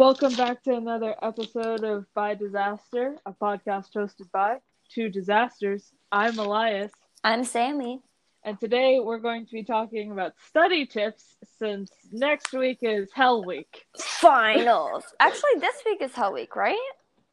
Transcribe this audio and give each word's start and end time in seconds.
Welcome 0.00 0.34
back 0.34 0.62
to 0.62 0.74
another 0.76 1.14
episode 1.20 1.84
of 1.84 2.06
By 2.14 2.34
Disaster, 2.34 3.16
a 3.26 3.32
podcast 3.34 3.92
hosted 3.94 4.30
by 4.32 4.56
two 4.88 5.10
disasters. 5.10 5.92
I'm 6.10 6.38
Elias, 6.38 6.90
I'm 7.22 7.44
Sammy. 7.44 8.00
and 8.42 8.58
today 8.58 8.98
we're 8.98 9.18
going 9.18 9.44
to 9.44 9.52
be 9.52 9.62
talking 9.62 10.10
about 10.10 10.32
study 10.48 10.86
tips 10.86 11.36
since 11.58 11.90
next 12.12 12.54
week 12.54 12.78
is 12.80 13.10
Hell 13.14 13.44
Week. 13.44 13.84
Finals. 13.98 15.04
Actually, 15.20 15.60
this 15.60 15.76
week 15.84 16.00
is 16.00 16.14
Hell 16.14 16.32
Week, 16.32 16.56
right? 16.56 16.78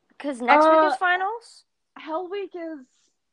Because 0.09 0.41
next 0.41 0.65
Uh, 0.65 0.81
week 0.81 0.91
is 0.91 0.97
finals. 0.97 1.63
Hell 1.97 2.29
Week 2.29 2.51
is 2.53 2.85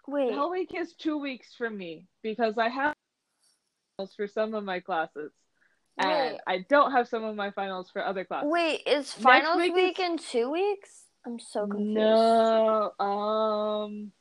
Wait. 0.06 0.32
Hell 0.32 0.52
Week 0.52 0.72
is 0.76 0.92
two 0.94 1.18
weeks 1.18 1.48
for 1.58 1.68
me 1.68 2.06
because 2.22 2.56
I 2.56 2.68
have 2.68 2.94
finals 3.96 4.14
for 4.14 4.28
some 4.28 4.54
of 4.54 4.62
my 4.62 4.78
classes, 4.78 5.32
and. 5.98 6.38
I 6.46 6.64
don't 6.68 6.92
have 6.92 7.08
some 7.08 7.24
of 7.24 7.36
my 7.36 7.50
finals 7.50 7.90
for 7.90 8.04
other 8.04 8.24
classes. 8.24 8.50
Wait, 8.50 8.82
is 8.86 9.12
finals 9.12 9.58
week 9.58 9.74
week, 9.74 9.98
is- 10.00 10.06
in 10.10 10.18
two 10.18 10.50
weeks? 10.50 11.04
I'm 11.26 11.38
so 11.38 11.66
confused. 11.66 11.94
No, 11.94 12.92
um, 13.00 14.12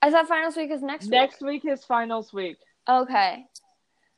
I 0.00 0.10
thought 0.10 0.28
finals 0.28 0.56
week 0.56 0.70
is 0.70 0.80
next, 0.80 1.06
week? 1.06 1.10
next 1.12 1.40
week 1.42 1.64
is 1.64 1.84
finals 1.84 2.32
week, 2.32 2.56
week. 2.56 2.58
Okay. 2.88 3.44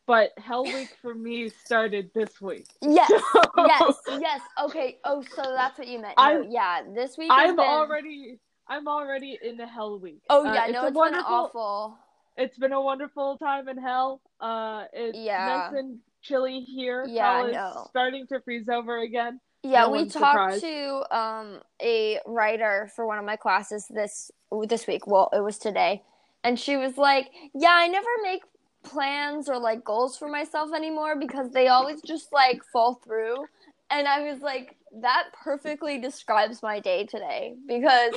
but 0.06 0.30
Hell 0.36 0.64
Week 0.64 0.94
for 1.00 1.14
me 1.14 1.48
started 1.48 2.10
this 2.14 2.40
week. 2.40 2.66
Yes. 2.82 3.10
yes. 3.56 3.94
Yes. 4.20 4.40
Okay. 4.62 4.98
Oh, 5.04 5.22
so 5.34 5.42
that's 5.42 5.78
what 5.78 5.88
you 5.88 6.00
meant. 6.00 6.14
No, 6.18 6.46
yeah. 6.48 6.82
This 6.94 7.16
week. 7.16 7.30
I'm 7.32 7.56
been... 7.56 7.64
already 7.64 8.38
I'm 8.68 8.86
already 8.86 9.38
in 9.42 9.56
the 9.56 9.66
hell 9.66 9.98
week. 9.98 10.22
Oh 10.28 10.46
Uh, 10.46 10.52
yeah. 10.52 10.64
it's 10.66 10.72
no, 10.74 10.90
been 10.90 11.14
awful. 11.14 11.96
It's 12.36 12.58
been 12.58 12.72
a 12.72 12.80
wonderful 12.80 13.38
time 13.38 13.68
in 13.68 13.78
hell. 13.78 14.20
Uh, 14.40 14.84
it's 14.92 15.18
Yeah. 15.18 15.70
nice 15.72 15.80
and 15.80 15.98
chilly 16.22 16.60
here. 16.60 17.04
Yeah, 17.08 17.36
Hell 17.38 17.46
I 17.46 17.50
know. 17.52 17.86
starting 17.88 18.26
to 18.28 18.40
freeze 18.40 18.68
over 18.68 18.98
again. 18.98 19.40
Yeah, 19.62 19.82
No 19.82 19.90
we 19.90 19.98
talked 20.06 20.12
surprised. 20.12 20.60
to 20.62 21.16
um 21.16 21.60
a 21.82 22.18
writer 22.26 22.90
for 22.94 23.06
one 23.06 23.18
of 23.18 23.24
my 23.24 23.36
classes 23.36 23.86
this 23.90 24.30
this 24.66 24.86
week. 24.86 25.06
Well, 25.06 25.28
it 25.32 25.40
was 25.42 25.58
today, 25.58 26.02
and 26.44 26.58
she 26.58 26.76
was 26.76 26.96
like, 26.96 27.30
"Yeah, 27.54 27.72
I 27.72 27.88
never 27.88 28.08
make 28.22 28.42
plans 28.82 29.48
or 29.48 29.58
like 29.58 29.84
goals 29.84 30.16
for 30.16 30.28
myself 30.28 30.70
anymore 30.74 31.16
because 31.16 31.50
they 31.50 31.68
always 31.68 32.00
just 32.02 32.32
like 32.32 32.62
fall 32.72 32.94
through." 33.04 33.44
And 33.90 34.08
I 34.08 34.30
was 34.32 34.40
like, 34.40 34.76
"That 35.02 35.24
perfectly 35.42 35.98
describes 35.98 36.62
my 36.62 36.80
day 36.80 37.04
today 37.04 37.56
because 37.66 38.14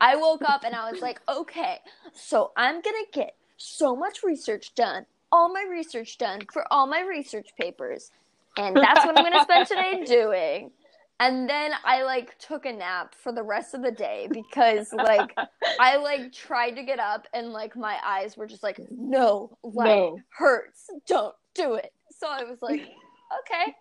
I 0.00 0.16
woke 0.16 0.42
up 0.48 0.64
and 0.64 0.74
I 0.74 0.90
was 0.90 1.00
like, 1.00 1.20
okay, 1.28 1.78
so 2.12 2.52
I'm 2.56 2.80
gonna 2.80 2.96
get 3.12 3.34
so 3.56 3.96
much 3.96 4.22
research 4.22 4.74
done, 4.74 5.06
all 5.36 5.52
my 5.52 5.64
research 5.70 6.18
done 6.18 6.40
for 6.52 6.64
all 6.72 6.86
my 6.86 7.02
research 7.02 7.50
papers, 7.60 8.10
and 8.56 8.76
that's 8.76 9.04
what 9.04 9.16
I'm 9.16 9.24
gonna 9.24 9.42
spend 9.44 9.66
today 9.68 10.04
doing." 10.06 10.70
And 11.18 11.48
then 11.48 11.72
I 11.84 12.02
like 12.02 12.38
took 12.38 12.66
a 12.66 12.72
nap 12.72 13.14
for 13.14 13.32
the 13.32 13.42
rest 13.42 13.74
of 13.74 13.82
the 13.82 13.90
day 13.90 14.28
because 14.30 14.92
like 14.92 15.34
I 15.80 15.96
like 15.96 16.32
tried 16.32 16.72
to 16.72 16.82
get 16.82 16.98
up 17.00 17.26
and 17.32 17.52
like 17.52 17.76
my 17.76 17.98
eyes 18.04 18.36
were 18.36 18.46
just 18.46 18.62
like 18.62 18.78
no 18.90 19.56
like 19.62 19.86
No. 19.88 20.18
hurts 20.36 20.90
don't 21.06 21.34
do 21.54 21.74
it. 21.74 21.92
So 22.18 22.28
I 22.28 22.44
was 22.44 22.60
like 22.60 22.80
okay 23.40 23.74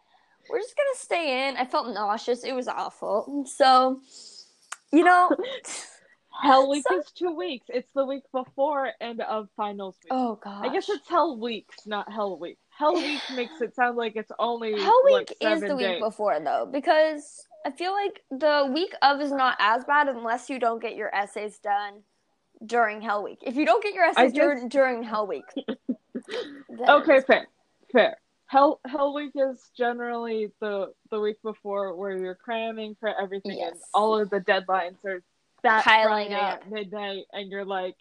we're 0.49 0.59
just 0.59 0.77
gonna 0.77 0.97
stay 0.97 1.49
in. 1.49 1.57
I 1.57 1.65
felt 1.65 1.87
nauseous. 1.93 2.43
It 2.43 2.53
was 2.53 2.67
awful. 2.67 3.45
So 3.47 3.99
you 4.93 5.03
know 5.03 5.29
Hell 6.41 6.69
week 6.69 6.83
So- 6.87 6.99
is 6.99 7.11
two 7.11 7.31
weeks. 7.31 7.65
It's 7.69 7.91
the 7.93 8.05
week 8.05 8.23
before 8.31 8.91
and 8.99 9.21
of 9.21 9.49
finals 9.55 9.95
week. 10.03 10.11
oh 10.11 10.35
god 10.43 10.65
I 10.65 10.69
guess 10.73 10.89
it's 10.89 11.07
hell 11.07 11.37
weeks, 11.37 11.85
not 11.87 12.11
hell 12.11 12.37
week. 12.37 12.57
Hell 12.69 12.93
week 12.95 13.21
makes 13.35 13.61
it 13.61 13.75
sound 13.75 13.97
like 13.97 14.15
it's 14.15 14.31
only 14.39 14.79
Hell 14.79 15.01
week 15.05 15.31
is 15.31 15.37
seven 15.41 15.69
the 15.69 15.75
week 15.75 15.99
before 15.99 16.39
though 16.39 16.67
because 16.71 17.45
I 17.65 17.71
feel 17.71 17.93
like 17.93 18.21
the 18.31 18.69
week 18.73 18.93
of 19.01 19.21
is 19.21 19.31
not 19.31 19.55
as 19.59 19.83
bad 19.85 20.07
unless 20.07 20.49
you 20.49 20.59
don't 20.59 20.81
get 20.81 20.95
your 20.95 21.13
essays 21.15 21.57
done 21.59 22.03
during 22.65 23.01
Hell 23.01 23.23
Week. 23.23 23.39
If 23.41 23.55
you 23.55 23.65
don't 23.65 23.83
get 23.83 23.93
your 23.93 24.05
essays 24.05 24.31
guess- 24.31 24.41
during 24.41 24.67
during 24.69 25.03
Hell 25.03 25.27
Week, 25.27 25.43
Okay, 26.89 27.21
fair, 27.21 27.47
fair. 27.91 28.17
Hell 28.47 28.79
Hell 28.85 29.13
Week 29.13 29.31
is 29.35 29.71
generally 29.77 30.51
the 30.61 30.93
the 31.09 31.19
week 31.19 31.41
before 31.41 31.95
where 31.95 32.15
you're 32.17 32.35
cramming 32.35 32.95
for 32.99 33.09
everything 33.19 33.59
and 33.63 33.75
all 33.93 34.17
of 34.19 34.29
the 34.29 34.39
deadlines 34.39 35.03
are 35.05 35.21
that 35.65 35.83
Piling 35.83 36.33
up. 36.33 36.41
at 36.63 36.71
midnight, 36.71 37.25
and 37.33 37.51
you're 37.51 37.65
like, 37.65 37.95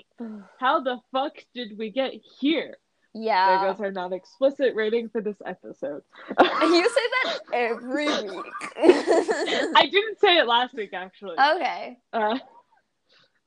how 0.61 0.81
the 0.81 0.99
fuck 1.13 1.33
did 1.55 1.77
we 1.79 1.91
get 1.91 2.13
here? 2.41 2.77
yeah. 3.15 3.61
There 3.63 3.71
goes 3.73 3.81
our 3.81 3.91
non 3.93 4.13
explicit 4.13 4.75
rating 4.75 5.09
for 5.09 5.21
this 5.21 5.37
episode. 5.47 6.03
you 6.41 6.89
say 6.89 7.07
that 7.25 7.39
every 7.53 8.07
week. 8.09 8.53
I 8.77 9.89
didn't 9.91 10.19
say 10.21 10.37
it 10.39 10.47
last 10.47 10.75
week, 10.75 10.91
actually. 10.93 11.37
okay, 11.39 11.99
Uh, 12.13 12.39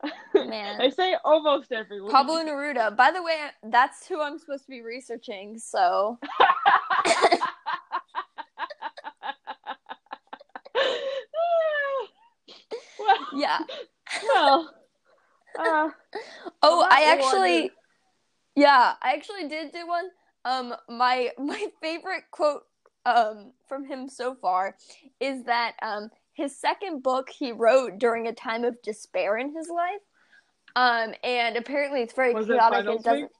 man. 0.35 0.79
I 0.79 0.89
say 0.89 1.15
almost 1.25 1.71
every 1.71 1.99
week. 2.01 2.11
Pablo 2.11 2.35
Neruda. 2.45 2.95
By 2.95 3.11
the 3.11 3.21
way, 3.23 3.37
that's 3.63 4.07
who 4.07 4.21
I'm 4.21 4.37
supposed 4.39 4.63
to 4.65 4.69
be 4.69 4.81
researching. 4.81 5.57
So 5.59 6.17
yeah. 13.33 13.59
Well, 14.33 14.73
uh, 15.59 15.89
Oh, 16.61 16.87
I 16.89 17.03
actually, 17.03 17.65
is- 17.65 17.71
yeah, 18.55 18.93
I 19.01 19.13
actually 19.13 19.47
did 19.47 19.71
do 19.71 19.87
one. 19.87 20.09
Um, 20.45 20.73
my 20.89 21.31
my 21.37 21.67
favorite 21.81 22.23
quote 22.31 22.63
um 23.05 23.53
from 23.69 23.85
him 23.85 24.09
so 24.09 24.35
far 24.35 24.75
is 25.21 25.45
that 25.45 25.75
um 25.81 26.09
his 26.33 26.57
second 26.59 27.01
book 27.03 27.29
he 27.29 27.51
wrote 27.53 27.99
during 27.99 28.27
a 28.27 28.33
time 28.33 28.63
of 28.65 28.81
despair 28.81 29.37
in 29.37 29.55
his 29.55 29.69
life. 29.69 30.01
Um, 30.75 31.15
and 31.23 31.55
apparently 31.57 32.01
it's 32.01 32.13
very 32.13 32.33
Was 32.33 32.45
chaotic. 32.47 32.79
Finals 32.79 32.99
It 33.01 33.03
doesn't 33.05 33.21
Week? 33.23 33.31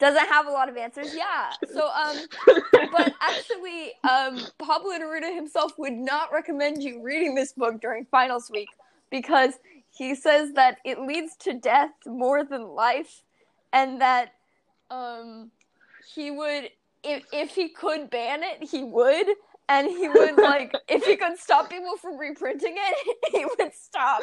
doesn't 0.00 0.28
have 0.28 0.46
a 0.48 0.50
lot 0.50 0.68
of 0.68 0.76
answers. 0.76 1.14
Yeah. 1.14 1.52
So 1.72 1.88
um, 1.88 2.16
but 2.90 3.12
actually, 3.20 3.92
um, 4.02 4.40
Pablo 4.58 4.90
Neruda 4.98 5.32
himself 5.32 5.72
would 5.78 5.92
not 5.92 6.32
recommend 6.32 6.82
you 6.82 7.00
reading 7.02 7.34
this 7.36 7.52
book 7.52 7.80
during 7.80 8.06
finals 8.06 8.50
week 8.50 8.68
because 9.10 9.52
he 9.94 10.14
says 10.14 10.54
that 10.54 10.78
it 10.84 11.00
leads 11.00 11.36
to 11.40 11.54
death 11.54 11.90
more 12.06 12.44
than 12.44 12.62
life, 12.68 13.22
and 13.72 14.00
that 14.00 14.32
um, 14.90 15.50
he 16.14 16.30
would, 16.30 16.70
if 17.02 17.24
if 17.32 17.54
he 17.54 17.68
could 17.68 18.10
ban 18.10 18.42
it, 18.42 18.68
he 18.68 18.82
would, 18.82 19.26
and 19.68 19.88
he 19.88 20.08
would 20.08 20.36
like 20.42 20.74
if 20.88 21.04
he 21.04 21.16
could 21.16 21.38
stop 21.38 21.70
people 21.70 21.96
from 21.96 22.18
reprinting 22.18 22.74
it, 22.76 23.16
he 23.32 23.44
would 23.44 23.72
stop. 23.74 24.22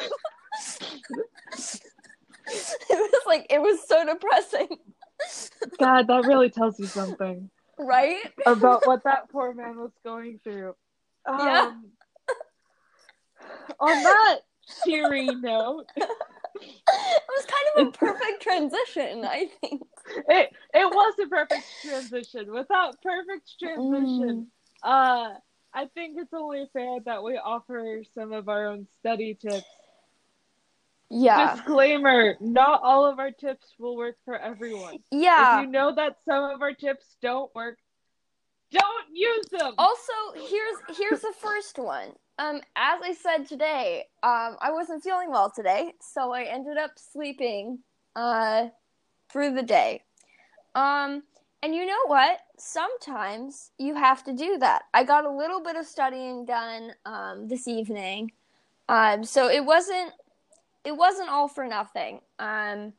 it 2.46 2.90
was 2.90 3.22
like 3.26 3.46
it 3.50 3.60
was 3.60 3.86
so 3.86 4.04
depressing, 4.04 4.68
God, 5.78 6.08
that 6.08 6.24
really 6.24 6.50
tells 6.50 6.78
you 6.80 6.86
something 6.86 7.50
right? 7.80 8.18
about 8.46 8.86
what 8.86 9.04
that 9.04 9.30
poor 9.30 9.54
man 9.54 9.78
was 9.78 9.92
going 10.04 10.40
through. 10.42 10.74
Yeah. 11.26 11.66
Um, 11.66 11.90
on 13.78 14.02
that 14.02 14.38
cheery 14.84 15.26
note, 15.26 15.86
it 15.96 17.22
was 17.28 17.46
kind 17.46 17.66
of 17.76 17.88
a 17.88 17.90
perfect 17.98 18.42
transition, 18.42 19.24
I 19.24 19.46
think. 19.60 19.82
it 20.28 20.50
it 20.74 20.94
was 20.94 21.14
a 21.22 21.28
perfect 21.28 21.64
transition. 21.82 22.52
Without 22.52 23.00
perfect 23.02 23.58
transition, 23.58 24.48
uh, 24.82 25.30
I 25.72 25.86
think 25.94 26.16
it's 26.18 26.34
only 26.34 26.68
fair 26.72 26.98
that 27.04 27.22
we 27.22 27.36
offer 27.36 28.02
some 28.14 28.32
of 28.32 28.48
our 28.48 28.68
own 28.68 28.86
study 28.98 29.34
tips. 29.34 29.64
Yeah. 31.10 31.56
Disclaimer: 31.56 32.36
Not 32.40 32.80
all 32.82 33.04
of 33.04 33.18
our 33.18 33.32
tips 33.32 33.74
will 33.78 33.96
work 33.96 34.16
for 34.24 34.36
everyone. 34.36 34.98
Yeah. 35.10 35.60
If 35.60 35.66
you 35.66 35.72
know 35.72 35.94
that 35.94 36.16
some 36.24 36.44
of 36.44 36.62
our 36.62 36.72
tips 36.72 37.16
don't 37.20 37.52
work, 37.54 37.78
don't 38.70 39.06
use 39.12 39.46
them. 39.50 39.74
Also, 39.76 40.09
here's 40.40 40.98
here's 40.98 41.20
the 41.20 41.32
first 41.40 41.78
one. 41.78 42.12
Um, 42.38 42.56
as 42.76 43.00
I 43.02 43.14
said 43.14 43.46
today, 43.46 44.04
um, 44.22 44.56
I 44.60 44.70
wasn't 44.72 45.02
feeling 45.02 45.30
well 45.30 45.50
today, 45.50 45.92
so 46.00 46.32
I 46.32 46.44
ended 46.44 46.78
up 46.78 46.92
sleeping 46.96 47.80
uh 48.16 48.68
through 49.32 49.54
the 49.54 49.62
day. 49.62 50.02
Um, 50.74 51.22
and 51.62 51.74
you 51.74 51.86
know 51.86 52.06
what? 52.06 52.40
Sometimes 52.56 53.70
you 53.78 53.94
have 53.94 54.24
to 54.24 54.32
do 54.32 54.58
that. 54.58 54.82
I 54.94 55.04
got 55.04 55.24
a 55.24 55.30
little 55.30 55.62
bit 55.62 55.76
of 55.76 55.86
studying 55.86 56.44
done 56.44 56.92
um 57.04 57.48
this 57.48 57.68
evening. 57.68 58.32
Um, 58.88 59.24
so 59.24 59.48
it 59.48 59.64
wasn't 59.64 60.12
it 60.84 60.96
wasn't 60.96 61.28
all 61.28 61.48
for 61.48 61.66
nothing. 61.66 62.20
Um, 62.38 62.94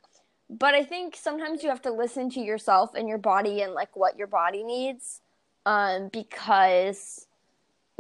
but 0.50 0.76
I 0.76 0.84
think 0.84 1.16
sometimes 1.16 1.64
you 1.64 1.70
have 1.70 1.82
to 1.84 1.92
listen 1.92 2.30
to 2.32 2.40
yourself 2.40 2.92
and 2.94 3.08
your 3.08 3.18
body 3.18 3.62
and 3.62 3.74
like 3.74 3.96
what 3.96 4.18
your 4.18 4.28
body 4.28 4.64
needs. 4.64 5.22
Um, 5.66 6.10
because 6.12 7.28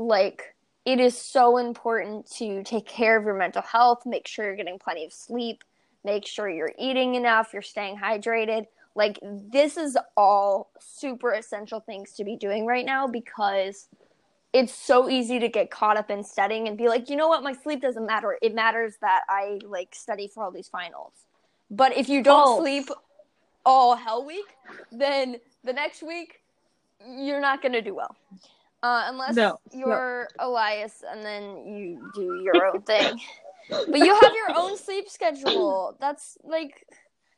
like 0.07 0.55
it 0.85 0.99
is 0.99 1.17
so 1.17 1.57
important 1.57 2.29
to 2.37 2.63
take 2.63 2.85
care 2.85 3.17
of 3.17 3.23
your 3.23 3.35
mental 3.35 3.61
health, 3.61 4.03
make 4.05 4.27
sure 4.27 4.45
you're 4.45 4.55
getting 4.55 4.79
plenty 4.79 5.05
of 5.05 5.13
sleep, 5.13 5.63
make 6.03 6.25
sure 6.25 6.49
you're 6.49 6.73
eating 6.77 7.15
enough, 7.15 7.53
you're 7.53 7.61
staying 7.61 7.97
hydrated. 7.97 8.65
Like 8.95 9.19
this 9.23 9.77
is 9.77 9.97
all 10.17 10.71
super 10.79 11.33
essential 11.33 11.79
things 11.79 12.13
to 12.13 12.23
be 12.23 12.35
doing 12.35 12.65
right 12.65 12.85
now 12.85 13.07
because 13.07 13.87
it's 14.53 14.73
so 14.73 15.09
easy 15.09 15.39
to 15.39 15.47
get 15.47 15.71
caught 15.71 15.95
up 15.95 16.09
in 16.09 16.23
studying 16.23 16.67
and 16.67 16.77
be 16.77 16.89
like, 16.89 17.09
you 17.09 17.15
know 17.15 17.27
what, 17.27 17.43
my 17.43 17.53
sleep 17.53 17.81
doesn't 17.81 18.05
matter. 18.05 18.37
It 18.41 18.53
matters 18.53 18.95
that 19.01 19.21
I 19.29 19.59
like 19.65 19.95
study 19.95 20.27
for 20.27 20.43
all 20.43 20.51
these 20.51 20.67
finals. 20.67 21.13
But 21.69 21.95
if 21.95 22.09
you 22.09 22.21
don't 22.21 22.45
False. 22.45 22.59
sleep 22.59 22.89
all 23.65 23.95
hell 23.95 24.25
week, 24.25 24.47
then 24.91 25.37
the 25.63 25.71
next 25.71 26.03
week 26.03 26.41
you're 27.07 27.39
not 27.39 27.61
gonna 27.61 27.81
do 27.81 27.95
well. 27.95 28.15
Uh, 28.83 29.03
unless 29.07 29.35
No, 29.35 29.59
you're 29.73 30.27
Elias 30.39 31.03
and 31.09 31.23
then 31.23 31.65
you 31.67 32.11
do 32.15 32.41
your 32.43 32.65
own 32.65 32.81
thing. 32.81 33.19
But 33.69 33.99
you 33.99 34.13
have 34.13 34.33
your 34.33 34.57
own 34.57 34.77
sleep 34.77 35.07
schedule. 35.07 35.95
That's 36.01 36.37
like 36.43 36.85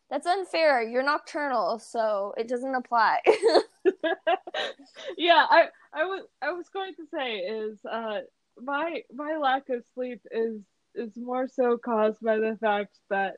that's 0.09 0.27
unfair. 0.27 0.83
You're 0.83 1.03
nocturnal, 1.03 1.79
so 1.79 2.35
it 2.37 2.47
doesn't 2.47 2.75
apply. 2.75 3.19
yeah, 5.17 5.45
I 5.49 5.69
I 5.91 6.05
was 6.05 6.23
I 6.41 6.51
was 6.51 6.69
going 6.69 6.93
to 6.95 7.07
say 7.11 7.37
is 7.37 7.79
uh 7.85 8.19
my 8.61 9.01
my 9.13 9.37
lack 9.37 9.69
of 9.69 9.83
sleep 9.95 10.21
is 10.29 10.61
is 10.93 11.17
more 11.17 11.47
so 11.47 11.77
caused 11.77 12.21
by 12.21 12.37
the 12.37 12.57
fact 12.61 12.99
that 13.09 13.37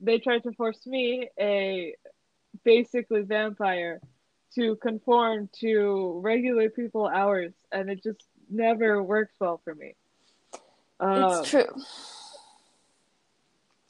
they 0.00 0.18
tried 0.18 0.42
to 0.42 0.52
force 0.52 0.84
me 0.86 1.28
a 1.38 1.94
basically 2.64 3.22
vampire 3.22 4.00
to 4.54 4.76
conform 4.76 5.48
to 5.60 6.20
regular 6.22 6.70
people 6.70 7.06
hours 7.08 7.52
and 7.72 7.90
it 7.90 8.02
just 8.02 8.24
never 8.50 9.02
works 9.02 9.34
well 9.40 9.60
for 9.64 9.74
me. 9.74 9.94
Um, 11.00 11.10
it's 11.14 11.40
true. 11.40 11.82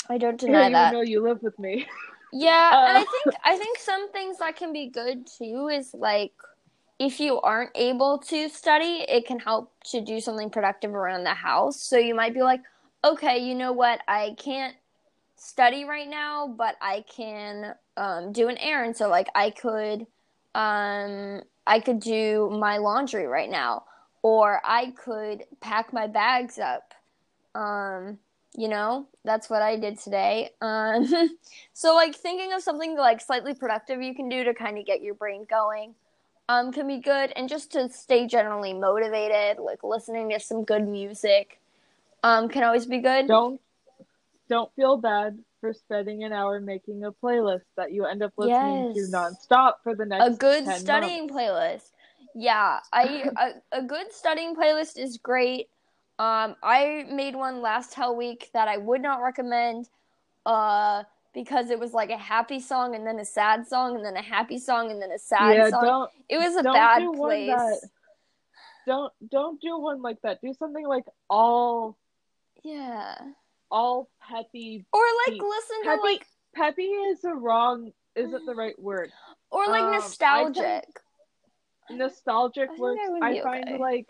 I 0.09 0.19
don't 0.19 0.39
yeah, 0.47 0.63
deny 0.63 0.69
even 0.69 0.91
that. 0.91 0.91
though 0.91 1.01
you 1.01 1.23
live 1.23 1.43
with 1.43 1.59
me. 1.59 1.87
Yeah, 2.33 2.75
and 2.85 2.97
I 2.97 3.01
Uh, 3.01 3.05
think 3.05 3.35
I 3.45 3.57
think 3.57 3.79
some 3.79 4.11
things 4.13 4.39
that 4.39 4.57
can 4.57 4.73
be 4.73 4.89
good 4.89 5.27
too 5.27 5.69
is 5.69 5.95
like 5.95 6.33
if 6.99 7.19
you 7.21 7.41
aren't 7.41 7.73
able 7.75 8.19
to 8.19 8.49
study, 8.49 9.05
it 9.09 9.27
can 9.27 9.41
help 9.41 9.73
to 9.91 10.01
do 10.01 10.21
something 10.21 10.51
productive 10.51 10.95
around 10.95 11.25
the 11.25 11.35
house. 11.35 11.81
So 11.81 11.99
you 11.99 12.15
might 12.15 12.35
be 12.35 12.43
like, 12.43 12.61
okay, 13.05 13.39
you 13.39 13.55
know 13.55 13.73
what? 13.73 14.01
I 14.09 14.35
can't 14.39 14.77
study 15.37 15.85
right 15.85 16.09
now, 16.09 16.49
but 16.49 16.77
I 16.81 17.05
can 17.15 17.75
um, 17.97 18.33
do 18.33 18.49
an 18.49 18.59
errand. 18.59 18.97
So 18.97 19.09
like 19.09 19.29
I 19.35 19.51
could 19.51 20.07
um, 20.55 21.43
I 21.67 21.81
could 21.81 22.01
do 22.01 22.51
my 22.59 22.79
laundry 22.79 23.27
right 23.27 23.51
now, 23.51 23.85
or 24.23 24.61
I 24.65 24.93
could 24.93 25.45
pack 25.61 25.93
my 25.93 26.07
bags 26.07 26.59
up. 26.59 26.95
Um, 27.55 28.19
you 28.57 28.69
know, 28.69 29.07
that's 29.25 29.49
what 29.49 29.63
I 29.63 29.77
did 29.77 29.99
today. 29.99 30.51
Um, 30.61 31.09
so 31.73 31.95
like 31.95 32.15
thinking 32.15 32.53
of 32.53 32.63
something 32.63 32.97
like 32.97 33.21
slightly 33.21 33.55
productive 33.55 34.03
you 34.03 34.15
can 34.15 34.29
do 34.29 34.45
to 34.45 34.55
kind 34.55 34.79
of 34.79 34.87
get 34.87 35.03
your 35.03 35.15
brain 35.15 35.47
going 35.49 35.95
um, 36.49 36.73
can 36.73 36.89
be 36.89 36.99
good, 36.99 37.33
and 37.37 37.49
just 37.49 37.71
to 37.73 37.89
stay 37.89 38.27
generally 38.27 38.73
motivated, 38.73 39.63
like 39.63 39.85
listening 39.85 40.31
to 40.31 40.41
some 40.41 40.65
good 40.65 40.87
music 40.87 41.61
um, 42.25 42.49
can 42.49 42.65
always 42.65 42.87
be 42.87 42.99
good. 42.99 43.29
don't 43.29 43.61
don't 44.49 44.75
feel 44.75 44.97
bad 44.97 45.39
for 45.61 45.73
spending 45.73 46.25
an 46.25 46.33
hour 46.33 46.61
making 46.61 47.05
a 47.05 47.13
playlist 47.13 47.65
that 47.77 47.93
you 47.93 48.05
end 48.07 48.23
up 48.23 48.33
listening 48.37 48.93
Yes. 48.95 49.11
to 49.11 49.17
nonstop 49.17 49.75
for 49.83 49.95
the 49.95 50.07
next 50.07 50.27
a 50.27 50.31
good 50.37 50.65
10 50.65 50.81
studying 50.81 51.27
months. 51.27 51.35
playlist. 51.35 51.91
Yeah, 52.35 52.81
I 52.93 53.31
a, 53.73 53.79
a 53.81 53.83
good 53.83 54.13
studying 54.13 54.55
playlist 54.57 54.99
is 54.99 55.19
great. 55.19 55.69
Um, 56.19 56.55
I 56.63 57.07
made 57.11 57.35
one 57.35 57.61
last 57.63 57.95
Hell 57.95 58.15
Week 58.17 58.51
that 58.53 58.69
I 58.69 58.77
would 58.77 59.01
not 59.01 59.23
recommend, 59.23 59.89
uh, 60.45 61.05
because 61.33 61.71
it 61.71 61.79
was 61.79 61.93
like 61.95 62.11
a 62.11 62.17
happy 62.19 62.61
song 62.61 62.95
and 62.95 63.07
then 63.07 63.19
a 63.21 63.25
sad 63.25 63.67
song 63.67 63.97
and 63.97 64.05
then 64.05 64.17
a 64.17 64.23
happy 64.23 64.59
song 64.59 64.91
and 64.91 65.01
then 65.01 65.13
a 65.13 65.19
sad 65.19 65.55
yeah, 65.57 65.71
song. 65.71 65.83
don't 65.85 66.11
it 66.29 66.39
was 66.39 66.57
a 66.57 66.63
bad 66.63 66.99
do 67.01 67.13
place. 67.15 67.49
that- 67.49 67.81
don't 68.87 69.13
don't 69.31 69.61
do 69.61 69.79
one 69.79 70.01
like 70.03 70.21
that. 70.23 70.41
Do 70.41 70.53
something 70.59 70.87
like 70.87 71.05
all 71.29 71.97
Yeah, 72.65 73.15
all 73.71 74.09
peppy. 74.29 74.85
or 74.93 75.03
like 75.27 75.41
listen 75.41 75.83
to 75.83 75.89
Peppy 75.89 76.03
like 76.03 76.27
peppy 76.55 76.83
is 76.83 77.21
the 77.23 77.35
wrong 77.35 77.93
isn't 78.15 78.47
the 78.47 78.55
right 78.55 78.79
word. 78.79 79.11
or 79.51 79.67
like 79.67 79.83
um, 79.83 79.93
nostalgic. 79.93 80.85
Nostalgic 81.91 82.71
I 82.71 82.79
works. 82.79 83.01
I 83.23 83.41
find 83.41 83.65
okay. 83.69 83.79
like 83.79 84.09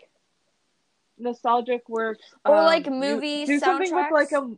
nostalgic 1.17 1.87
works. 1.89 2.23
Or, 2.45 2.55
um, 2.57 2.65
like, 2.65 2.85
do- 2.85 2.91
movie 2.91 3.45
do 3.45 3.59
something 3.59 3.93
with 3.93 4.11
like 4.11 4.31
a 4.31 4.51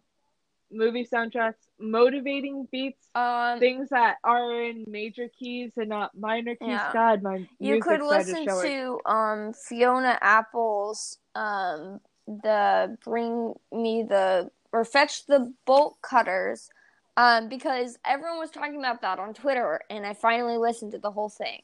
movie 0.72 1.06
soundtracks, 1.06 1.54
motivating 1.80 2.68
beats. 2.72 3.08
Um, 3.16 3.60
things 3.60 3.90
that 3.90 4.18
are 4.24 4.64
in 4.64 4.86
major 4.88 5.30
keys 5.40 5.74
and 5.78 5.90
not 5.90 6.12
minor 6.18 6.56
keys. 6.56 6.70
Yeah. 6.70 6.92
God, 6.94 7.24
my 7.24 7.48
you 7.60 7.80
could 7.80 8.02
listen 8.02 8.46
showing. 8.46 8.68
to 8.68 9.00
um 9.06 9.54
Fiona 9.54 10.18
Apple's 10.22 11.18
um 11.36 12.00
the 12.26 12.98
bring 13.04 13.54
me 13.72 14.04
the 14.04 14.50
or 14.74 14.84
fetch 14.84 15.26
the 15.28 15.54
bolt 15.66 15.98
cutters 16.02 16.70
um 17.16 17.48
because 17.48 17.98
everyone 18.06 18.40
was 18.40 18.52
talking 18.52 18.80
about 18.80 19.02
that 19.02 19.20
on 19.20 19.34
Twitter 19.34 19.82
and 19.90 20.06
I 20.06 20.14
finally 20.14 20.58
listened 20.58 20.92
to 20.92 20.98
the 20.98 21.12
whole 21.12 21.30
thing. 21.30 21.62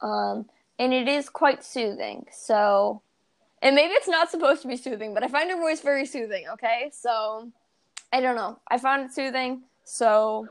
Um 0.00 0.46
and 0.78 0.92
it 0.92 1.08
is 1.08 1.28
quite 1.28 1.62
soothing. 1.62 2.26
So 2.32 3.02
and 3.62 3.76
maybe 3.76 3.92
it's 3.92 4.08
not 4.08 4.30
supposed 4.30 4.62
to 4.62 4.68
be 4.68 4.76
soothing, 4.76 5.14
but 5.14 5.22
I 5.22 5.28
find 5.28 5.50
her 5.50 5.56
voice 5.56 5.80
very 5.80 6.06
soothing, 6.06 6.46
okay? 6.54 6.90
So 6.92 7.50
I 8.12 8.20
don't 8.20 8.36
know. 8.36 8.58
I 8.68 8.78
found 8.78 9.04
it 9.04 9.12
soothing. 9.12 9.62
So 9.84 10.48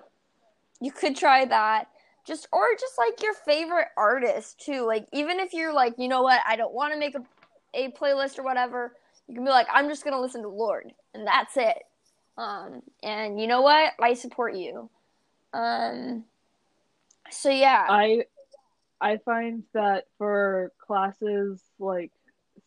you 0.80 0.92
could 0.92 1.16
try 1.16 1.46
that 1.46 1.88
just 2.26 2.48
or 2.52 2.66
just 2.80 2.98
like 2.98 3.24
your 3.24 3.34
favorite 3.34 3.88
artist 3.96 4.60
too 4.60 4.86
like 4.86 5.08
even 5.14 5.40
if 5.40 5.54
you're 5.54 5.74
like 5.74 5.94
you 5.98 6.08
know 6.08 6.22
what 6.22 6.42
i 6.46 6.56
don't 6.56 6.74
want 6.74 6.94
to 6.94 7.00
make 7.00 7.16
a, 7.16 7.24
a 7.74 7.92
playlist 7.92 8.38
or 8.38 8.44
whatever 8.44 8.94
you 9.28 9.36
can 9.36 9.46
be 9.46 9.50
like 9.50 9.68
i'm 9.72 9.88
just 9.88 10.04
gonna 10.04 10.20
listen 10.20 10.42
to 10.42 10.50
Lorde 10.50 10.94
and 11.14 11.26
that's 11.26 11.56
it 11.58 11.78
um 12.38 12.82
and 13.04 13.40
you 13.40 13.48
know 13.48 13.62
what 13.62 13.94
i 14.00 14.14
support 14.14 14.56
you 14.56 14.90
um 15.54 16.24
so 17.30 17.50
yeah 17.50 17.86
I 17.90 18.26
I 19.00 19.18
find 19.18 19.64
that 19.74 20.06
for 20.18 20.72
classes 20.80 21.62
like 21.80 22.12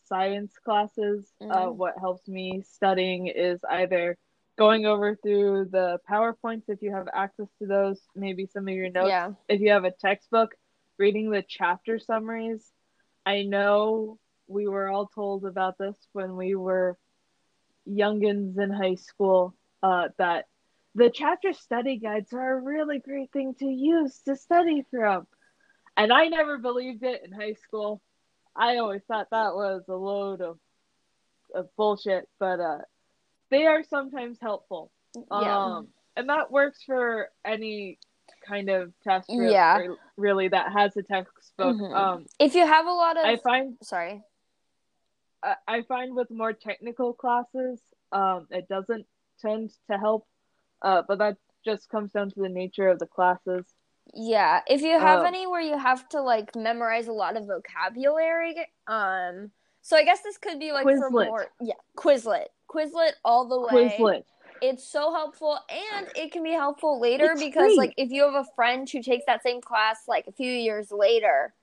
science 0.07 0.53
classes, 0.65 1.33
uh, 1.41 1.67
Mhm. 1.67 1.77
what 1.77 1.99
helps 1.99 2.29
me 2.29 2.63
studying 2.63 3.27
is 3.27 3.59
either 3.69 4.17
going 4.57 4.87
over 4.87 5.17
through 5.17 5.65
the 5.67 5.99
PowerPoints 6.09 6.69
if 6.69 6.83
you 6.83 6.93
have 6.93 7.09
access 7.13 7.49
to 7.59 7.67
those, 7.67 8.01
maybe 8.15 8.47
some 8.47 8.69
of 8.69 8.75
your 8.75 8.91
notes. 8.91 9.09
yeah 9.09 9.33
If 9.49 9.61
you 9.61 9.71
have 9.71 9.85
a 9.85 9.91
textbook, 9.91 10.55
reading 10.99 11.31
the 11.31 11.43
chapter 11.43 11.99
summaries. 11.99 12.71
I 13.27 13.43
know 13.43 14.19
we 14.47 14.69
were 14.69 14.89
all 14.89 15.07
told 15.09 15.45
about 15.45 15.79
this 15.79 15.97
when 16.13 16.37
we 16.37 16.55
were 16.55 16.97
youngins 17.89 18.59
in 18.59 18.71
high 18.71 18.95
school 18.97 19.55
uh, 19.83 20.09
that 20.19 20.47
the 20.95 21.11
chapter 21.11 21.53
study 21.53 21.97
guides 21.99 22.33
are 22.33 22.59
a 22.59 22.61
really 22.61 22.99
great 22.99 23.33
thing 23.33 23.55
to 23.59 23.67
use 23.67 24.21
to 24.27 24.37
study 24.37 24.85
from. 24.91 25.27
And 25.97 26.13
I 26.13 26.27
never 26.29 26.59
believed 26.59 27.03
it 27.03 27.23
in 27.25 27.33
high 27.33 27.55
school. 27.55 28.01
I 28.57 28.79
always 28.79 29.03
thought 29.07 29.29
that 29.31 29.55
was 29.55 29.83
a 29.89 29.95
load 29.95 30.41
of, 30.41 30.59
of 31.55 31.69
bullshit, 31.77 32.29
but 32.39 32.61
uh, 32.61 32.79
they 33.51 33.67
are 33.67 33.83
sometimes 33.85 34.39
helpful. 34.41 34.91
yeah 35.31 35.59
Um, 35.77 35.89
and 36.17 36.29
that 36.29 36.51
works 36.51 36.83
for 36.85 37.31
any 37.45 37.99
kind 38.47 38.69
of 38.69 38.93
test, 39.05 39.31
re- 39.31 39.53
Yeah. 39.53 39.77
re- 39.79 39.97
really, 40.17 40.49
that 40.49 40.73
has 40.73 40.97
a 40.97 41.03
textbook. 41.03 41.77
Mhm. 41.77 41.95
Um, 41.95 42.27
if 42.39 42.55
you 42.55 42.67
have 42.67 42.87
a 42.87 42.93
lot 42.93 43.17
of 43.17 43.25
I 43.25 43.37
find 43.37 43.77
sorry 43.83 44.23
I- 45.43 45.57
I 45.67 45.83
find 45.83 46.15
with 46.15 46.31
more 46.31 46.53
technical 46.53 47.15
classes, 47.15 47.81
um, 48.13 48.47
it 48.51 48.69
doesn't 48.69 49.07
tend 49.41 49.73
to 49.91 49.99
help, 49.99 50.27
uh, 50.83 51.03
but 51.07 51.19
that 51.19 51.37
just 51.65 51.89
comes 51.89 52.13
down 52.13 52.31
to 52.31 52.41
the 52.41 52.49
nature 52.49 52.89
of 52.89 52.99
the 52.99 53.07
classes. 53.07 53.65
Yeah, 54.15 54.61
if 54.67 54.83
you 54.83 54.99
have 54.99 55.21
Um, 55.21 55.27
any 55.27 55.47
where 55.47 55.61
you 55.61 55.79
have 55.79 56.09
to 56.11 56.21
like 56.21 56.57
memorize 56.57 57.07
a 57.09 57.13
lot 57.13 57.37
of 57.37 57.47
vocabulary, 57.47 58.57
um, 58.87 59.53
so 59.83 59.97
I 59.97 60.05
guess 60.05 60.23
this 60.23 60.37
could 60.39 60.59
be 60.59 60.73
like 60.73 60.85
for 60.85 61.11
more, 61.11 61.47
yeah, 61.61 61.75
Quizlet, 61.97 62.47
Quizlet 62.69 63.13
all 63.25 63.47
the 63.47 63.61
way. 63.61 63.97
Quizlet. 63.99 64.25
It's 64.63 64.85
so 64.85 65.13
helpful, 65.13 65.59
and 65.71 66.09
it 66.17 66.33
can 66.33 66.43
be 66.43 66.53
helpful 66.53 67.01
later 67.01 67.33
It's 67.33 67.43
because 67.43 67.77
like 67.77 67.95
if 67.97 68.11
you 68.11 68.25
have 68.25 68.35
a 68.35 68.47
friend 68.55 68.89
who 68.91 69.03
takes 69.03 69.25
that 69.27 69.43
same 69.43 69.61
class 69.61 70.09
like 70.09 70.27
a 70.27 70.33
few 70.33 70.53
years 70.53 70.91
later, 70.91 71.55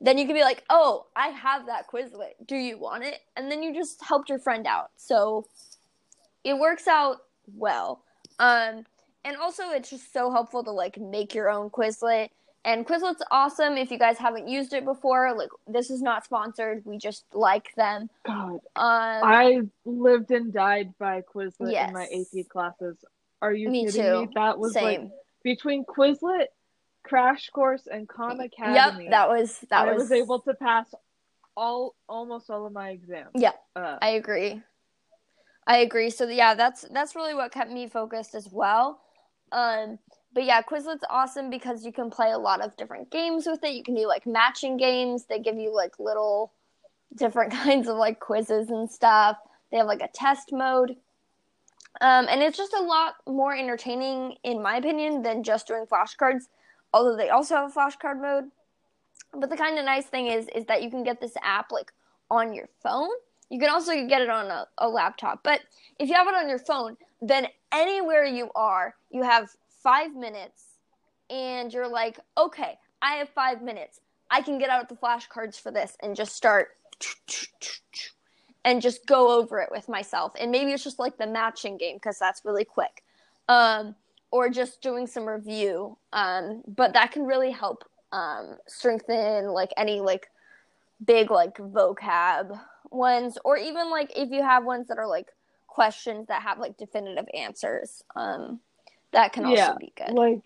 then 0.00 0.18
you 0.18 0.26
can 0.26 0.34
be 0.34 0.42
like, 0.42 0.62
oh, 0.70 1.06
I 1.16 1.28
have 1.28 1.66
that 1.66 1.88
Quizlet. 1.88 2.34
Do 2.46 2.56
you 2.56 2.78
want 2.78 3.02
it? 3.04 3.20
And 3.36 3.50
then 3.50 3.62
you 3.62 3.74
just 3.74 4.04
helped 4.04 4.28
your 4.28 4.38
friend 4.38 4.66
out. 4.66 4.90
So 4.96 5.46
it 6.44 6.58
works 6.58 6.86
out 6.86 7.18
well. 7.54 8.02
Um, 8.38 8.84
and 9.24 9.36
also 9.36 9.70
it's 9.70 9.90
just 9.90 10.12
so 10.12 10.30
helpful 10.30 10.62
to 10.64 10.70
like 10.70 10.98
make 10.98 11.34
your 11.34 11.48
own 11.50 11.70
Quizlet. 11.70 12.28
And 12.66 12.86
Quizlet's 12.86 13.22
awesome 13.30 13.76
if 13.76 13.90
you 13.90 13.98
guys 13.98 14.16
haven't 14.16 14.48
used 14.48 14.72
it 14.72 14.84
before. 14.84 15.34
Like 15.36 15.50
this 15.66 15.90
is 15.90 16.00
not 16.00 16.24
sponsored. 16.24 16.82
We 16.84 16.98
just 16.98 17.24
like 17.32 17.74
them. 17.74 18.08
God, 18.26 18.54
Um, 18.54 18.60
I 18.76 19.60
lived 19.84 20.30
and 20.30 20.52
died 20.52 20.94
by 20.98 21.22
Quizlet 21.22 21.88
in 21.88 21.92
my 21.92 22.04
AP 22.04 22.48
classes. 22.48 22.96
Are 23.42 23.52
you 23.52 23.68
Me 23.68 23.86
kidding 23.86 24.02
too. 24.02 24.20
me? 24.22 24.28
That 24.34 24.58
was 24.58 24.72
same. 24.72 24.84
like 25.02 25.10
between 25.42 25.84
Quizlet, 25.84 26.46
Crash 27.02 27.50
Course, 27.50 27.86
and 27.90 28.08
Khan 28.08 28.40
Academy. 28.40 29.04
Yep, 29.04 29.10
that 29.10 29.28
was 29.28 29.58
that 29.68 29.88
I 29.88 29.92
was, 29.92 30.04
was 30.04 30.12
able 30.12 30.40
to 30.40 30.54
pass 30.54 30.86
all 31.56 31.94
almost 32.08 32.48
all 32.48 32.66
of 32.66 32.72
my 32.72 32.90
exams. 32.90 33.30
Yeah. 33.34 33.52
Uh, 33.76 33.98
I 34.00 34.10
agree. 34.10 34.62
I 35.66 35.78
agree. 35.78 36.10
So 36.10 36.28
yeah, 36.28 36.54
that's 36.54 36.82
that's 36.92 37.16
really 37.16 37.34
what 37.34 37.52
kept 37.52 37.70
me 37.70 37.88
focused 37.88 38.34
as 38.34 38.48
well. 38.50 39.00
Um, 39.52 39.98
but 40.34 40.44
yeah, 40.44 40.62
Quizlet's 40.62 41.04
awesome 41.08 41.48
because 41.48 41.84
you 41.84 41.92
can 41.92 42.10
play 42.10 42.32
a 42.32 42.38
lot 42.38 42.60
of 42.60 42.76
different 42.76 43.10
games 43.10 43.46
with 43.46 43.62
it. 43.62 43.74
You 43.74 43.84
can 43.84 43.94
do 43.94 44.06
like 44.06 44.26
matching 44.26 44.76
games. 44.76 45.26
They 45.26 45.38
give 45.38 45.56
you 45.56 45.74
like 45.74 45.98
little 45.98 46.52
different 47.16 47.52
kinds 47.64 47.88
of 47.88 47.96
like 47.96 48.20
quizzes 48.20 48.70
and 48.70 48.90
stuff. 48.90 49.38
They 49.70 49.78
have 49.78 49.86
like 49.86 50.02
a 50.02 50.08
test 50.12 50.50
mode. 50.52 50.96
Um, 52.00 52.26
and 52.28 52.42
it's 52.42 52.58
just 52.58 52.74
a 52.74 52.82
lot 52.82 53.14
more 53.26 53.54
entertaining, 53.54 54.36
in 54.42 54.60
my 54.60 54.76
opinion, 54.76 55.22
than 55.22 55.44
just 55.44 55.68
doing 55.68 55.86
flashcards. 55.86 56.44
Although 56.92 57.16
they 57.16 57.30
also 57.30 57.54
have 57.54 57.70
a 57.70 57.72
flashcard 57.72 58.20
mode. 58.20 58.50
But 59.32 59.50
the 59.50 59.56
kind 59.56 59.78
of 59.78 59.84
nice 59.84 60.06
thing 60.06 60.26
is, 60.26 60.48
is 60.54 60.64
that 60.66 60.82
you 60.82 60.90
can 60.90 61.04
get 61.04 61.20
this 61.20 61.34
app 61.42 61.70
like 61.70 61.92
on 62.30 62.52
your 62.52 62.68
phone. 62.82 63.10
You 63.50 63.58
can 63.58 63.70
also 63.70 64.06
get 64.06 64.22
it 64.22 64.30
on 64.30 64.46
a, 64.46 64.66
a 64.78 64.88
laptop. 64.88 65.40
But 65.42 65.60
if 65.98 66.08
you 66.08 66.14
have 66.14 66.26
it 66.26 66.34
on 66.34 66.48
your 66.48 66.58
phone, 66.58 66.96
then 67.20 67.46
anywhere 67.72 68.24
you 68.24 68.50
are, 68.54 68.94
you 69.10 69.22
have 69.22 69.50
five 69.82 70.14
minutes, 70.14 70.64
and 71.30 71.72
you're 71.72 71.88
like, 71.88 72.18
okay, 72.38 72.78
I 73.02 73.14
have 73.16 73.28
five 73.28 73.62
minutes. 73.62 74.00
I 74.30 74.40
can 74.42 74.58
get 74.58 74.70
out 74.70 74.88
the 74.88 74.94
flashcards 74.94 75.60
for 75.60 75.70
this 75.70 75.96
and 76.02 76.16
just 76.16 76.34
start 76.34 76.68
and 78.64 78.80
just 78.80 79.06
go 79.06 79.38
over 79.38 79.60
it 79.60 79.68
with 79.70 79.88
myself. 79.88 80.32
And 80.40 80.50
maybe 80.50 80.72
it's 80.72 80.82
just 80.82 80.98
like 80.98 81.18
the 81.18 81.26
matching 81.26 81.76
game 81.76 81.96
because 81.96 82.18
that's 82.18 82.44
really 82.44 82.64
quick. 82.64 83.02
Um, 83.48 83.94
or 84.30 84.48
just 84.48 84.80
doing 84.82 85.06
some 85.06 85.26
review. 85.26 85.96
Um, 86.12 86.62
but 86.66 86.92
that 86.94 87.12
can 87.12 87.24
really 87.24 87.52
help 87.52 87.84
um, 88.10 88.56
strengthen 88.66 89.48
like 89.48 89.70
any 89.76 90.00
like 90.00 90.28
big 91.04 91.30
like 91.30 91.56
vocab 91.56 92.58
ones, 92.90 93.38
or 93.44 93.56
even 93.56 93.90
like 93.90 94.12
if 94.16 94.30
you 94.30 94.42
have 94.42 94.64
ones 94.64 94.88
that 94.88 94.98
are 94.98 95.06
like 95.06 95.28
questions 95.66 96.28
that 96.28 96.42
have 96.42 96.58
like 96.58 96.76
definitive 96.76 97.26
answers. 97.34 98.02
Um, 98.14 98.60
that 99.12 99.32
can 99.32 99.44
also 99.44 99.56
yeah, 99.56 99.74
be 99.78 99.92
good. 99.96 100.14
like 100.14 100.42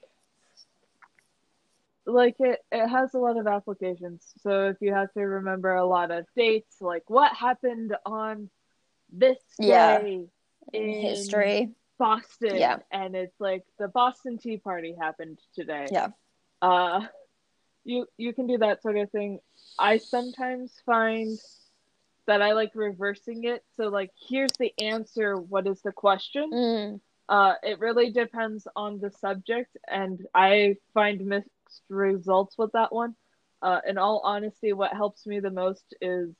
like 2.06 2.36
it, 2.40 2.60
it 2.72 2.88
has 2.88 3.14
a 3.14 3.18
lot 3.18 3.36
of 3.36 3.46
applications. 3.46 4.26
So 4.42 4.68
if 4.68 4.78
you 4.80 4.92
have 4.94 5.12
to 5.12 5.20
remember 5.20 5.74
a 5.74 5.86
lot 5.86 6.10
of 6.10 6.26
dates, 6.34 6.76
like 6.80 7.08
what 7.08 7.32
happened 7.34 7.94
on 8.06 8.48
this 9.12 9.38
Yeah. 9.58 10.00
day 10.00 10.26
in 10.72 11.00
History. 11.00 11.70
Boston, 11.98 12.56
Yeah. 12.56 12.78
and 12.92 13.16
it's 13.16 13.38
like 13.40 13.64
the 13.78 13.88
Boston 13.88 14.38
Tea 14.38 14.56
Party 14.58 14.94
happened 14.98 15.38
today. 15.54 15.88
Yeah. 15.90 16.08
Uh, 16.62 17.06
you 17.84 18.06
you 18.16 18.32
can 18.32 18.46
do 18.46 18.58
that 18.58 18.82
sort 18.82 18.96
of 18.96 19.10
thing. 19.10 19.40
I 19.78 19.98
sometimes 19.98 20.72
find 20.86 21.38
that 22.28 22.42
I 22.42 22.52
like 22.52 22.72
reversing 22.74 23.44
it. 23.44 23.64
So 23.76 23.88
like, 23.88 24.10
here's 24.28 24.52
the 24.58 24.72
answer. 24.78 25.36
What 25.36 25.66
is 25.66 25.80
the 25.82 25.92
question? 25.92 26.50
Mm, 26.52 27.00
Uh, 27.28 27.54
it 27.62 27.78
really 27.80 28.10
depends 28.10 28.68
on 28.76 29.00
the 29.00 29.10
subject, 29.10 29.76
and 29.88 30.24
I 30.34 30.76
find 30.94 31.26
mixed 31.26 31.82
results 31.88 32.56
with 32.56 32.72
that 32.72 32.92
one. 32.92 33.16
Uh, 33.60 33.80
in 33.86 33.98
all 33.98 34.20
honesty, 34.24 34.72
what 34.72 34.92
helps 34.92 35.26
me 35.26 35.40
the 35.40 35.50
most 35.50 35.94
is 36.00 36.30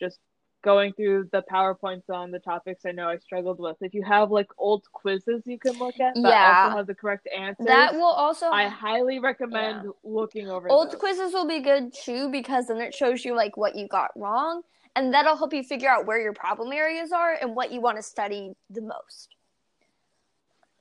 just 0.00 0.18
going 0.62 0.92
through 0.94 1.28
the 1.32 1.42
PowerPoints 1.50 2.08
on 2.10 2.30
the 2.30 2.38
topics 2.38 2.84
I 2.86 2.92
know 2.92 3.08
I 3.08 3.18
struggled 3.18 3.60
with. 3.60 3.76
If 3.80 3.94
you 3.94 4.02
have 4.02 4.30
like 4.30 4.50
old 4.58 4.84
quizzes 4.92 5.42
you 5.46 5.58
can 5.58 5.72
look 5.78 5.98
at 6.00 6.14
that 6.14 6.28
Yeah. 6.28 6.64
also 6.64 6.76
have 6.76 6.86
the 6.86 6.94
correct 6.94 7.28
answers, 7.34 7.66
that 7.66 7.94
will 7.94 8.04
also 8.04 8.46
I 8.50 8.68
highly 8.68 9.18
recommend 9.20 9.84
Yeah. 9.84 9.90
looking 10.04 10.50
over 10.50 10.70
old 10.70 10.90
those. 10.90 11.00
quizzes 11.00 11.32
will 11.32 11.46
be 11.46 11.60
good 11.60 11.94
too 11.94 12.30
because 12.30 12.66
then 12.66 12.78
it 12.80 12.94
shows 12.94 13.24
you 13.24 13.34
like 13.34 13.56
what 13.56 13.74
you 13.74 13.86
got 13.88 14.10
wrong 14.16 14.62
and 14.96 15.14
that'll 15.14 15.36
help 15.36 15.52
you 15.52 15.62
figure 15.62 15.88
out 15.88 16.06
where 16.06 16.20
your 16.20 16.32
problem 16.32 16.72
areas 16.72 17.12
are 17.12 17.36
and 17.40 17.54
what 17.54 17.72
you 17.72 17.80
want 17.80 17.96
to 17.96 18.02
study 18.02 18.52
the 18.68 18.82
most. 18.82 19.34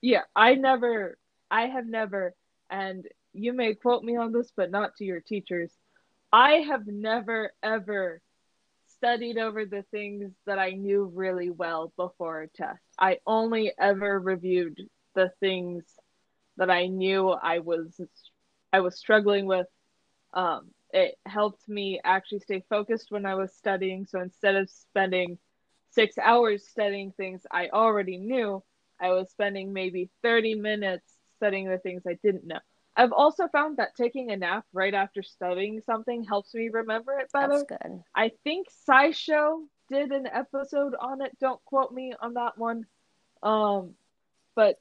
Yeah, 0.02 0.22
I 0.36 0.56
never, 0.56 1.18
I 1.52 1.68
have 1.68 1.86
never, 1.86 2.34
and 2.70 3.06
you 3.34 3.54
may 3.54 3.76
quote 3.76 4.04
me 4.04 4.16
on 4.16 4.32
this, 4.32 4.52
but 4.56 4.72
not 4.72 4.96
to 4.98 5.06
your 5.06 5.20
teachers. 5.20 5.72
I 6.32 6.66
have 6.70 6.88
never, 6.88 7.52
ever 7.62 8.22
studied 8.88 9.38
over 9.38 9.66
the 9.66 9.84
things 9.92 10.32
that 10.46 10.60
I 10.60 10.72
knew 10.72 11.12
really 11.14 11.50
well 11.50 11.94
before 11.96 12.42
a 12.42 12.48
test. 12.48 12.80
I 12.98 13.20
only 13.26 13.72
ever 13.80 14.20
reviewed 14.20 14.80
the 15.16 15.32
things 15.40 15.84
that 16.58 16.70
I 16.70 16.88
knew 16.88 17.30
I 17.30 17.60
was, 17.60 18.00
I 18.74 18.82
was 18.82 18.98
struggling 18.98 19.46
with. 19.46 19.68
Um, 20.34 20.72
it 20.92 21.16
helped 21.26 21.68
me 21.70 22.00
actually 22.04 22.40
stay 22.40 22.64
focused 22.70 23.12
when 23.12 23.26
I 23.26 23.36
was 23.36 23.54
studying. 23.54 24.06
So 24.06 24.20
instead 24.22 24.56
of 24.56 24.70
spending 24.70 25.38
six 25.92 26.18
hours 26.18 26.68
studying 26.68 27.12
things 27.12 27.46
I 27.52 27.70
already 27.70 28.18
knew, 28.18 28.64
I 29.00 29.10
was 29.10 29.30
spending 29.30 29.74
maybe 29.74 30.10
30 30.24 30.56
minutes 30.56 31.14
studying 31.38 31.70
the 31.70 31.78
things 31.78 32.04
I 32.08 32.18
didn't 32.24 32.46
know. 32.46 32.60
I've 32.96 33.14
also 33.14 33.48
found 33.48 33.78
that 33.78 33.96
taking 33.96 34.32
a 34.32 34.36
nap 34.36 34.66
right 34.74 34.94
after 34.94 35.24
studying 35.24 35.82
something 35.82 36.24
helps 36.24 36.54
me 36.54 36.70
remember 36.70 37.18
it 37.20 37.32
better. 37.32 37.48
That's 37.70 37.84
good. 37.84 38.04
I 38.14 38.32
think 38.44 38.68
SciShow 38.90 39.62
did 39.90 40.12
an 40.12 40.28
episode 40.28 40.96
on 41.00 41.22
it. 41.22 41.38
Don't 41.40 41.64
quote 41.66 41.94
me 41.94 42.14
on 42.22 42.34
that 42.34 42.58
one. 42.58 42.86
Um, 43.42 43.94
but 44.56 44.76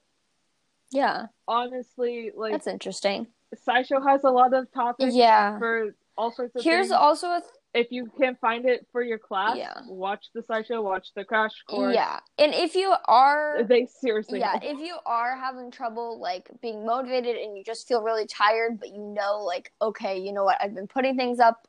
Yeah, 0.90 1.26
honestly, 1.46 2.32
like 2.34 2.52
that's 2.52 2.66
interesting. 2.66 3.28
SciShow 3.66 4.04
has 4.06 4.24
a 4.24 4.30
lot 4.30 4.52
of 4.52 4.70
topics 4.72 5.14
Yeah. 5.14 5.58
for 5.58 5.94
all 6.18 6.30
sorts 6.32 6.54
of 6.56 6.62
Here's 6.64 6.88
things. 6.88 6.92
also 6.92 7.28
a 7.28 7.40
th- 7.40 7.52
if 7.74 7.92
you 7.92 8.10
can't 8.20 8.38
find 8.40 8.66
it 8.66 8.86
for 8.92 9.02
your 9.02 9.18
class, 9.18 9.56
Yeah. 9.56 9.72
watch 9.86 10.26
the 10.34 10.40
SciShow, 10.42 10.82
watch 10.82 11.08
the 11.14 11.22
crash 11.24 11.52
course. 11.68 11.94
yeah, 11.94 12.18
and 12.38 12.52
if 12.54 12.74
you 12.74 12.92
are 13.06 13.62
They 13.62 13.86
seriously 13.86 14.40
yeah 14.40 14.58
if 14.62 14.78
you 14.80 14.96
are 15.06 15.36
having 15.36 15.70
trouble 15.70 16.18
like 16.18 16.50
being 16.60 16.84
motivated 16.84 17.36
and 17.36 17.56
you 17.56 17.62
just 17.64 17.86
feel 17.86 18.02
really 18.02 18.26
tired 18.26 18.78
but 18.80 18.88
you 18.88 19.00
know 19.02 19.42
like 19.44 19.72
okay 19.80 20.18
you 20.18 20.32
know 20.32 20.44
what 20.44 20.56
i've 20.60 20.74
been 20.74 20.86
putting 20.88 21.14
things 21.16 21.38
up 21.38 21.68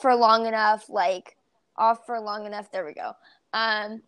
for 0.00 0.14
long 0.14 0.46
enough 0.46 0.88
like 0.88 1.36
off 1.76 2.06
for 2.06 2.18
long 2.20 2.46
enough 2.46 2.70
there 2.72 2.84
we 2.86 2.94
go 2.94 3.12
um 3.52 4.00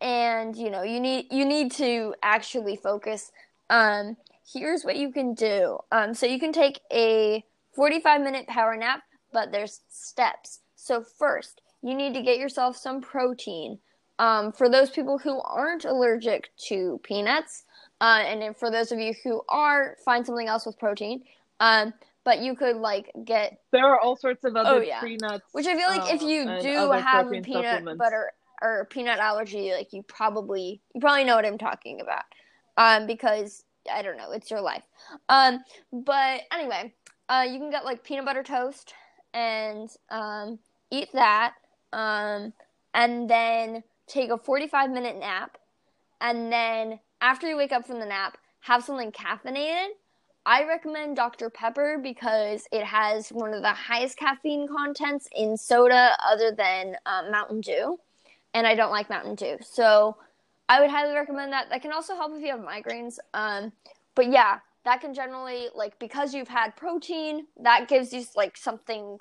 and 0.00 0.56
you 0.56 0.70
know 0.70 0.82
you 0.82 1.00
need 1.00 1.26
you 1.32 1.44
need 1.44 1.72
to 1.72 2.14
actually 2.22 2.76
focus 2.76 3.32
um 3.70 4.16
here's 4.54 4.84
what 4.84 4.96
you 4.96 5.10
can 5.10 5.34
do 5.34 5.78
um 5.90 6.14
so 6.14 6.26
you 6.26 6.38
can 6.38 6.52
take 6.52 6.80
a 6.92 7.42
45 7.78 8.20
minute 8.22 8.46
power 8.48 8.76
nap 8.76 9.02
but 9.32 9.52
there's 9.52 9.80
steps 9.88 10.60
so 10.76 11.02
first 11.02 11.62
you 11.82 11.94
need 11.94 12.12
to 12.14 12.22
get 12.22 12.38
yourself 12.38 12.76
some 12.76 13.00
protein 13.00 13.78
um, 14.18 14.52
for 14.52 14.68
those 14.68 14.90
people 14.90 15.18
who 15.18 15.40
aren't 15.42 15.84
allergic 15.84 16.50
to 16.68 17.00
peanuts, 17.04 17.64
uh, 18.00 18.22
and 18.26 18.56
for 18.56 18.70
those 18.70 18.90
of 18.92 18.98
you 18.98 19.14
who 19.22 19.42
are, 19.48 19.96
find 20.04 20.26
something 20.26 20.48
else 20.48 20.66
with 20.66 20.78
protein. 20.78 21.22
Um, 21.60 21.94
but 22.24 22.40
you 22.40 22.54
could 22.56 22.76
like 22.76 23.10
get, 23.24 23.58
There 23.72 23.86
are 23.86 24.00
all 24.00 24.16
sorts 24.16 24.44
of 24.44 24.56
other 24.56 24.78
Oh, 24.78 24.80
yeah. 24.80 25.00
tree 25.00 25.16
nuts. 25.20 25.44
which 25.52 25.66
I 25.66 25.76
feel 25.76 25.88
like 25.88 26.12
if 26.12 26.22
um, 26.22 26.28
you 26.28 26.44
do 26.62 26.90
have 26.92 27.32
a 27.32 27.40
peanut 27.40 27.96
butter 27.96 28.32
or 28.60 28.86
peanut 28.90 29.18
allergy, 29.18 29.72
like 29.72 29.92
you 29.92 30.02
probably 30.02 30.80
you 30.94 31.00
probably 31.00 31.24
know 31.24 31.36
what 31.36 31.46
I'm 31.46 31.58
talking 31.58 32.00
about, 32.00 32.24
um, 32.76 33.06
because 33.06 33.64
I 33.90 34.02
don't 34.02 34.16
know, 34.16 34.32
it's 34.32 34.50
your 34.50 34.60
life. 34.60 34.82
Um, 35.28 35.60
but 35.92 36.42
anyway, 36.52 36.92
uh, 37.28 37.44
you 37.48 37.58
can 37.58 37.70
get 37.70 37.84
like 37.84 38.04
peanut 38.04 38.24
butter 38.24 38.42
toast 38.42 38.94
and 39.34 39.90
um, 40.10 40.58
eat 40.90 41.08
that, 41.12 41.54
um, 41.92 42.52
and 42.94 43.28
then 43.28 43.82
take 44.06 44.30
a 44.30 44.38
45 44.38 44.90
minute 44.90 45.18
nap, 45.18 45.58
and 46.20 46.50
then 46.52 46.98
after 47.20 47.48
you 47.48 47.56
wake 47.56 47.72
up 47.72 47.86
from 47.86 48.00
the 48.00 48.06
nap, 48.06 48.38
have 48.60 48.84
something 48.84 49.12
caffeinated. 49.12 49.88
I 50.46 50.64
recommend 50.64 51.16
Dr. 51.16 51.50
Pepper 51.50 51.98
because 52.02 52.66
it 52.72 52.82
has 52.84 53.28
one 53.28 53.52
of 53.52 53.60
the 53.60 53.72
highest 53.72 54.16
caffeine 54.16 54.66
contents 54.66 55.28
in 55.36 55.56
soda 55.58 56.16
other 56.26 56.52
than 56.52 56.96
um, 57.04 57.30
Mountain 57.30 57.60
Dew. 57.60 57.98
And 58.54 58.66
I 58.66 58.74
don't 58.74 58.90
like 58.90 59.10
Mountain 59.10 59.34
Dew. 59.34 59.58
So 59.60 60.16
I 60.68 60.80
would 60.80 60.90
highly 60.90 61.14
recommend 61.14 61.52
that. 61.52 61.68
That 61.68 61.82
can 61.82 61.92
also 61.92 62.14
help 62.14 62.32
if 62.34 62.40
you 62.40 62.48
have 62.48 62.60
migraines. 62.60 63.18
Um, 63.34 63.72
but 64.14 64.30
yeah, 64.30 64.60
that 64.88 65.00
can 65.00 65.12
generally, 65.14 65.68
like, 65.74 65.98
because 65.98 66.34
you've 66.34 66.48
had 66.48 66.76
protein, 66.76 67.46
that 67.62 67.88
gives 67.88 68.12
you, 68.12 68.24
like, 68.34 68.56
something 68.56 69.18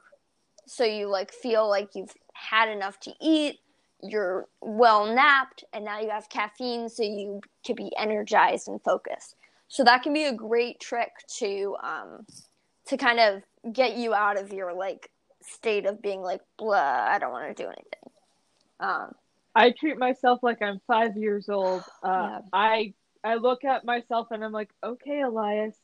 so 0.66 0.84
you, 0.84 1.08
like, 1.08 1.32
feel 1.32 1.68
like 1.70 1.90
you've 1.96 2.16
had 2.34 2.70
enough 2.70 3.00
to 3.02 3.12
eat. 3.22 3.60
You're 4.02 4.48
well 4.62 5.14
napped, 5.14 5.64
and 5.74 5.84
now 5.84 6.00
you 6.00 6.10
have 6.10 6.30
caffeine, 6.30 6.88
so 6.88 7.04
you 7.04 7.42
can 7.66 7.76
be 7.76 7.92
energized 7.98 8.68
and 8.68 8.82
focused. 8.82 9.36
So 9.68 9.84
that 9.84 10.04
can 10.04 10.14
be 10.14 10.26
a 10.26 10.34
great 10.34 10.80
trick 10.80 11.12
to 11.40 11.76
um, 11.84 12.26
to 12.86 12.96
kind 12.96 13.20
of 13.20 13.74
get 13.74 13.98
you 13.98 14.14
out 14.14 14.38
of 14.40 14.54
your 14.54 14.74
like 14.74 15.10
state 15.42 15.86
of 15.86 16.02
being 16.02 16.22
like 16.22 16.42
blah. 16.58 17.08
I 17.10 17.18
don't 17.20 17.32
want 17.32 17.56
to 17.56 17.64
do 17.64 17.68
anything. 17.68 18.12
Um, 18.80 19.16
I 19.56 19.72
treat 19.72 19.98
myself 19.98 20.40
like 20.44 20.62
I'm 20.62 20.80
five 20.86 21.18
years 21.18 21.50
old. 21.50 21.84
Uh, 22.04 22.30
Yeah. 22.30 22.40
I 22.54 22.94
I 23.24 23.36
look 23.36 23.64
at 23.64 23.86
myself 23.86 24.28
and 24.32 24.44
I'm 24.44 24.52
like, 24.52 24.70
okay, 24.84 25.22
Elias, 25.22 25.76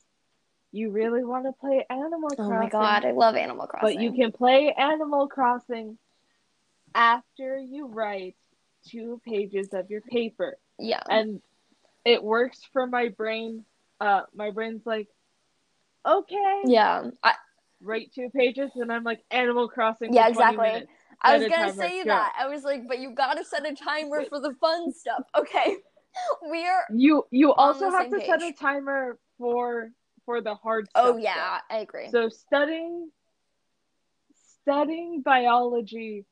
you 0.72 0.90
really 0.92 1.24
want 1.24 1.46
to 1.46 1.52
play 1.54 1.86
Animal 1.90 2.30
Crossing? 2.30 2.54
Oh 2.54 2.60
my 2.60 2.70
god, 2.70 3.06
I 3.06 3.12
love 3.12 3.36
Animal 3.36 3.68
Crossing. 3.68 3.96
But 3.96 4.02
you 4.02 4.12
can 4.14 4.32
play 4.32 4.74
Animal 4.78 5.28
Crossing 5.28 5.98
after 6.96 7.58
you 7.60 7.88
write 7.88 8.36
two 8.88 9.22
pages 9.26 9.70
of 9.74 9.90
your 9.90 10.02
paper. 10.02 10.58
Yeah. 10.80 11.04
And 11.10 11.42
it 12.06 12.24
works 12.24 12.60
for 12.74 12.88
my 12.88 13.10
brain. 13.10 13.66
Uh 14.00 14.22
my 14.36 14.52
brain's 14.52 14.86
like, 14.86 15.08
okay. 16.06 16.62
Yeah. 16.66 17.10
I, 17.24 17.34
Write 17.82 18.14
two 18.16 18.30
pages 18.34 18.72
and 18.76 18.92
I'm 18.92 19.04
like 19.04 19.24
Animal 19.30 19.68
Crossing 19.68 20.14
Yeah, 20.14 20.30
20 20.30 20.56
exactly. 20.56 20.88
I 21.22 21.38
was 21.38 21.48
gonna 21.48 21.74
say 21.74 22.04
that. 22.04 22.34
I 22.38 22.48
was 22.48 22.64
like, 22.64 22.88
but 22.88 23.00
you 23.00 23.12
gotta 23.12 23.46
set 23.46 23.66
a 23.66 23.76
timer 23.76 24.26
for 24.26 24.40
the 24.40 24.54
fun 24.60 24.92
stuff. 24.94 25.24
Okay. 25.38 25.78
We 26.50 26.66
are 26.68 26.86
You 26.94 27.26
you 27.32 27.54
also 27.54 27.90
have 27.90 28.10
to 28.10 28.22
set 28.26 28.42
a 28.42 28.54
timer 28.54 29.18
for 29.38 29.92
for 30.26 30.42
the 30.42 30.56
hard 30.56 30.88
oh, 30.96 31.02
stuff. 31.02 31.16
Oh 31.16 31.18
yeah, 31.18 31.60
I 31.70 31.78
agree. 31.78 32.10
So 32.10 32.30
studying 32.30 33.12
studying 34.62 35.22
biology 35.22 36.26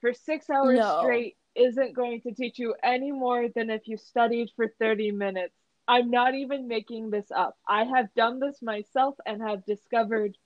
for 0.00 0.12
six 0.12 0.48
hours 0.48 0.78
No. 0.78 1.00
straight 1.02 1.36
isn't 1.54 1.94
going 1.94 2.20
to 2.22 2.32
teach 2.32 2.58
you 2.58 2.74
any 2.82 3.10
more 3.10 3.48
than 3.54 3.68
if 3.70 3.86
you 3.86 3.96
studied 3.96 4.50
for 4.56 4.68
30 4.78 5.10
minutes. 5.12 5.54
I'm 5.88 6.10
not 6.10 6.34
even 6.34 6.68
making 6.68 7.10
this 7.10 7.30
up. 7.34 7.56
I 7.66 7.84
have 7.84 8.14
done 8.14 8.38
this 8.38 8.62
myself 8.62 9.16
and 9.26 9.42
have 9.42 9.64
discovered, 9.64 10.36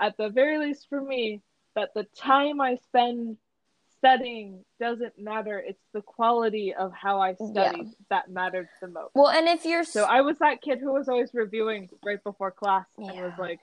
at 0.00 0.16
the 0.18 0.28
very 0.28 0.58
least 0.58 0.86
for 0.88 1.00
me, 1.00 1.42
that 1.74 1.90
the 1.94 2.06
time 2.16 2.60
I 2.60 2.76
spend 2.76 3.38
studying 3.98 4.64
doesn't 4.80 5.18
matter. 5.18 5.58
It's 5.58 5.82
the 5.92 6.02
quality 6.02 6.74
of 6.74 6.92
how 6.92 7.20
I 7.20 7.34
studied 7.34 7.88
that 8.10 8.30
mattered 8.30 8.68
the 8.80 8.88
most. 8.88 9.10
Well, 9.14 9.28
and 9.28 9.48
if 9.48 9.64
you're 9.64 9.84
So 9.84 10.04
I 10.04 10.20
was 10.20 10.38
that 10.38 10.62
kid 10.62 10.78
who 10.80 10.92
was 10.92 11.08
always 11.08 11.30
reviewing 11.34 11.88
right 12.04 12.22
before 12.22 12.50
class 12.50 12.86
and 12.98 13.20
was 13.20 13.32
like, 13.38 13.60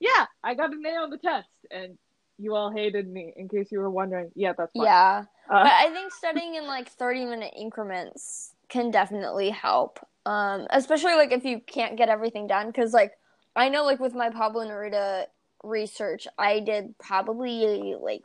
"Yeah, 0.00 0.26
I 0.42 0.54
got 0.54 0.72
an 0.72 0.84
A 0.84 0.90
on 0.96 1.10
the 1.10 1.18
test," 1.18 1.48
and 1.70 1.98
you 2.38 2.54
all 2.54 2.70
hated 2.70 3.08
me. 3.08 3.32
In 3.36 3.48
case 3.48 3.72
you 3.72 3.80
were 3.80 3.90
wondering, 3.90 4.30
yeah, 4.34 4.52
that's 4.56 4.72
fine. 4.76 4.84
yeah, 4.84 5.24
Uh, 5.48 5.62
but 5.62 5.72
I 5.72 5.90
think 5.90 6.12
studying 6.12 6.54
in 6.56 6.66
like 6.66 6.88
30 6.88 7.24
minute 7.24 7.54
increments 7.56 8.52
can 8.68 8.90
definitely 8.90 9.50
help. 9.50 10.00
Um, 10.26 10.66
especially 10.70 11.14
like 11.14 11.32
if 11.32 11.44
you 11.44 11.60
can't 11.60 11.96
get 11.96 12.08
everything 12.08 12.46
done 12.46 12.72
cuz 12.72 12.92
like 12.92 13.12
I 13.54 13.68
know 13.68 13.84
like 13.84 14.00
with 14.00 14.14
my 14.14 14.28
Pablo 14.30 14.66
Neruda 14.66 15.26
research, 15.62 16.26
I 16.36 16.60
did 16.60 16.98
probably 16.98 17.94
like 17.98 18.22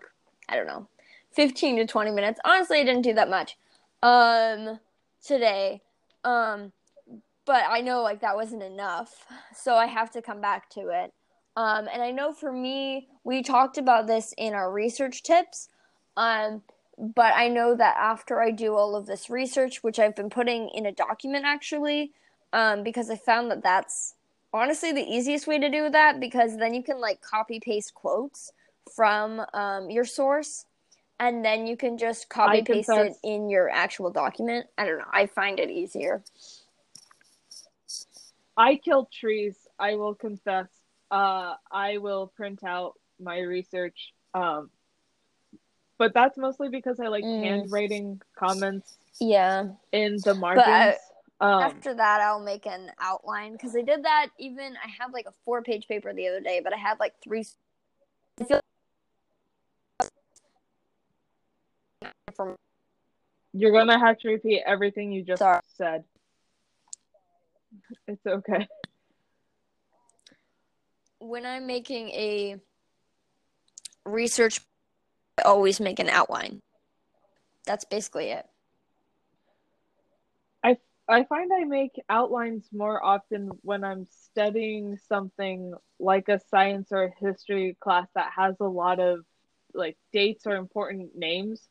I 0.49 0.55
don't 0.55 0.67
know, 0.67 0.87
15 1.33 1.77
to 1.77 1.85
20 1.85 2.11
minutes. 2.11 2.39
Honestly, 2.45 2.79
I 2.79 2.83
didn't 2.83 3.03
do 3.03 3.13
that 3.13 3.29
much 3.29 3.57
um 4.03 4.79
today. 5.25 5.81
Um 6.23 6.71
but 7.45 7.63
I 7.67 7.81
know 7.81 8.01
like 8.01 8.21
that 8.21 8.35
wasn't 8.35 8.63
enough. 8.63 9.25
So 9.55 9.75
I 9.75 9.87
have 9.87 10.11
to 10.11 10.21
come 10.21 10.41
back 10.41 10.69
to 10.71 10.89
it. 10.89 11.13
Um 11.55 11.87
and 11.91 12.01
I 12.01 12.11
know 12.11 12.33
for 12.33 12.51
me, 12.51 13.07
we 13.23 13.43
talked 13.43 13.77
about 13.77 14.07
this 14.07 14.33
in 14.37 14.53
our 14.53 14.71
research 14.71 15.23
tips. 15.23 15.69
Um 16.17 16.63
but 16.97 17.33
I 17.35 17.47
know 17.47 17.75
that 17.75 17.95
after 17.97 18.41
I 18.41 18.51
do 18.51 18.75
all 18.75 18.95
of 18.95 19.07
this 19.07 19.29
research, 19.29 19.81
which 19.81 19.97
I've 19.97 20.15
been 20.15 20.29
putting 20.29 20.69
in 20.69 20.85
a 20.85 20.91
document 20.91 21.45
actually, 21.45 22.11
um, 22.53 22.83
because 22.83 23.09
I 23.09 23.15
found 23.15 23.49
that 23.49 23.63
that's 23.63 24.15
honestly 24.53 24.91
the 24.91 25.01
easiest 25.01 25.47
way 25.47 25.57
to 25.57 25.69
do 25.69 25.89
that 25.89 26.19
because 26.19 26.57
then 26.57 26.73
you 26.73 26.83
can 26.83 26.99
like 26.99 27.21
copy 27.21 27.59
paste 27.59 27.93
quotes 27.93 28.51
from 28.93 29.41
um, 29.53 29.89
your 29.89 30.05
source 30.05 30.65
and 31.21 31.45
then 31.45 31.67
you 31.67 31.77
can 31.77 31.99
just 31.99 32.29
copy 32.29 32.63
paste 32.63 32.89
it 32.89 33.13
in 33.23 33.47
your 33.47 33.69
actual 33.69 34.09
document. 34.09 34.65
I 34.75 34.85
don't 34.85 34.97
know. 34.97 35.05
I 35.13 35.27
find 35.27 35.59
it 35.59 35.69
easier. 35.69 36.23
I 38.57 38.75
kill 38.75 39.07
trees. 39.13 39.55
I 39.77 39.95
will 39.95 40.15
confess. 40.15 40.67
Uh, 41.11 41.53
I 41.71 41.99
will 41.99 42.27
print 42.35 42.63
out 42.63 42.93
my 43.19 43.37
research. 43.39 44.13
Um, 44.33 44.71
but 45.99 46.15
that's 46.15 46.39
mostly 46.39 46.69
because 46.69 46.99
I 46.99 47.07
like 47.07 47.23
Mm. 47.23 47.43
handwriting 47.43 48.21
comments 48.35 48.97
Yeah. 49.19 49.73
in 49.91 50.17
the 50.23 50.33
margins. 50.33 50.65
I- 50.67 50.97
um, 51.39 51.63
After 51.63 51.93
that, 51.93 52.21
I'll 52.21 52.39
make 52.39 52.65
an 52.65 52.91
outline 52.99 53.51
because 53.51 53.75
I 53.75 53.81
did 53.81 54.03
that. 54.05 54.29
Even 54.39 54.75
I 54.83 54.87
have 54.99 55.13
like 55.13 55.27
a 55.27 55.31
four-page 55.45 55.87
paper 55.87 56.13
the 56.13 56.27
other 56.27 56.39
day, 56.39 56.61
but 56.61 56.73
I 56.73 56.77
had 56.77 56.99
like 56.99 57.13
three. 57.23 57.45
I 58.39 58.45
feel 58.45 58.61
from 62.45 62.55
you're 63.53 63.71
gonna 63.71 63.99
have 63.99 64.17
to 64.19 64.29
repeat 64.29 64.61
everything 64.65 65.11
you 65.11 65.23
just 65.23 65.39
Sorry. 65.39 65.59
said. 65.75 66.03
It's 68.07 68.25
okay. 68.25 68.67
when 71.19 71.45
I'm 71.45 71.67
making 71.67 72.09
a 72.09 72.55
research, 74.05 74.59
I 75.37 75.43
always 75.43 75.79
make 75.79 75.99
an 75.99 76.09
outline. 76.09 76.61
That's 77.65 77.85
basically 77.85 78.29
it. 78.29 78.45
I 80.63 80.77
I 81.07 81.23
find 81.25 81.51
I 81.53 81.65
make 81.65 81.91
outlines 82.09 82.67
more 82.73 83.03
often 83.03 83.51
when 83.61 83.83
I'm 83.83 84.07
studying 84.09 84.97
something 85.07 85.73
like 85.99 86.27
a 86.27 86.39
science 86.49 86.89
or 86.91 87.03
a 87.03 87.25
history 87.25 87.77
class 87.79 88.07
that 88.15 88.31
has 88.35 88.55
a 88.59 88.65
lot 88.67 88.99
of 88.99 89.19
like 89.73 89.97
dates 90.11 90.47
or 90.47 90.55
important 90.55 91.15
names. 91.15 91.67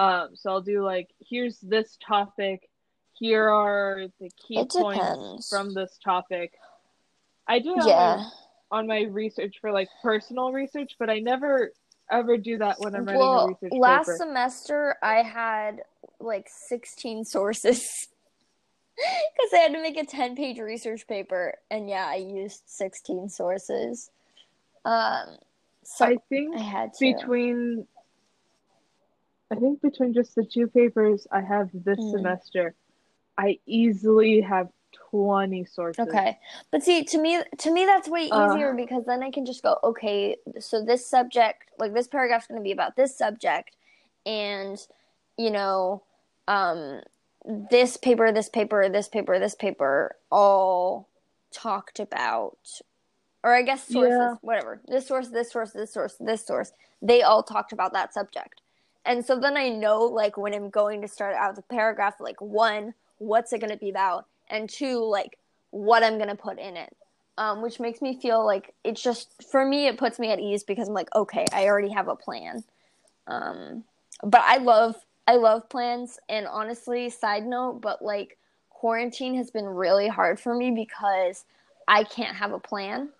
Um, 0.00 0.30
so 0.34 0.50
I'll 0.50 0.62
do 0.62 0.82
like, 0.82 1.10
here's 1.28 1.58
this 1.58 1.98
topic, 2.06 2.70
here 3.18 3.50
are 3.50 4.06
the 4.18 4.30
key 4.46 4.64
points 4.64 5.46
from 5.50 5.74
this 5.74 5.98
topic. 6.02 6.54
I 7.46 7.58
do 7.58 7.74
it 7.74 7.80
on, 7.80 7.86
Yeah. 7.86 8.16
my, 8.70 8.78
on 8.78 8.86
my 8.86 9.02
research 9.02 9.56
for 9.60 9.72
like 9.72 9.88
personal 10.02 10.52
research, 10.52 10.92
but 10.98 11.10
I 11.10 11.18
never 11.18 11.72
ever 12.10 12.38
do 12.38 12.56
that 12.58 12.80
when 12.80 12.94
I'm 12.94 13.04
writing 13.04 13.20
a 13.20 13.26
Well, 13.26 13.46
research 13.48 13.72
last 13.78 14.06
paper. 14.06 14.16
semester 14.16 14.96
I 15.02 15.16
had 15.22 15.82
like 16.18 16.48
16 16.48 17.24
sources 17.36 18.08
because 18.96 19.52
I 19.52 19.58
had 19.58 19.72
to 19.74 19.82
make 19.82 19.98
a 19.98 20.06
10 20.06 20.34
page 20.34 20.58
research 20.58 21.06
paper, 21.06 21.54
and 21.70 21.90
yeah, 21.90 22.06
I 22.06 22.16
used 22.16 22.62
16 22.64 23.28
sources. 23.28 24.10
Um, 24.86 25.36
so 25.84 26.06
I 26.06 26.16
think 26.30 26.56
I 26.56 26.62
had 26.62 26.94
to. 26.94 27.00
between 27.00 27.86
I 29.50 29.56
think 29.56 29.80
between 29.82 30.12
just 30.12 30.34
the 30.34 30.44
two 30.44 30.68
papers 30.68 31.26
I 31.30 31.40
have 31.40 31.70
this 31.72 31.98
Mm. 31.98 32.10
semester, 32.10 32.74
I 33.36 33.58
easily 33.66 34.40
have 34.42 34.68
twenty 34.92 35.64
sources. 35.64 36.06
Okay. 36.08 36.38
But 36.70 36.82
see, 36.82 37.04
to 37.04 37.18
me, 37.18 37.42
to 37.58 37.70
me, 37.72 37.84
that's 37.84 38.08
way 38.08 38.28
Uh. 38.30 38.54
easier 38.54 38.74
because 38.74 39.04
then 39.06 39.22
I 39.22 39.30
can 39.30 39.44
just 39.44 39.62
go, 39.62 39.78
okay, 39.82 40.36
so 40.58 40.84
this 40.84 41.06
subject, 41.06 41.70
like 41.78 41.92
this 41.94 42.06
paragraph's 42.08 42.46
going 42.46 42.60
to 42.60 42.64
be 42.64 42.72
about 42.72 42.96
this 42.96 43.16
subject, 43.16 43.76
and 44.24 44.78
you 45.36 45.50
know, 45.50 46.02
um, 46.48 47.00
this 47.44 47.96
paper, 47.96 48.30
this 48.30 48.48
paper, 48.48 48.88
this 48.88 49.08
paper, 49.08 49.38
this 49.38 49.54
paper, 49.54 50.16
all 50.30 51.08
talked 51.50 51.98
about, 51.98 52.58
or 53.42 53.54
I 53.54 53.62
guess 53.62 53.84
sources, 53.88 54.18
Yeah. 54.18 54.34
whatever. 54.42 54.82
This 54.86 55.06
source, 55.06 55.28
this 55.28 55.50
source, 55.50 55.72
this 55.72 55.92
source, 55.92 56.16
this 56.20 56.44
source. 56.46 56.72
They 57.00 57.22
all 57.22 57.42
talked 57.42 57.72
about 57.72 57.94
that 57.94 58.12
subject, 58.12 58.60
and 59.10 59.24
so 59.24 59.38
then 59.38 59.56
I 59.56 59.68
know, 59.68 60.02
like, 60.04 60.36
when 60.36 60.54
I'm 60.54 60.70
going 60.70 61.02
to 61.02 61.08
start 61.08 61.34
out 61.34 61.56
the 61.56 61.62
paragraph, 61.62 62.20
like 62.20 62.40
one, 62.40 62.94
what's 63.18 63.52
it 63.52 63.60
going 63.60 63.72
to 63.72 63.76
be 63.76 63.90
about, 63.90 64.26
and 64.48 64.68
two, 64.68 65.04
like 65.04 65.38
what 65.70 66.02
I'm 66.02 66.18
gonna 66.18 66.36
put 66.36 66.58
in 66.58 66.76
it. 66.76 66.94
Um, 67.38 67.62
which 67.62 67.80
makes 67.80 68.02
me 68.02 68.20
feel 68.20 68.44
like 68.44 68.74
it's 68.84 69.02
just 69.02 69.42
for 69.50 69.64
me 69.64 69.86
it 69.86 69.96
puts 69.96 70.18
me 70.18 70.30
at 70.30 70.40
ease 70.40 70.62
because 70.62 70.88
I'm 70.88 70.94
like, 70.94 71.08
okay, 71.14 71.46
I 71.52 71.66
already 71.66 71.88
have 71.88 72.08
a 72.08 72.16
plan. 72.16 72.64
Um, 73.26 73.84
but 74.22 74.42
I 74.44 74.58
love 74.58 74.96
I 75.26 75.36
love 75.36 75.68
plans 75.70 76.18
and 76.28 76.46
honestly, 76.46 77.08
side 77.08 77.46
note, 77.46 77.80
but 77.80 78.02
like 78.02 78.36
quarantine 78.68 79.36
has 79.36 79.50
been 79.50 79.64
really 79.64 80.08
hard 80.08 80.38
for 80.38 80.54
me 80.54 80.70
because 80.70 81.44
I 81.88 82.04
can't 82.04 82.36
have 82.36 82.52
a 82.52 82.58
plan. 82.58 83.10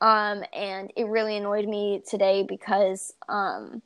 Um, 0.00 0.44
and 0.54 0.92
it 0.96 1.06
really 1.06 1.36
annoyed 1.36 1.68
me 1.68 2.02
today 2.08 2.44
because 2.44 3.14
um, 3.28 3.82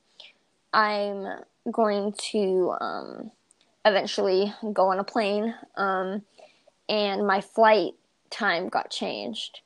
I'm 0.73 1.27
going 1.71 2.13
to 2.31 2.75
um, 2.81 3.31
eventually 3.85 4.53
go 4.73 4.89
on 4.89 4.99
a 4.99 5.05
plane. 5.05 5.55
Um, 5.77 6.23
and 6.89 7.27
my 7.27 7.41
flight 7.41 7.95
time 8.31 8.69
got 8.69 8.91
changed 8.91 9.61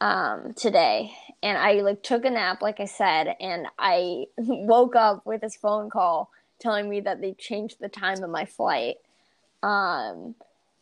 um, 0.00 0.54
today. 0.54 1.12
And 1.42 1.56
I 1.58 1.74
like 1.80 2.02
took 2.02 2.24
a 2.24 2.30
nap, 2.30 2.62
like 2.62 2.80
I 2.80 2.86
said, 2.86 3.36
and 3.40 3.66
I 3.78 4.26
woke 4.36 4.96
up 4.96 5.24
with 5.26 5.40
this 5.40 5.56
phone 5.56 5.90
call 5.90 6.30
telling 6.58 6.88
me 6.88 7.00
that 7.00 7.20
they 7.20 7.32
changed 7.32 7.76
the 7.80 7.88
time 7.88 8.22
of 8.22 8.30
my 8.30 8.44
flight. 8.44 8.96
Um, 9.62 10.34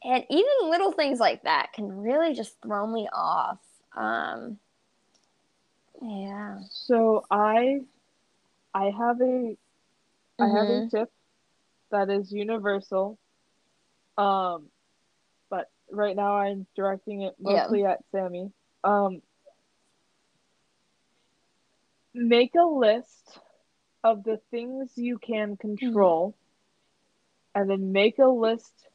and 0.02 0.24
even 0.28 0.70
little 0.70 0.92
things 0.92 1.18
like 1.18 1.42
that 1.44 1.72
can 1.72 2.02
really 2.02 2.34
just 2.34 2.60
throw 2.62 2.86
me 2.86 3.08
off. 3.12 3.58
Um, 3.96 4.58
yeah. 6.02 6.58
So 6.70 7.24
I 7.30 7.80
I 8.74 8.90
have 8.90 9.20
a 9.22 9.56
I 10.38 10.46
have 10.48 10.68
a 10.68 10.80
Mhm. 10.82 10.90
tip 10.90 11.12
that 11.90 12.10
is 12.10 12.32
universal. 12.32 13.18
Um 14.16 14.70
but 15.50 15.70
right 15.90 16.16
now 16.16 16.36
I'm 16.36 16.66
directing 16.74 17.22
it 17.22 17.34
Yeah. 17.38 17.66
mostly 17.66 17.84
at 17.84 18.04
Sammy. 18.10 18.52
Um, 18.82 19.22
make 22.12 22.54
a 22.54 22.64
list 22.64 23.38
of 24.02 24.24
the 24.24 24.38
things 24.50 24.92
you 24.96 25.18
can 25.18 25.56
control, 25.56 26.36
and 27.54 27.68
then 27.70 27.92
make 27.92 28.18
a 28.18 28.26
list. 28.28 28.88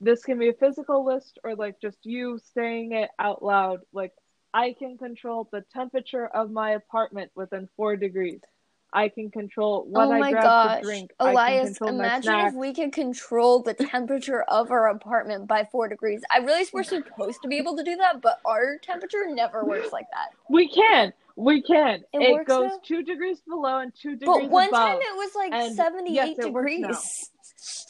This 0.00 0.24
can 0.24 0.38
be 0.38 0.48
a 0.48 0.52
physical 0.54 1.04
list 1.04 1.38
or 1.44 1.54
like 1.54 1.80
just 1.80 1.98
you 2.04 2.38
saying 2.54 2.92
it 2.92 3.10
out 3.18 3.42
loud. 3.42 3.80
Like, 3.92 4.12
I 4.54 4.74
can 4.78 4.98
control 4.98 5.48
the 5.50 5.62
temperature 5.72 6.26
of 6.26 6.50
my 6.50 6.72
apartment 6.72 7.30
within 7.34 7.68
four 7.76 7.96
degrees. 7.96 8.40
I 8.92 9.08
can 9.08 9.30
control 9.30 9.84
what 9.88 10.08
oh 10.08 10.12
I 10.12 10.20
my 10.20 10.32
grab 10.32 10.44
gosh. 10.44 10.76
to 10.80 10.82
drink. 10.84 11.12
Elias, 11.18 11.78
imagine 11.86 12.34
if 12.40 12.54
we 12.54 12.74
could 12.74 12.92
control 12.92 13.62
the 13.62 13.74
temperature 13.74 14.42
of 14.42 14.70
our 14.70 14.88
apartment 14.88 15.48
by 15.48 15.66
four 15.72 15.88
degrees. 15.88 16.22
I 16.30 16.38
realize 16.40 16.72
we're 16.72 16.82
supposed 16.82 17.40
to 17.42 17.48
be 17.48 17.56
able 17.56 17.76
to 17.76 17.84
do 17.84 17.96
that, 17.96 18.20
but 18.20 18.40
our 18.44 18.76
temperature 18.82 19.26
never 19.28 19.64
works 19.64 19.92
like 19.92 20.06
that. 20.10 20.30
We 20.50 20.68
can. 20.68 21.12
We 21.36 21.62
can. 21.62 22.02
It 22.12 22.22
It, 22.22 22.46
goes 22.46 22.68
now? 22.68 22.80
two 22.84 23.02
degrees 23.02 23.40
below 23.48 23.78
and 23.78 23.92
two 23.94 24.16
degrees 24.16 24.26
But 24.26 24.50
one 24.50 24.68
above. 24.68 24.88
time 24.88 24.98
it 25.00 25.16
was 25.16 25.30
like 25.34 25.52
And 25.54 25.74
78 25.74 26.12
yes, 26.14 26.38
it 26.38 26.52
works 26.52 26.72
now. 26.78 26.88
degrees. 26.88 27.30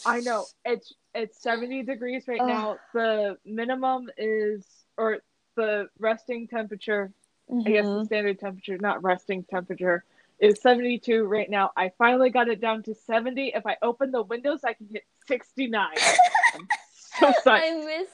I 0.05 0.21
know 0.21 0.47
it's 0.65 0.95
it's 1.15 1.41
seventy 1.43 1.83
degrees 1.83 2.27
right 2.29 2.41
Ugh. 2.41 2.49
now. 2.49 2.77
The 2.93 3.39
minimum 3.45 4.09
is 4.17 4.65
or 4.97 5.19
the 5.57 5.89
resting 5.99 6.47
temperature. 6.49 7.13
I 7.51 7.71
guess 7.71 7.85
the 7.85 7.91
Mhm. 7.93 8.07
standard 8.07 8.39
temperature, 8.41 8.79
not 8.79 9.03
resting 9.03 9.45
temperature, 9.45 10.05
is 10.43 10.61
seventy 10.61 10.99
two 10.99 11.25
right 11.25 11.49
now. 11.49 11.71
I 11.77 11.93
finally 11.97 12.29
got 12.29 12.49
it 12.49 12.61
down 12.61 12.83
to 12.83 12.95
seventy. 12.95 13.53
If 13.55 13.65
I 13.65 13.77
open 13.81 14.11
the 14.11 14.23
windows, 14.23 14.61
I 14.65 14.75
can 14.75 14.89
hit 14.93 15.05
sixty 15.27 15.69
nine. 15.69 15.97
I'm 16.55 16.69
so 17.19 17.33
sorry. 17.43 17.61
I 17.69 17.85
miss 17.87 18.09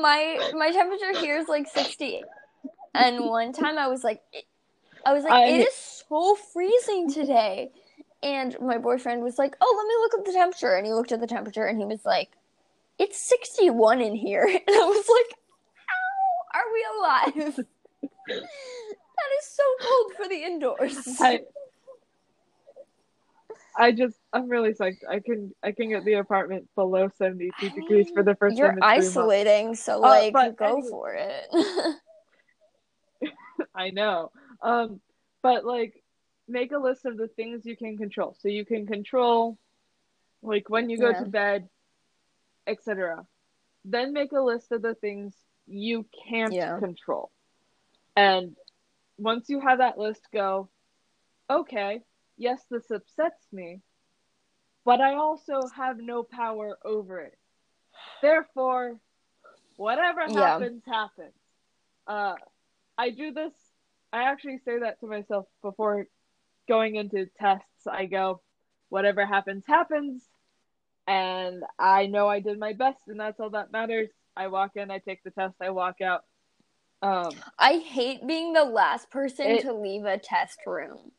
my 0.00 0.50
my 0.54 0.70
temperature 0.70 1.18
here 1.20 1.36
is 1.38 1.48
like 1.48 1.68
68. 1.68 2.24
And 2.94 3.20
one 3.20 3.52
time 3.52 3.78
I 3.78 3.86
was 3.86 4.02
like 4.02 4.20
I 5.06 5.12
was 5.12 5.24
like 5.24 5.32
I- 5.32 5.46
it 5.46 5.68
is 5.68 5.74
so 6.08 6.34
freezing 6.52 7.12
today. 7.12 7.70
And 8.22 8.54
my 8.60 8.76
boyfriend 8.76 9.22
was 9.22 9.38
like, 9.38 9.56
"Oh, 9.62 9.74
let 9.78 9.86
me 9.86 9.94
look 10.02 10.18
at 10.18 10.24
the 10.26 10.38
temperature." 10.38 10.76
And 10.76 10.86
he 10.86 10.92
looked 10.92 11.10
at 11.10 11.20
the 11.20 11.26
temperature 11.26 11.64
and 11.64 11.78
he 11.78 11.86
was 11.86 12.04
like, 12.04 12.28
"It's 12.98 13.18
61 13.18 14.02
in 14.02 14.14
here." 14.14 14.44
And 14.46 14.76
I 14.76 14.84
was 14.84 15.08
like, 15.08 15.38
"How 15.86 16.58
are 16.58 16.72
we 16.74 16.84
alive?" 16.98 17.64
is 19.40 19.50
so 19.54 19.62
cold 19.80 20.12
for 20.16 20.28
the 20.28 20.42
indoors. 20.42 21.06
I, 21.20 21.40
I 23.76 23.92
just 23.92 24.16
I'm 24.32 24.48
really 24.48 24.72
psyched. 24.74 24.98
I 25.08 25.20
can 25.20 25.52
I 25.62 25.72
can 25.72 25.88
get 25.90 26.04
the 26.04 26.14
apartment 26.14 26.68
below 26.74 27.08
seventy 27.16 27.50
two 27.58 27.66
I 27.66 27.70
degrees 27.70 28.10
for 28.12 28.22
the 28.22 28.34
first 28.34 28.56
You're 28.56 28.68
time 28.68 28.78
months. 28.80 28.98
isolating, 29.08 29.74
so 29.74 29.98
like 30.00 30.32
but 30.32 30.56
go 30.56 30.66
anyway- 30.78 30.88
for 30.90 31.14
it. 31.14 31.46
I 33.74 33.90
know. 33.90 34.30
Um, 34.62 35.00
but 35.42 35.64
like, 35.64 36.02
make 36.48 36.72
a 36.72 36.78
list 36.78 37.04
of 37.06 37.16
the 37.16 37.28
things 37.28 37.64
you 37.64 37.76
can 37.76 37.96
control. 37.96 38.36
So 38.40 38.48
you 38.48 38.64
can 38.64 38.86
control, 38.86 39.56
like, 40.42 40.68
when 40.68 40.90
you 40.90 40.98
go 40.98 41.10
Yeah. 41.10 41.18
to 41.20 41.24
bed, 41.26 41.68
etc. 42.66 43.26
Then 43.84 44.12
make 44.12 44.32
a 44.32 44.40
list 44.40 44.72
of 44.72 44.82
the 44.82 44.94
things 44.94 45.34
you 45.66 46.04
can't 46.28 46.52
Yeah. 46.52 46.78
control. 46.78 47.30
And 48.16 48.56
once 49.20 49.48
you 49.48 49.60
have 49.60 49.78
that 49.78 49.98
list, 49.98 50.26
go, 50.32 50.68
okay, 51.50 52.00
yes, 52.36 52.62
this 52.70 52.90
upsets 52.90 53.46
me, 53.52 53.80
but 54.84 55.00
I 55.00 55.14
also 55.14 55.68
have 55.76 55.98
no 55.98 56.22
power 56.22 56.78
over 56.84 57.20
it. 57.20 57.38
Therefore, 58.22 58.98
whatever 59.76 60.22
Yeah. 60.26 60.58
happens, 60.58 60.82
happens. 60.86 61.34
Uh, 62.06 62.34
I 62.96 63.10
do 63.10 63.32
this. 63.32 63.52
I 64.12 64.24
actually 64.24 64.58
say 64.64 64.80
that 64.80 65.00
to 65.00 65.06
myself 65.06 65.46
before 65.62 66.06
going 66.68 66.96
into 66.96 67.26
tests. 67.38 67.86
I 67.86 68.06
go, 68.06 68.40
whatever 68.88 69.26
happens, 69.26 69.64
happens. 69.66 70.24
And 71.06 71.62
I 71.78 72.06
know 72.06 72.28
I 72.28 72.40
did 72.40 72.58
my 72.58 72.72
best, 72.72 73.00
and 73.08 73.20
that's 73.20 73.40
all 73.40 73.50
that 73.50 73.72
matters. 73.72 74.10
I 74.36 74.48
walk 74.48 74.72
in, 74.76 74.90
I 74.90 74.98
take 74.98 75.22
the 75.24 75.30
test, 75.30 75.56
I 75.60 75.70
walk 75.70 76.00
out. 76.00 76.24
Um, 77.02 77.32
I 77.58 77.78
hate 77.78 78.26
being 78.26 78.52
the 78.52 78.64
last 78.64 79.10
person 79.10 79.46
It- 79.46 79.62
to 79.62 79.72
leave 79.72 80.04
a 80.04 80.18
test 80.18 80.58
room. 80.66 81.12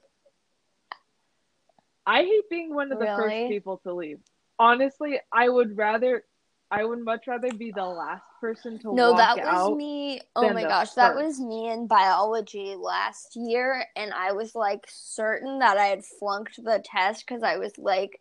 I 2.06 2.24
hate 2.24 2.50
being 2.50 2.74
one 2.74 2.92
of 2.92 3.00
the 3.00 3.06
Really? 3.06 3.16
first 3.16 3.48
people 3.48 3.78
to 3.80 3.94
leave. 3.94 4.20
Honestly, 4.58 5.20
I 5.32 5.50
would 5.50 5.78
rather, 5.78 6.26
I 6.70 6.84
would 6.84 7.00
much 7.00 7.28
rather 7.28 7.52
be 7.54 7.72
the 7.72 7.86
last 7.86 8.24
person 8.40 8.80
to 8.80 8.90
leave. 8.90 8.98
No, 8.98 9.16
that 9.16 9.38
was 9.38 9.78
me. 9.78 10.22
Oh 10.36 10.52
my 10.52 10.64
gosh, 10.64 10.92
that 10.94 11.16
was 11.16 11.40
me 11.40 11.70
in 11.70 11.88
biology 11.88 12.76
last 12.76 13.36
year, 13.36 13.86
and 13.96 14.14
I 14.14 14.32
was 14.34 14.56
like 14.56 14.86
certain 14.88 15.60
that 15.60 15.78
I 15.78 15.86
had 15.86 16.04
flunked 16.04 16.64
the 16.64 16.84
test 16.84 17.26
because 17.26 17.44
I 17.44 17.58
was 17.58 17.78
like, 17.78 18.20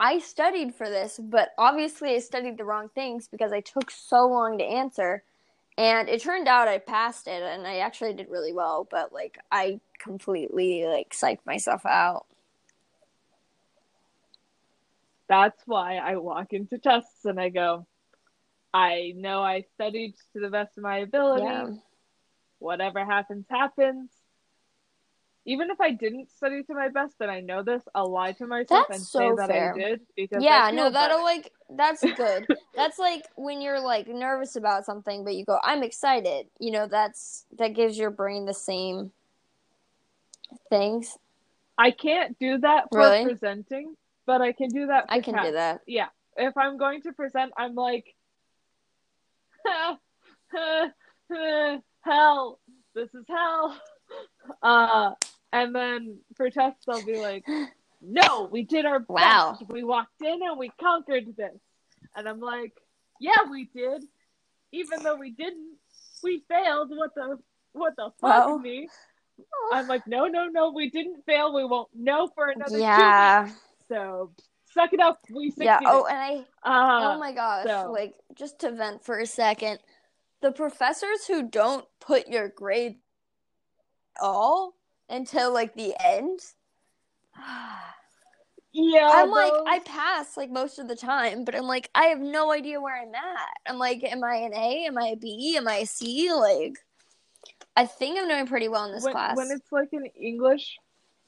I 0.00 0.18
studied 0.18 0.74
for 0.74 0.88
this, 0.88 1.18
but 1.22 1.50
obviously 1.58 2.14
I 2.14 2.18
studied 2.18 2.58
the 2.58 2.64
wrong 2.64 2.88
things 2.94 3.28
because 3.28 3.52
I 3.52 3.60
took 3.60 3.90
so 3.90 4.26
long 4.26 4.58
to 4.58 4.64
answer. 4.64 5.22
And 5.78 6.08
it 6.08 6.20
turned 6.20 6.48
out 6.48 6.68
I 6.68 6.78
passed 6.78 7.26
it, 7.26 7.42
and 7.42 7.66
I 7.66 7.78
actually 7.78 8.12
did 8.12 8.28
really 8.28 8.52
well, 8.52 8.86
but 8.90 9.12
like 9.12 9.38
I 9.50 9.80
completely 9.98 10.84
like 10.86 11.10
psyched 11.10 11.46
myself 11.46 11.86
out. 11.86 12.26
That's 15.28 15.62
why 15.66 15.96
I 15.96 16.16
walk 16.16 16.52
into 16.52 16.76
tests 16.76 17.24
and 17.24 17.40
I 17.40 17.48
go, 17.48 17.86
I 18.74 19.14
know 19.16 19.42
I 19.42 19.64
studied 19.74 20.14
to 20.34 20.40
the 20.40 20.50
best 20.50 20.76
of 20.76 20.82
my 20.82 20.98
ability. 20.98 21.44
Yeah. 21.44 21.70
Whatever 22.58 23.04
happens, 23.04 23.46
happens. 23.48 24.10
Even 25.44 25.70
if 25.70 25.80
I 25.80 25.90
didn't 25.90 26.30
study 26.30 26.62
to 26.62 26.74
my 26.74 26.88
best, 26.88 27.14
then 27.18 27.28
I 27.28 27.40
know 27.40 27.62
this. 27.62 27.82
I'll 27.94 28.10
lie 28.10 28.32
to 28.32 28.46
myself 28.46 28.86
That's 28.88 28.98
and 29.00 29.06
so 29.06 29.30
say 29.30 29.34
that 29.36 29.50
fair. 29.50 29.74
I 29.74 29.78
did 29.78 30.00
because 30.16 30.42
yeah 30.42 30.70
no 30.72 30.90
that'll 30.90 31.18
better. 31.18 31.22
like 31.22 31.52
that's 31.76 32.04
good 32.16 32.46
that's 32.76 32.98
like 32.98 33.24
when 33.36 33.60
you're 33.60 33.80
like 33.80 34.06
nervous 34.06 34.56
about 34.56 34.84
something 34.86 35.24
but 35.24 35.34
you 35.34 35.44
go 35.44 35.58
i'm 35.64 35.82
excited 35.82 36.46
you 36.58 36.70
know 36.70 36.86
that's 36.86 37.44
that 37.58 37.74
gives 37.74 37.98
your 37.98 38.10
brain 38.10 38.44
the 38.46 38.54
same 38.54 39.10
things 40.70 41.18
I 41.78 41.90
can't 41.90 42.38
do 42.38 42.58
that 42.58 42.84
for 42.90 42.98
Really? 42.98 43.24
presenting, 43.24 43.96
but 44.26 44.40
I 44.40 44.52
can 44.52 44.68
do 44.68 44.86
that. 44.86 45.08
For 45.08 45.14
i 45.14 45.20
can 45.20 45.34
do 45.42 45.52
that 45.52 45.80
Yeah, 45.86 46.08
if 46.36 46.56
I'm 46.56 46.76
going 46.76 47.02
to 47.02 47.12
present, 47.12 47.52
I'm 47.56 47.74
like, 47.74 48.14
hell, 52.04 52.60
this 52.94 53.08
is 53.14 53.24
hell. 53.28 53.80
Uh, 54.60 55.12
and 55.52 55.74
then 55.74 56.18
for 56.36 56.50
tests, 56.50 56.84
I'll 56.88 57.04
be 57.04 57.16
like, 57.18 57.44
no, 58.02 58.48
we 58.50 58.62
did 58.64 58.84
our 58.86 59.04
Wow. 59.08 59.56
best. 59.58 59.70
We 59.70 59.84
walked 59.84 60.20
in 60.22 60.40
and 60.42 60.58
we 60.58 60.70
conquered 60.80 61.36
this. 61.36 61.58
And 62.16 62.28
I'm 62.28 62.40
like, 62.40 62.72
yeah, 63.20 63.44
we 63.50 63.64
did. 63.74 64.04
Even 64.72 65.02
though 65.02 65.16
we 65.16 65.30
didn't, 65.30 65.76
we 66.22 66.42
failed. 66.48 66.90
What 66.90 67.14
the, 67.14 67.38
what 67.72 67.94
the 67.96 68.10
fuck, 68.20 68.60
me? 68.60 68.88
I'm 69.72 69.86
like, 69.88 70.06
no, 70.06 70.26
no, 70.26 70.46
no, 70.46 70.72
we 70.72 70.90
didn't 70.90 71.24
fail. 71.26 71.54
We 71.54 71.64
won't 71.64 71.88
know 71.94 72.28
for 72.34 72.48
another 72.48 72.78
two 72.78 73.46
weeks. 73.46 73.60
So 73.88 74.32
suck 74.72 74.92
it 74.92 75.00
up. 75.00 75.18
We 75.30 75.50
succeeded. 75.50 75.64
yeah 75.66 75.78
oh 75.86 76.06
and 76.06 76.16
i 76.18 76.36
Uh, 76.64 77.14
oh 77.14 77.18
my 77.18 77.32
gosh 77.32 77.66
so- 77.66 77.90
like 77.92 78.14
just 78.34 78.58
to 78.60 78.70
vent 78.72 79.04
for 79.04 79.18
a 79.18 79.26
second 79.26 79.78
the 80.40 80.50
professors 80.52 81.26
who 81.26 81.48
don't 81.48 81.84
put 82.00 82.26
your 82.28 82.48
grade 82.48 82.96
at 84.16 84.22
all 84.24 84.74
until 85.12 85.52
like 85.52 85.74
the 85.74 85.94
end 86.04 86.40
yeah. 88.72 89.10
I'm 89.12 89.30
like, 89.30 89.52
I 89.66 89.78
pass 89.80 90.36
like 90.36 90.50
most 90.50 90.78
of 90.78 90.88
the 90.88 90.96
time, 90.96 91.44
but 91.44 91.54
I'm 91.54 91.64
like, 91.66 91.90
I 91.94 92.06
have 92.06 92.20
no 92.20 92.52
idea 92.52 92.80
where 92.80 93.00
I'm 93.00 93.14
at. 93.14 93.56
I'm 93.66 93.78
like, 93.78 94.02
am 94.04 94.24
I 94.24 94.36
an 94.36 94.54
A? 94.54 94.86
Am 94.86 94.98
I 94.98 95.08
a 95.08 95.16
B? 95.16 95.54
Am 95.56 95.68
I 95.68 95.76
a 95.76 95.86
C? 95.86 96.32
Like, 96.32 96.78
I 97.76 97.86
think 97.86 98.18
I'm 98.18 98.28
doing 98.28 98.46
pretty 98.46 98.68
well 98.68 98.84
in 98.84 98.92
this 98.92 99.04
when, 99.04 99.12
class. 99.12 99.36
when 99.36 99.50
it's 99.50 99.70
like 99.72 99.88
an 99.92 100.06
English, 100.20 100.76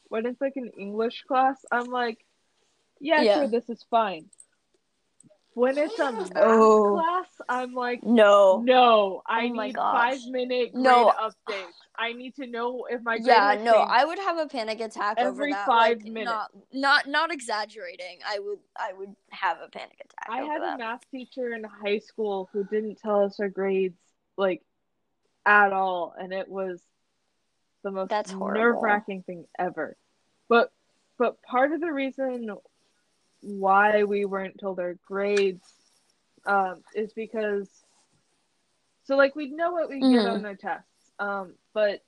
when 0.08 0.26
it's 0.26 0.40
like 0.40 0.56
an 0.56 0.70
English 0.78 1.24
class, 1.26 1.56
I'm 1.70 1.86
like, 1.86 2.18
yeah, 3.00 3.22
Yeah. 3.22 3.34
sure, 3.40 3.48
this 3.48 3.68
is 3.68 3.84
fine. 3.90 4.26
When 5.54 5.78
it's 5.78 5.98
a 5.98 6.12
math 6.12 6.32
Oh. 6.36 6.90
class, 6.92 7.28
I'm 7.48 7.74
like, 7.74 8.02
no. 8.02 8.62
no, 8.64 9.22
I 9.26 9.48
Oh 9.48 9.52
need 9.52 9.76
five 9.76 10.18
minute 10.30 10.72
grade 10.72 10.84
No. 10.84 11.12
updates. 11.20 11.83
I 11.96 12.12
need 12.12 12.34
to 12.36 12.46
know 12.46 12.86
if 12.90 13.02
my 13.02 13.16
Yeah, 13.22 13.60
no. 13.62 13.76
I 13.76 14.04
would 14.04 14.18
have 14.18 14.38
a 14.38 14.46
panic 14.46 14.80
attack 14.80 15.18
over 15.18 15.28
Every 15.28 15.52
that. 15.52 15.66
five 15.66 15.98
like, 16.02 16.12
minutes. 16.12 16.30
Not, 16.30 16.50
not, 16.72 17.06
not 17.06 17.32
exaggerating. 17.32 18.18
I 18.26 18.38
would, 18.40 18.58
I 18.76 18.92
would 18.92 19.14
have 19.30 19.58
a 19.62 19.68
panic 19.68 20.00
attack. 20.04 20.28
I 20.28 20.42
over 20.42 20.52
had 20.52 20.62
that. 20.62 20.74
a 20.74 20.78
math 20.78 21.08
teacher 21.10 21.54
in 21.54 21.62
high 21.64 21.98
school 21.98 22.48
who 22.52 22.64
didn't 22.64 22.96
tell 22.96 23.24
us 23.24 23.38
our 23.38 23.48
grades 23.48 23.98
like 24.36 24.62
at 25.46 25.72
all, 25.72 26.14
and 26.18 26.32
it 26.32 26.48
was 26.48 26.80
the 27.82 27.90
most 27.90 28.08
That's 28.08 28.32
nerve 28.32 28.76
wracking 28.80 29.22
thing 29.22 29.46
ever. 29.58 29.96
But 30.48 30.72
but 31.18 31.40
part 31.42 31.72
of 31.72 31.80
the 31.80 31.92
reason 31.92 32.50
why 33.40 34.04
we 34.04 34.24
weren't 34.24 34.58
told 34.58 34.80
our 34.80 34.94
grades 35.06 35.62
um, 36.46 36.82
is 36.94 37.12
because 37.12 37.68
So 39.04 39.16
like 39.16 39.36
we'd 39.36 39.52
know 39.52 39.72
what 39.72 39.90
we 39.90 40.00
get 40.00 40.24
Mhm. 40.24 40.34
on 40.34 40.46
our 40.46 40.56
tests. 40.56 40.88
Um, 41.18 41.54
but 41.72 42.00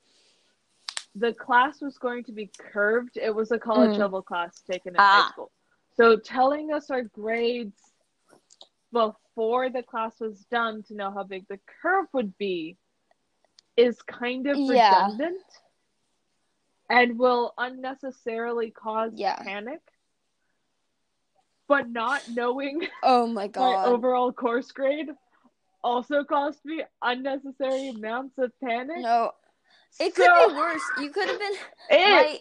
the 1.15 1.33
class 1.33 1.81
was 1.81 1.99
going 1.99 2.25
to 2.25 2.33
be 2.33 2.51
curved. 2.59 3.17
It 3.17 3.35
was 3.35 3.51
a 3.51 3.59
college 3.59 3.97
Mm. 3.97 3.99
level 4.01 4.23
class 4.23 4.61
taken 4.63 4.95
in 4.95 5.01
Ah. 5.01 5.25
high 5.27 5.33
school. 5.33 5.51
So 5.97 6.17
telling 6.19 6.73
us 6.73 6.91
our 6.91 7.03
grades 7.03 7.93
before 8.93 9.71
the 9.71 9.83
class 9.83 10.21
was 10.21 10.45
done 10.47 10.83
to 10.85 10.95
know 10.95 11.11
how 11.11 11.25
big 11.25 11.47
the 11.49 11.59
curve 11.83 12.07
would 12.13 12.37
be 12.39 12.77
is 13.77 14.01
kind 14.03 14.47
of 14.47 14.59
Yeah. 14.59 15.07
redundant 15.09 15.43
and 16.89 17.19
will 17.19 17.53
unnecessarily 17.59 18.71
cause 18.71 19.13
Yeah. 19.15 19.37
panic. 19.43 19.81
But 21.69 21.89
not 21.91 22.29
knowing 22.29 22.87
Oh 23.03 23.27
my 23.27 23.49
god 23.49 23.61
my 23.63 23.83
overall 23.85 24.33
course 24.33 24.71
grade 24.71 25.09
also 25.87 26.25
cost 26.25 26.59
me 26.65 26.83
unnecessary 27.03 27.89
amounts 27.91 28.37
of 28.39 28.51
panic. 28.63 28.99
no. 28.99 29.31
It 29.99 30.15
could 30.15 30.29
be 30.49 30.55
worse. 30.55 30.83
You 31.01 31.11
could 31.11 31.29
have 31.29 31.39
been 31.39 31.53
It, 31.91 32.13
right. 32.13 32.41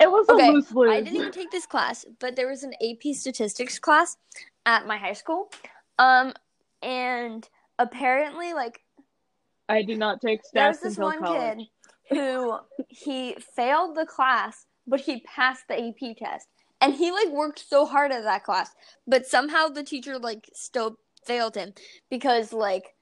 it 0.00 0.10
was 0.10 0.28
Okay, 0.28 0.48
a 0.48 0.52
loose 0.52 0.72
lose. 0.72 0.90
I 0.90 1.00
didn't 1.02 1.16
even 1.16 1.30
take 1.32 1.50
this 1.52 1.66
class, 1.66 2.04
but 2.18 2.34
there 2.34 2.48
was 2.48 2.64
an 2.64 2.72
AP 2.82 3.14
statistics 3.14 3.78
class 3.78 4.16
at 4.66 4.86
my 4.86 4.96
high 4.96 5.12
school. 5.12 5.50
Um 5.98 6.32
and 6.82 7.48
apparently 7.78 8.54
like 8.54 8.80
I 9.68 9.82
did 9.82 9.98
not 9.98 10.20
take 10.20 10.40
stats. 10.42 10.52
there 10.54 10.68
was 10.68 10.80
this 10.80 10.96
one 10.96 11.18
college. 11.20 11.58
kid 11.58 11.66
who 12.10 12.56
he 12.88 13.36
failed 13.54 13.94
the 13.96 14.06
class, 14.06 14.66
but 14.86 15.00
he 15.00 15.20
passed 15.20 15.64
the 15.68 15.78
AP 15.78 16.16
test. 16.16 16.48
And 16.80 16.94
he 16.94 17.10
like 17.12 17.28
worked 17.28 17.62
so 17.68 17.84
hard 17.86 18.10
at 18.12 18.22
that 18.24 18.44
class, 18.44 18.70
but 19.06 19.26
somehow 19.26 19.68
the 19.68 19.82
teacher 19.84 20.18
like 20.18 20.48
still 20.54 20.96
failed 21.28 21.54
him 21.54 21.74
because 22.10 22.52
like 22.52 22.94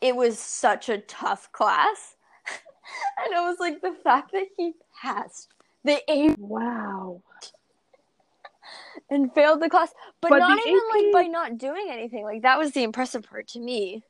it 0.00 0.14
was 0.14 0.38
such 0.38 0.88
a 0.88 0.98
tough 0.98 1.50
class. 1.52 2.16
and 3.24 3.32
it 3.32 3.40
was 3.40 3.56
like 3.58 3.80
the 3.80 3.94
fact 4.04 4.32
that 4.32 4.46
he 4.56 4.72
passed 5.00 5.48
the 5.84 5.98
AP 6.10 6.36
Wow. 6.38 7.22
and 9.08 9.32
failed 9.32 9.62
the 9.62 9.70
class, 9.70 9.92
but, 10.20 10.30
But 10.30 10.38
not 10.38 10.58
even 10.58 10.80
like 10.92 11.12
by 11.12 11.26
not 11.28 11.56
doing 11.56 11.86
anything. 11.90 12.24
Like 12.24 12.42
that 12.42 12.58
was 12.58 12.72
the 12.72 12.82
impressive 12.82 13.22
part 13.22 13.48
to 13.48 13.60
me, 13.60 14.02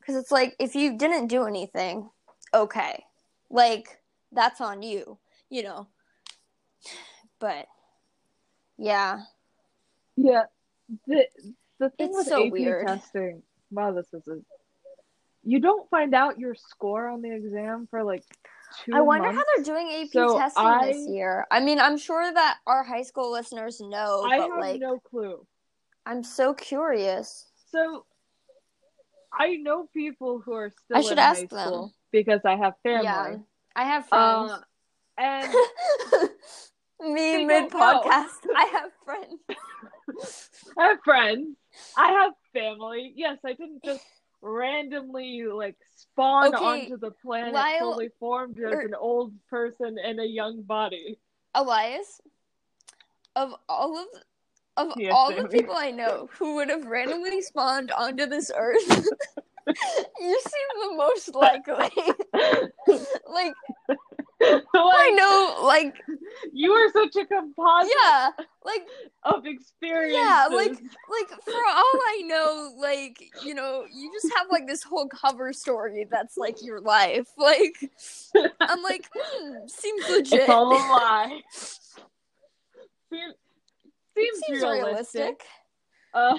because 0.00 0.16
it's 0.16 0.32
like 0.32 0.56
if 0.58 0.74
you 0.74 0.96
didn't 0.96 1.28
do 1.28 1.44
anything, 1.44 2.08
okay, 2.54 3.04
like 3.50 4.00
that's 4.32 4.60
on 4.60 4.82
you, 4.82 5.18
you 5.50 5.62
know. 5.62 5.88
But 7.38 7.66
yeah, 8.78 9.20
Yeah. 10.16 10.44
The 11.06 11.26
the 11.80 11.90
thing 11.90 12.08
It's 12.10 12.16
with 12.18 12.26
so 12.28 12.46
AP 12.46 12.52
weird. 12.52 12.86
testing, 12.86 13.42
wow, 13.72 13.90
this 13.92 14.06
is 14.12 14.22
a 14.28 14.38
you 15.42 15.58
don't 15.58 15.88
find 15.88 16.14
out 16.14 16.38
your 16.38 16.54
score 16.54 17.08
on 17.08 17.22
the 17.22 17.34
exam 17.34 17.88
for 17.90 18.04
like 18.04 18.22
two 18.84 18.94
I 18.94 19.00
wonder 19.00 19.32
months. 19.32 19.38
how 19.38 19.44
they're 19.64 19.74
doing 19.74 19.90
AP 20.02 20.10
So 20.12 20.38
testing 20.38 20.66
I- 20.66 20.86
this 20.92 21.08
year. 21.08 21.46
I 21.50 21.60
mean, 21.60 21.80
I'm 21.80 21.96
sure 21.96 22.30
that 22.32 22.58
our 22.66 22.84
high 22.84 23.02
school 23.02 23.32
listeners 23.32 23.80
know, 23.80 24.22
I 24.30 24.36
but 24.38 24.50
have 24.50 24.58
like, 24.60 24.80
no 24.80 24.98
clue. 25.00 25.46
I'm 26.04 26.22
so 26.22 26.52
curious. 26.54 27.46
So 27.70 28.04
I 29.32 29.56
know 29.56 29.88
people 29.94 30.40
who 30.40 30.52
are 30.52 30.70
still 30.70 30.98
I 30.98 31.00
should 31.00 31.12
in 31.12 31.18
ask 31.20 31.50
high 31.50 31.64
them. 31.70 31.92
because 32.12 32.40
I 32.44 32.56
have 32.56 32.74
family. 32.82 33.04
Yeah, 33.04 33.36
I 33.76 33.84
have 33.84 34.06
friends. 34.08 34.50
Uh, 34.52 34.58
and 35.16 35.54
Me 37.00 37.44
mid 37.44 37.70
podcast. 37.70 38.44
I 38.56 38.64
have 38.72 38.90
friends. 39.04 39.40
I 40.78 40.88
have 40.88 40.98
friends. 41.04 41.56
I 41.96 42.12
have 42.12 42.32
family. 42.52 43.12
Yes, 43.16 43.38
I 43.44 43.54
didn't 43.54 43.84
just 43.84 44.04
randomly 44.42 45.44
like 45.44 45.76
spawn 45.96 46.54
Okay, 46.54 46.64
onto 46.64 46.98
the 46.98 47.10
planet 47.10 47.62
fully 47.78 48.10
formed 48.18 48.58
as 48.58 48.72
er- 48.72 48.80
an 48.80 48.94
old 48.94 49.32
person 49.48 49.98
in 49.98 50.18
a 50.18 50.24
young 50.24 50.62
body. 50.62 51.18
Elias, 51.54 52.20
of 53.36 53.54
all 53.68 53.98
of 53.98 54.06
of 54.76 54.92
Yes, 54.96 55.12
all 55.14 55.34
the 55.34 55.48
people 55.48 55.74
I 55.76 55.90
know 55.90 56.28
who 56.38 56.56
would 56.56 56.70
have 56.70 56.86
randomly 56.86 57.42
spawned 57.42 57.90
onto 57.92 58.26
this 58.26 58.50
earth, 58.54 58.88
you 60.20 60.40
seem 60.40 60.90
the 60.90 60.94
most 60.96 61.34
likely. 61.34 61.90
like 63.32 63.54
I 64.74 65.10
know, 65.10 65.64
like 65.66 65.96
you 66.52 66.72
are 66.72 66.90
such 66.92 67.16
a 67.16 67.26
composite 67.26 67.92
yeah, 68.02 68.30
like 68.64 68.86
of 69.24 69.44
experiences. 69.46 70.16
yeah, 70.18 70.46
like 70.50 70.70
like 70.72 71.42
for 71.44 71.52
all 71.52 71.94
I 72.08 72.22
know, 72.26 72.72
like 72.78 73.22
you 73.44 73.54
know, 73.54 73.84
you 73.92 74.10
just 74.12 74.32
have 74.36 74.46
like 74.50 74.66
this 74.66 74.82
whole 74.82 75.08
cover 75.08 75.52
story 75.52 76.06
that's 76.10 76.36
like 76.36 76.62
your 76.62 76.80
life. 76.80 77.28
Like 77.36 77.74
I'm 78.60 78.82
like, 78.82 79.08
hmm, 79.14 79.66
seems 79.66 80.04
legit. 80.10 80.40
it's 80.40 80.48
all 80.48 80.72
a 80.72 80.74
lie. 80.74 81.40
Seems, 83.10 83.34
seems, 84.16 84.40
seems 84.46 84.62
realistic. 84.62 85.20
realistic. 85.20 85.42
Uh, 86.14 86.38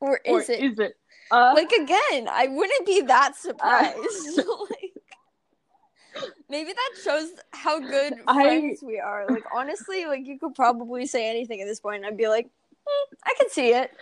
Or 0.00 0.20
or 0.26 0.40
is 0.40 0.48
it? 0.50 0.60
Is 0.60 0.78
it? 0.78 0.94
Uh, 1.30 1.52
like 1.54 1.72
again, 1.72 2.28
I 2.30 2.46
wouldn't 2.48 2.86
be 2.86 3.00
that 3.02 3.34
surprised. 3.36 3.96
like, 4.36 4.85
maybe 6.48 6.72
that 6.72 6.90
shows 7.02 7.30
how 7.52 7.78
good 7.80 8.14
I- 8.26 8.34
friends 8.34 8.82
we 8.82 8.98
are. 9.00 9.26
Like 9.28 9.44
honestly, 9.54 10.06
like 10.06 10.26
you 10.26 10.38
could 10.38 10.54
probably 10.54 11.06
say 11.06 11.28
anything 11.28 11.60
at 11.60 11.66
this 11.66 11.80
point, 11.80 11.96
and 11.96 12.06
I'd 12.06 12.16
be 12.16 12.28
like, 12.28 12.48
"Hmm, 12.86 13.14
I 13.24 13.34
can 13.38 13.48
see 13.50 13.72
it. 13.74 13.90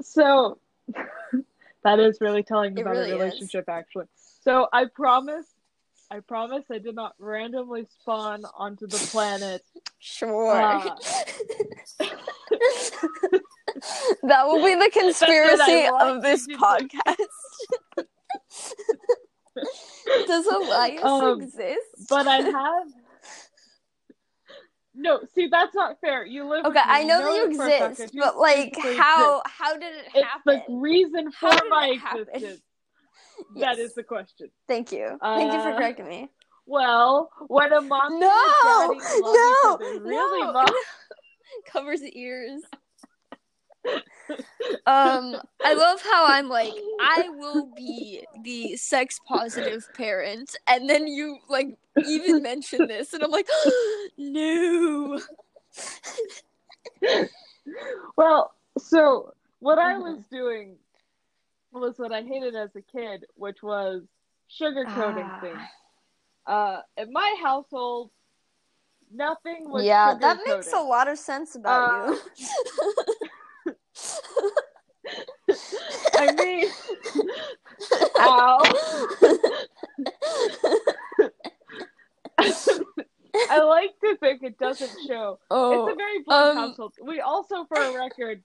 So 0.00 0.58
that 1.84 1.98
is 1.98 2.18
really 2.20 2.42
telling 2.44 2.76
It 2.78 2.82
about 2.82 2.92
really 2.92 3.10
a 3.10 3.14
is. 3.16 3.20
relationship, 3.20 3.68
actually. 3.68 4.06
So 4.42 4.68
I 4.72 4.84
promise, 4.86 5.44
I 6.10 6.20
promise, 6.20 6.64
I 6.70 6.78
did 6.78 6.94
not 6.94 7.14
randomly 7.18 7.84
spawn 8.00 8.44
onto 8.56 8.86
the 8.86 8.98
planet. 9.10 9.62
sure. 9.98 10.52
Uh, 10.56 10.94
that 14.22 14.46
will 14.46 14.64
be 14.64 14.74
the 14.76 14.90
conspiracy 14.92 15.88
of 16.00 16.22
this 16.22 16.46
podcast. 16.46 18.06
Does 20.26 20.46
Elias 20.46 21.02
Um, 21.04 21.40
exist? 21.40 22.08
But 22.08 22.26
I 22.26 22.36
have. 22.40 22.86
No, 24.94 25.20
see, 25.34 25.46
that's 25.46 25.74
not 25.74 26.00
fair. 26.00 26.24
You 26.26 26.48
live. 26.48 26.64
okay, 26.64 26.80
I 26.82 27.04
know 27.04 27.22
that 27.22 27.34
you 27.34 27.54
for 27.56 27.66
a 27.66 27.70
fact. 27.70 27.92
exist, 27.92 28.14
but 28.18 28.36
like, 28.36 28.76
how 28.76 29.38
exist. 29.40 29.56
how 29.58 29.72
did 29.74 29.94
it 29.94 30.24
happen? 30.24 30.54
It's 30.56 30.66
the 30.66 30.74
reason 30.74 31.30
for 31.32 31.50
my 31.68 31.96
existence. 32.14 32.60
Yes. 33.54 33.76
That 33.76 33.78
is 33.78 33.94
the 33.94 34.02
question. 34.02 34.50
Thank 34.66 34.90
you. 34.90 35.16
Thank 35.22 35.52
you 35.52 35.60
for 35.60 35.68
Uh, 35.68 35.76
correcting 35.76 36.08
me. 36.08 36.28
Well, 36.66 37.30
when 37.46 37.72
a 37.72 37.80
mom 37.80 38.18
No, 38.18 38.90
and 38.90 39.00
daddy 39.00 39.20
no, 39.22 39.78
really 40.00 40.52
no. 40.52 40.64
Covers 41.72 42.00
the 42.00 42.18
ears. 42.18 42.62
Um, 44.86 45.36
I 45.64 45.74
love 45.74 46.00
how 46.02 46.26
I'm 46.26 46.48
like, 46.48 46.74
I 47.00 47.28
will 47.30 47.66
be 47.74 48.24
the 48.42 48.76
sex 48.76 49.18
positive 49.26 49.88
parent, 49.94 50.56
and 50.66 50.88
then 50.88 51.06
you 51.06 51.38
like 51.48 51.76
even 52.06 52.42
mention 52.42 52.86
this, 52.86 53.12
and 53.12 53.22
I'm 53.22 53.30
like, 53.30 53.48
no. 54.18 55.20
Well, 58.16 58.52
so 58.78 59.34
what 59.60 59.78
I 59.78 59.98
was 59.98 60.18
doing 60.30 60.76
was 61.72 61.98
what 61.98 62.12
I 62.12 62.22
hated 62.22 62.54
as 62.56 62.70
a 62.76 62.82
kid, 62.82 63.26
which 63.34 63.62
was 63.62 64.02
sugarcoating 64.60 65.28
Ah. 65.30 65.40
things. 65.40 65.60
Uh, 66.46 66.80
in 66.96 67.12
my 67.12 67.36
household, 67.42 68.10
nothing 69.12 69.68
was 69.70 69.84
yeah, 69.84 70.14
that 70.18 70.38
makes 70.48 70.72
a 70.72 70.80
lot 70.80 71.08
of 71.08 71.18
sense 71.18 71.54
about 71.54 71.90
Uh, 71.90 72.12
you. 72.14 72.20
I 76.16 76.32
mean, 76.34 76.68
ow. 78.18 78.58
I 83.50 83.60
like 83.62 83.90
to 84.04 84.16
think 84.16 84.42
it 84.42 84.58
doesn't 84.58 84.90
show. 85.06 85.38
oh, 85.50 85.86
it's 85.86 85.92
a 85.94 85.96
very 85.96 86.22
blunt 86.24 86.58
um, 86.58 86.68
household. 86.68 86.94
We 87.04 87.20
also, 87.20 87.64
for 87.64 87.76
a 87.80 87.94
record, 87.96 88.42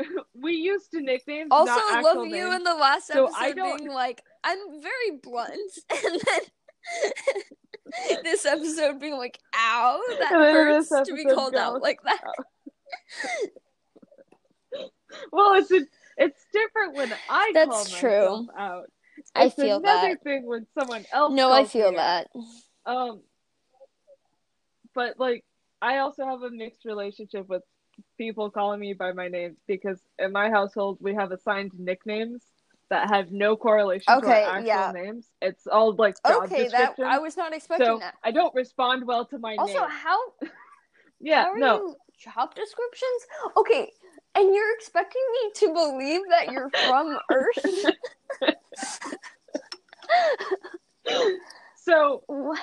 we 0.34 0.54
used 0.54 0.90
to 0.92 1.00
nicknames. 1.00 1.48
also 1.50 1.72
not 1.72 2.04
love 2.04 2.26
you 2.26 2.52
in 2.52 2.62
the 2.64 2.74
last 2.74 3.08
So 3.08 3.24
episode 3.26 3.38
I 3.40 3.52
don't- 3.52 3.78
being 3.78 3.90
like, 3.90 4.22
I'm 4.44 4.58
very 4.80 5.18
blunt, 5.22 5.78
and 5.90 6.20
then 6.24 8.22
this 8.24 8.46
episode 8.46 8.98
being 9.00 9.16
like, 9.18 9.38
ow, 9.54 10.00
that 10.18 10.30
hurts 10.30 10.88
to 10.88 11.14
be 11.14 11.24
called 11.26 11.54
out 11.54 11.82
like 11.82 11.98
that. 12.04 12.20
It's 16.16 16.44
different 16.52 16.94
when 16.94 17.12
I 17.30 17.52
That's 17.54 17.70
call 17.70 17.84
true. 17.98 18.20
myself 18.20 18.46
out. 18.58 18.90
I 19.34 19.46
It's 19.46 19.54
feel 19.54 19.78
another 19.78 20.08
that. 20.10 20.22
thing 20.22 20.46
when 20.46 20.66
someone 20.78 21.04
else. 21.12 21.32
No, 21.32 21.50
I 21.52 21.64
feel 21.64 21.88
out. 21.88 21.96
that. 21.96 22.28
Um, 22.84 23.22
but 24.94 25.18
like, 25.18 25.44
I 25.80 25.98
also 25.98 26.24
have 26.26 26.42
a 26.42 26.50
mixed 26.50 26.84
relationship 26.84 27.48
with 27.48 27.62
people 28.18 28.50
calling 28.50 28.80
me 28.80 28.92
by 28.92 29.12
my 29.12 29.28
name 29.28 29.56
because 29.66 29.98
in 30.18 30.32
my 30.32 30.50
household 30.50 30.98
we 31.00 31.14
have 31.14 31.32
assigned 31.32 31.72
nicknames 31.78 32.42
that 32.90 33.08
have 33.08 33.30
no 33.30 33.56
correlation 33.56 34.12
Okay, 34.14 34.26
to 34.42 34.48
our 34.48 34.56
actual 34.58 34.66
yeah. 34.66 34.92
names. 34.92 35.26
It's 35.40 35.66
all 35.66 35.94
like 35.94 36.16
job 36.26 36.44
Okay, 36.44 36.68
that. 36.68 36.96
I 37.04 37.18
was 37.18 37.36
not 37.36 37.54
expecting 37.54 37.86
so 37.86 37.98
that. 38.00 38.14
I 38.22 38.30
don't 38.30 38.54
respond 38.54 39.06
well 39.06 39.24
to 39.26 39.38
my 39.38 39.56
Also, 39.56 39.72
name. 39.72 39.82
Also, 39.82 39.94
how 39.94 40.18
Yeah, 41.20 41.44
how 41.44 41.52
are 41.52 41.58
no. 41.58 41.76
you 41.76 41.96
job 42.18 42.54
descriptions? 42.54 43.22
Okay, 43.56 43.90
and 44.34 44.54
you're 44.54 44.74
expecting 44.74 45.22
me 45.32 45.50
to 45.54 45.74
believe 45.74 46.22
that 46.30 46.52
you're 46.52 46.70
from 46.70 47.18
Earth? 47.30 47.86
So 51.82 52.22
what? 52.26 52.58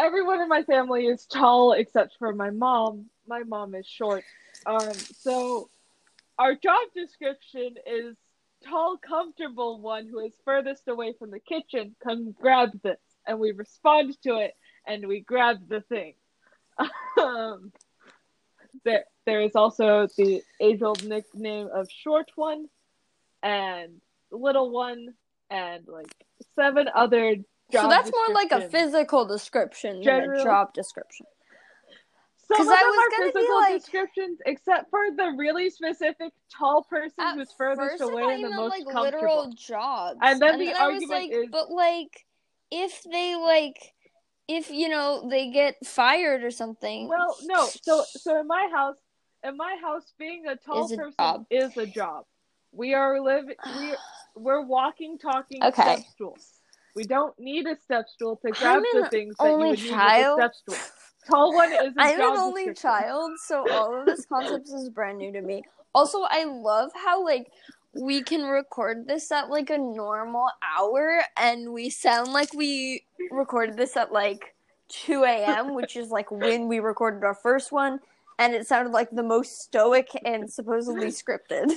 everyone 0.00 0.40
in 0.40 0.48
my 0.48 0.62
family 0.62 1.06
is 1.06 1.26
tall 1.26 1.72
except 1.72 2.16
for 2.18 2.32
my 2.32 2.50
mom. 2.50 3.06
My 3.28 3.42
mom 3.42 3.74
is 3.74 3.86
short. 3.86 4.24
Um, 4.66 4.94
so 4.94 5.68
our 6.38 6.54
job 6.54 6.80
description 6.96 7.74
is 7.86 8.16
tall, 8.66 8.96
comfortable 8.96 9.80
one 9.80 10.08
who 10.08 10.20
is 10.20 10.32
furthest 10.44 10.88
away 10.88 11.14
from 11.18 11.30
the 11.30 11.40
kitchen. 11.40 11.94
Come 12.02 12.34
grab 12.40 12.70
this, 12.82 12.98
and 13.26 13.38
we 13.38 13.52
respond 13.52 14.16
to 14.22 14.38
it, 14.38 14.54
and 14.86 15.06
we 15.06 15.20
grab 15.20 15.68
the 15.68 15.82
thing. 15.82 16.14
um, 17.20 17.72
there, 18.84 19.04
there 19.26 19.40
is 19.40 19.54
also 19.54 20.06
the 20.16 20.42
age-old 20.60 21.04
nickname 21.06 21.68
of 21.72 21.88
short 21.90 22.30
one, 22.36 22.68
and 23.42 24.00
little 24.30 24.70
one, 24.70 25.14
and 25.50 25.86
like 25.88 26.12
seven 26.54 26.88
other. 26.94 27.36
So 27.72 27.88
that's 27.88 28.10
more 28.10 28.34
like 28.34 28.50
a 28.52 28.68
physical 28.68 29.26
description 29.26 30.02
than 30.02 30.30
a 30.34 30.42
job 30.42 30.72
description. 30.74 31.26
Some 32.52 32.66
of 32.66 32.74
I 32.74 32.80
them 32.80 32.88
was 32.88 32.98
are 32.98 33.26
physical 33.32 33.56
like- 33.60 33.74
descriptions, 33.80 34.38
except 34.44 34.90
for 34.90 35.02
the 35.16 35.34
really 35.38 35.70
specific 35.70 36.32
tall 36.58 36.82
person 36.82 37.36
who's 37.38 37.52
furthest 37.56 38.00
away 38.02 38.24
and 38.34 38.44
the 38.44 38.50
most 38.50 38.70
like 38.70 38.84
comfortable. 38.92 39.02
literal 39.04 39.52
jobs, 39.52 40.18
And 40.20 40.42
then 40.42 40.58
the 40.58 40.72
I 40.72 40.88
was 40.88 40.94
argument 40.94 41.10
like, 41.10 41.30
is- 41.32 41.48
but 41.52 41.70
like, 41.70 42.26
if 42.72 43.04
they 43.04 43.36
like, 43.36 43.94
if 44.48 44.68
you 44.68 44.88
know 44.88 45.28
they 45.30 45.50
get 45.52 45.76
fired 45.86 46.42
or 46.42 46.50
something. 46.50 47.06
Well, 47.06 47.36
no. 47.44 47.66
So, 47.82 48.02
so 48.08 48.40
in 48.40 48.48
my 48.48 48.68
house, 48.72 48.96
in 49.44 49.56
my 49.56 49.76
house, 49.82 50.12
being 50.18 50.46
a 50.46 50.56
tall 50.56 50.84
Is 50.84 50.96
person 50.96 51.46
is 51.50 51.76
a 51.76 51.86
job. 51.86 52.24
We 52.72 52.94
are 52.94 53.20
living. 53.20 53.54
We 53.74 53.96
we're 54.36 54.64
walking, 54.64 55.18
talking 55.18 55.62
Okay. 55.62 55.82
step 55.82 56.04
stools. 56.14 56.52
We 56.94 57.04
don't 57.04 57.38
need 57.38 57.66
a 57.66 57.76
step 57.84 58.06
stool 58.08 58.36
to 58.44 58.52
grab 58.52 58.82
the 58.92 59.08
things 59.10 59.36
that 59.38 59.52
you 59.52 59.68
would 59.68 59.78
child. 59.78 60.18
need 60.18 60.18
with 60.18 60.28
a 60.28 60.32
step 60.32 60.54
stool. 60.54 60.76
Tall 61.28 61.54
one 61.54 61.72
is 61.72 61.96
a 61.96 62.00
I'm 62.00 62.20
an 62.20 62.36
only 62.36 62.74
child, 62.74 63.32
so 63.38 63.64
all 63.70 64.00
of 64.00 64.06
this 64.06 64.26
concept 64.26 64.66
is 64.68 64.90
brand 64.90 65.18
new 65.18 65.32
to 65.32 65.42
me. 65.42 65.64
Also, 65.94 66.22
I 66.22 66.44
love 66.44 66.90
how 66.94 67.24
like 67.24 67.50
we 67.92 68.22
can 68.22 68.42
record 68.42 69.06
this 69.06 69.30
at 69.30 69.50
like 69.50 69.70
a 69.70 69.78
normal 69.78 70.48
hour, 70.76 71.22
and 71.36 71.72
we 71.72 71.90
sound 71.90 72.32
like 72.32 72.54
we 72.54 73.04
recorded 73.30 73.76
this 73.76 73.96
at 73.96 74.12
like 74.12 74.54
2 74.88 75.24
a.m., 75.24 75.74
which 75.74 75.96
is 75.96 76.10
like 76.10 76.30
when 76.30 76.68
we 76.68 76.80
recorded 76.80 77.24
our 77.24 77.34
first 77.34 77.70
one, 77.70 78.00
and 78.40 78.54
it 78.54 78.66
sounded 78.66 78.90
like 78.92 79.10
the 79.10 79.22
most 79.22 79.60
stoic 79.60 80.08
and 80.24 80.50
supposedly 80.50 81.08
scripted 81.08 81.70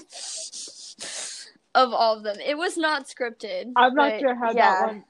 of 1.75 1.91
all 1.91 2.17
of 2.17 2.23
them. 2.23 2.37
It 2.43 2.57
was 2.57 2.77
not 2.77 3.05
scripted. 3.05 3.73
I'm 3.75 3.93
not 3.93 4.19
sure 4.19 4.33
how 4.33 4.53
yeah. 4.53 4.55
that 4.55 4.87
one. 4.87 5.03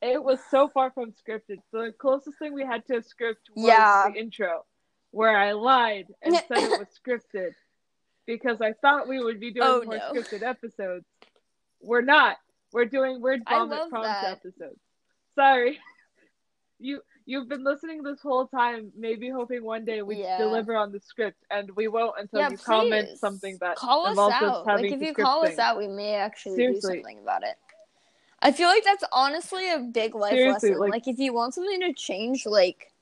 It 0.00 0.22
was 0.22 0.38
so 0.50 0.68
far 0.68 0.92
from 0.92 1.12
scripted. 1.12 1.58
The 1.72 1.92
closest 1.98 2.38
thing 2.38 2.54
we 2.54 2.64
had 2.64 2.86
to 2.86 2.98
a 2.98 3.02
script 3.02 3.50
was 3.54 3.66
Yeah. 3.66 4.08
the 4.12 4.20
intro, 4.20 4.64
where 5.10 5.36
I 5.36 5.52
lied 5.52 6.06
and 6.22 6.34
said 6.34 6.58
it 6.58 6.78
was 6.78 6.88
scripted 7.06 7.54
because 8.24 8.60
I 8.60 8.72
thought 8.72 9.08
we 9.08 9.22
would 9.22 9.40
be 9.40 9.50
doing 9.50 9.66
Oh, 9.68 9.82
more 9.82 9.96
no. 9.96 10.12
scripted 10.12 10.42
episodes. 10.42 11.06
We're 11.80 12.02
not. 12.02 12.36
We're 12.72 12.84
doing 12.84 13.20
weird 13.20 13.42
I 13.48 13.58
vomit 13.58 13.78
love 13.78 13.90
prompt 13.90 14.24
episodes. 14.24 14.80
Sorry, 15.34 15.80
you 16.78 17.02
you've 17.26 17.48
been 17.48 17.64
listening 17.64 18.02
this 18.02 18.20
whole 18.20 18.46
time, 18.46 18.92
maybe 18.96 19.28
hoping 19.30 19.64
one 19.64 19.84
day 19.84 20.02
we 20.02 20.22
Yeah. 20.22 20.38
deliver 20.38 20.76
on 20.76 20.92
the 20.92 21.00
script, 21.00 21.38
and 21.50 21.70
we 21.76 21.88
won't 21.88 22.14
until 22.18 22.40
yeah, 22.40 22.50
you 22.50 22.58
comment 22.58 23.18
something 23.18 23.58
that 23.60 23.76
call 23.76 24.06
us 24.06 24.10
involves 24.10 24.34
us 24.36 24.42
out. 24.42 24.66
Like 24.66 24.92
if 24.92 25.00
you 25.00 25.14
call 25.14 25.44
us 25.46 25.58
out, 25.58 25.78
we 25.78 25.88
may 25.88 26.14
actually 26.14 26.56
Seriously. 26.56 26.96
do 26.98 27.02
something 27.02 27.18
about 27.20 27.42
it. 27.44 27.56
I 28.40 28.50
feel 28.52 28.68
like 28.68 28.84
that's 28.84 29.04
honestly 29.12 29.70
a 29.70 29.78
big 29.78 30.14
life 30.14 30.32
Seriously, 30.32 30.70
lesson. 30.70 30.80
like- 30.80 30.90
Like, 30.90 31.08
if 31.08 31.18
you 31.18 31.32
want 31.32 31.54
something 31.54 31.80
to 31.80 31.92
change, 31.92 32.44
like 32.44 32.92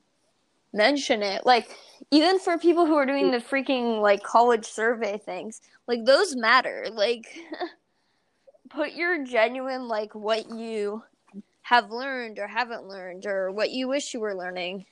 mention 0.73 1.23
it. 1.23 1.45
Like 1.47 1.77
even 2.11 2.39
for 2.39 2.59
people 2.59 2.87
who 2.87 2.95
are 2.97 3.07
doing 3.07 3.31
the 3.31 3.39
freaking 3.39 4.01
like 4.01 4.23
college 4.23 4.67
survey 4.67 5.19
things, 5.19 5.61
like 5.87 6.05
those 6.05 6.37
matter. 6.37 6.87
Like 6.93 7.27
put 8.71 8.93
your 8.93 9.25
genuine 9.25 9.89
like 9.89 10.15
what 10.15 10.51
you 10.51 11.03
have 11.71 11.93
learned 11.93 12.39
or 12.41 12.49
haven't 12.49 12.89
learned 12.89 13.25
or 13.27 13.49
what 13.51 13.71
you 13.71 13.87
wish 13.87 14.13
you 14.13 14.19
were 14.19 14.35
learning 14.35 14.87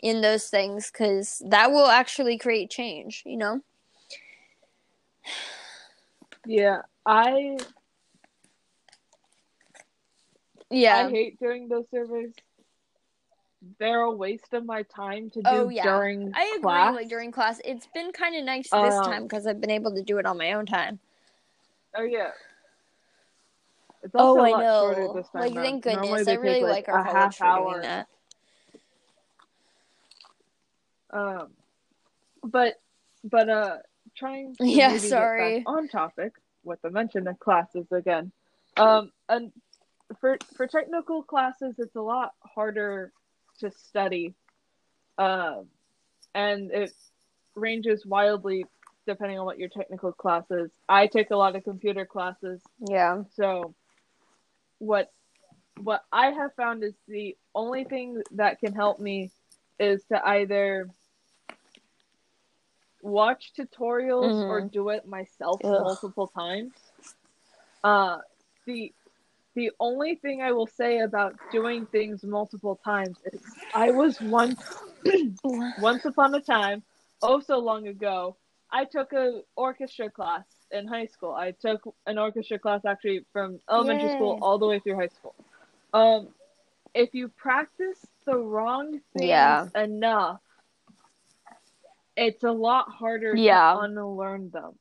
in 0.00 0.22
those 0.22 0.48
things 0.48 0.90
cuz 0.90 1.42
that 1.44 1.70
will 1.70 1.88
actually 1.88 2.38
create 2.38 2.70
change, 2.70 3.22
you 3.26 3.36
know? 3.36 3.60
Yeah, 6.46 6.82
I 7.04 7.58
Yeah. 10.70 10.96
I 10.96 11.10
hate 11.10 11.38
doing 11.38 11.68
those 11.68 11.84
surveys. 11.90 12.32
They're 13.78 14.00
a 14.02 14.10
waste 14.10 14.54
of 14.54 14.64
my 14.64 14.82
time 14.84 15.30
to 15.30 15.42
do 15.42 15.46
Oh, 15.50 15.68
yeah. 15.68 15.82
during 15.82 16.32
I 16.32 16.56
agree. 16.58 16.62
class. 16.62 16.94
Like 16.94 17.08
during 17.08 17.32
class, 17.32 17.60
it's 17.64 17.86
been 17.88 18.12
kind 18.12 18.36
of 18.36 18.44
nice 18.44 18.70
this 18.70 18.98
Um, 18.98 19.02
time 19.02 19.24
because 19.24 19.46
I've 19.46 19.60
been 19.60 19.70
able 19.70 19.94
to 19.94 20.02
do 20.02 20.18
it 20.18 20.26
on 20.26 20.38
my 20.38 20.52
own 20.52 20.66
time. 20.66 21.00
Oh 21.96 22.02
yeah. 22.02 22.30
It's 24.02 24.14
Oh, 24.14 24.28
also 24.28 24.40
a 24.40 24.42
I 24.42 24.50
lot 24.50 24.62
know. 24.62 24.80
shorter 24.80 25.08
this 25.14 25.28
time 25.30 25.42
Like, 25.42 25.54
around. 25.54 25.64
thank 25.64 25.84
goodness. 25.84 26.28
I 26.28 26.34
really 26.34 26.54
take, 26.54 26.62
like 26.62 26.88
our 26.88 27.00
a 27.00 27.04
college 27.04 27.36
for 27.36 27.44
hour. 27.44 27.70
doing 27.70 27.82
that. 27.82 28.08
Um, 31.10 31.48
but 32.44 32.74
but 33.24 33.48
uh, 33.48 33.76
trying 34.16 34.54
to 34.56 34.66
Yeah, 34.66 34.96
sorry. 34.98 35.62
on 35.66 35.88
topic 35.88 36.32
with 36.64 36.80
the 36.82 36.90
mention 36.90 37.26
of 37.26 37.38
classes 37.38 37.86
again. 37.90 38.30
Um, 38.76 39.10
and 39.28 39.52
for 40.20 40.38
for 40.56 40.66
technical 40.66 41.22
classes, 41.22 41.74
it's 41.78 41.96
a 41.96 42.00
lot 42.00 42.32
harder 42.40 43.12
to 43.60 43.70
study. 43.70 44.34
Um, 45.16 45.66
and 46.34 46.70
it 46.70 46.92
ranges 47.56 48.06
wildly 48.06 48.64
depending 49.06 49.38
on 49.38 49.46
what 49.46 49.58
your 49.58 49.70
technical 49.70 50.12
class 50.12 50.44
is. 50.50 50.70
I 50.88 51.06
take 51.06 51.30
a 51.30 51.36
lot 51.36 51.56
of 51.56 51.64
computer 51.64 52.04
classes, 52.04 52.60
Yeah. 52.86 53.22
so 53.34 53.74
what 54.78 55.10
what 55.82 56.02
I 56.12 56.30
have 56.30 56.54
found 56.56 56.82
is 56.82 56.94
the 57.06 57.36
only 57.54 57.84
thing 57.84 58.22
that 58.32 58.58
can 58.58 58.74
help 58.74 58.98
me 58.98 59.30
is 59.78 60.04
to 60.06 60.26
either 60.26 60.90
watch 63.00 63.52
tutorials 63.58 64.40
or 64.48 64.62
Mhm. 64.62 64.72
do 64.72 64.88
it 64.90 65.06
myself 65.06 65.60
Ugh. 65.64 65.82
multiple 65.82 66.28
times. 66.28 66.72
Uh 67.84 68.18
the 68.66 68.92
the 69.54 69.70
only 69.80 70.16
thing 70.16 70.42
I 70.42 70.52
will 70.52 70.66
say 70.66 70.98
about 71.00 71.34
doing 71.50 71.86
things 71.86 72.22
multiple 72.24 72.76
times 72.84 73.18
is 73.32 73.40
I 73.74 73.90
was 73.92 74.20
once 74.20 74.60
once 75.44 76.04
upon 76.04 76.34
a 76.34 76.40
time, 76.40 76.82
oh 77.22 77.40
so 77.40 77.58
long 77.58 77.86
ago, 77.86 78.36
I 78.70 78.84
took 78.84 79.12
a 79.12 79.42
orchestra 79.56 80.10
class 80.10 80.44
in 80.70 80.86
high 80.86 81.06
school. 81.06 81.32
I 81.32 81.52
took 81.52 81.94
an 82.06 82.18
orchestra 82.18 82.58
class 82.58 82.84
actually 82.84 83.24
from 83.32 83.58
elementary 83.70 84.08
school 84.08 84.38
all 84.40 84.58
the 84.58 84.66
way 84.66 84.78
through 84.80 84.96
high 84.96 85.08
school. 85.08 85.34
Um, 85.92 86.28
if 86.94 87.14
you 87.14 87.28
practice 87.28 88.04
the 88.26 88.36
wrong 88.36 89.00
things 89.12 89.28
Yeah. 89.28 89.66
enough, 89.74 90.40
it's 92.16 92.42
a 92.44 92.50
lot 92.50 92.88
harder 92.90 93.36
Yeah. 93.36 93.72
to 93.74 93.78
unlearn 93.80 94.50
them. 94.50 94.78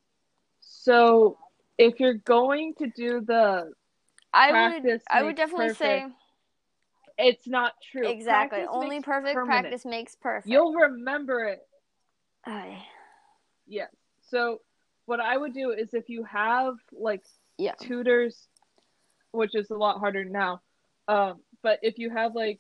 So 0.59 1.37
if 1.77 1.99
you're 1.99 2.13
going 2.13 2.73
to 2.79 2.87
do 2.87 3.21
the, 3.21 3.73
I 4.33 4.51
would. 4.51 5.01
I 5.09 5.23
would 5.23 5.35
definitely 5.35 5.73
say 5.73 6.05
it's 7.17 7.47
not 7.47 7.73
true. 7.91 8.09
exactly. 8.09 8.59
Practice 8.59 8.75
Only 8.75 9.01
perfect 9.01 9.33
permanent. 9.35 9.63
practice 9.63 9.85
makes 9.85 10.15
perfect. 10.15 10.47
You'll 10.47 10.73
remember 10.73 11.45
it 11.45 11.59
Ay. 12.45 12.85
Yes. 13.67 13.89
So 14.21 14.61
what 15.07 15.19
I 15.21 15.35
would 15.35 15.53
do 15.53 15.71
is 15.71 15.93
if 15.93 16.09
you 16.09 16.23
have 16.25 16.75
like 16.91 17.23
Yeah. 17.57 17.73
tutors, 17.81 18.47
which 19.31 19.55
is 19.55 19.71
a 19.71 19.75
lot 19.75 19.99
harder 19.99 20.23
now, 20.25 20.61
um, 21.07 21.39
but 21.63 21.79
if 21.81 21.97
you 21.97 22.11
have 22.11 22.35
like 22.35 22.59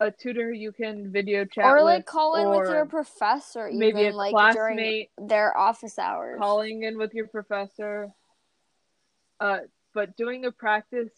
a 0.00 0.10
tutor 0.10 0.50
you 0.52 0.72
can 0.72 1.12
video 1.12 1.44
chat 1.44 1.66
Or 1.66 1.76
with, 1.76 1.84
like 1.84 2.06
call 2.06 2.36
in 2.36 2.48
with 2.48 2.68
your 2.68 2.86
professor, 2.86 3.68
even 3.68 3.78
maybe 3.78 4.06
a 4.06 4.12
like 4.12 4.32
during 4.32 4.76
classmate 4.76 5.10
their 5.18 5.56
office 5.56 5.98
hours. 5.98 6.38
calling 6.38 6.84
in 6.84 6.96
with 6.96 7.12
your 7.12 7.28
professor, 7.28 8.08
uh, 9.40 9.58
but 9.92 10.16
doing 10.16 10.46
a 10.46 10.52
practice 10.52 11.12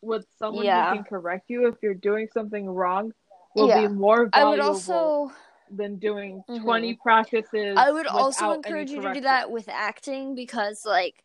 with 0.00 0.26
someone 0.38 0.64
Yeah. 0.64 0.90
who 0.90 0.96
can 0.96 1.04
correct 1.04 1.48
you 1.48 1.68
if 1.68 1.76
you're 1.82 1.94
doing 1.94 2.26
something 2.34 2.68
wrong 2.68 3.12
will 3.54 3.68
Yeah. 3.68 3.86
be 3.88 3.94
more 3.94 4.26
valuable 4.26 4.34
I 4.34 4.50
would 4.50 4.60
also 4.60 5.32
than 5.76 5.96
doing 5.96 6.44
Mhm. 6.48 6.62
20 6.62 6.94
practices. 6.94 7.74
I 7.76 7.90
would 7.90 8.06
also 8.06 8.52
encourage 8.52 8.90
you 8.90 9.00
to 9.00 9.14
do 9.14 9.20
that 9.22 9.50
with 9.50 9.68
acting 9.68 10.34
because, 10.34 10.84
like, 10.84 11.24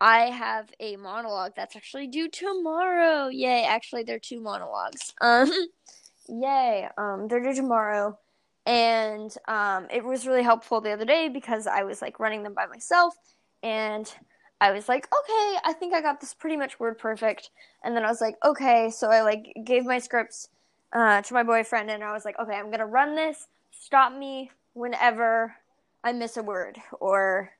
I 0.00 0.30
have 0.30 0.70
a 0.80 0.96
monologue 0.96 1.52
that's 1.54 1.76
actually 1.76 2.06
due 2.06 2.28
tomorrow. 2.28 3.28
Yay! 3.28 3.64
Actually, 3.64 4.04
they're 4.04 4.18
two 4.18 4.40
monologues. 4.40 5.14
Um, 5.20 5.50
yay! 6.28 6.88
Um, 6.96 7.28
they're 7.28 7.42
due 7.42 7.54
tomorrow, 7.54 8.18
and 8.64 9.34
um, 9.46 9.88
it 9.90 10.04
was 10.04 10.26
really 10.26 10.42
helpful 10.42 10.80
the 10.80 10.92
other 10.92 11.04
day 11.04 11.28
because 11.28 11.66
I 11.66 11.82
was 11.82 12.00
like 12.00 12.18
running 12.18 12.42
them 12.42 12.54
by 12.54 12.66
myself, 12.66 13.14
and 13.62 14.12
I 14.60 14.72
was 14.72 14.88
like, 14.88 15.06
okay, 15.12 15.56
I 15.64 15.74
think 15.74 15.94
I 15.94 16.00
got 16.00 16.20
this 16.20 16.34
pretty 16.34 16.56
much 16.56 16.78
word 16.78 16.98
perfect. 16.98 17.50
And 17.82 17.96
then 17.96 18.04
I 18.04 18.08
was 18.08 18.20
like, 18.20 18.36
okay, 18.44 18.90
so 18.90 19.10
I 19.10 19.22
like 19.22 19.52
gave 19.64 19.84
my 19.84 19.98
scripts 19.98 20.48
uh, 20.92 21.22
to 21.22 21.34
my 21.34 21.42
boyfriend, 21.42 21.90
and 21.90 22.02
I 22.04 22.12
was 22.12 22.24
like, 22.24 22.38
okay, 22.38 22.54
I'm 22.54 22.70
gonna 22.70 22.86
run 22.86 23.14
this. 23.16 23.48
Stop 23.80 24.12
me 24.12 24.50
whenever 24.74 25.56
I 26.04 26.12
miss 26.12 26.36
a 26.36 26.42
word, 26.42 26.76
or 27.00 27.50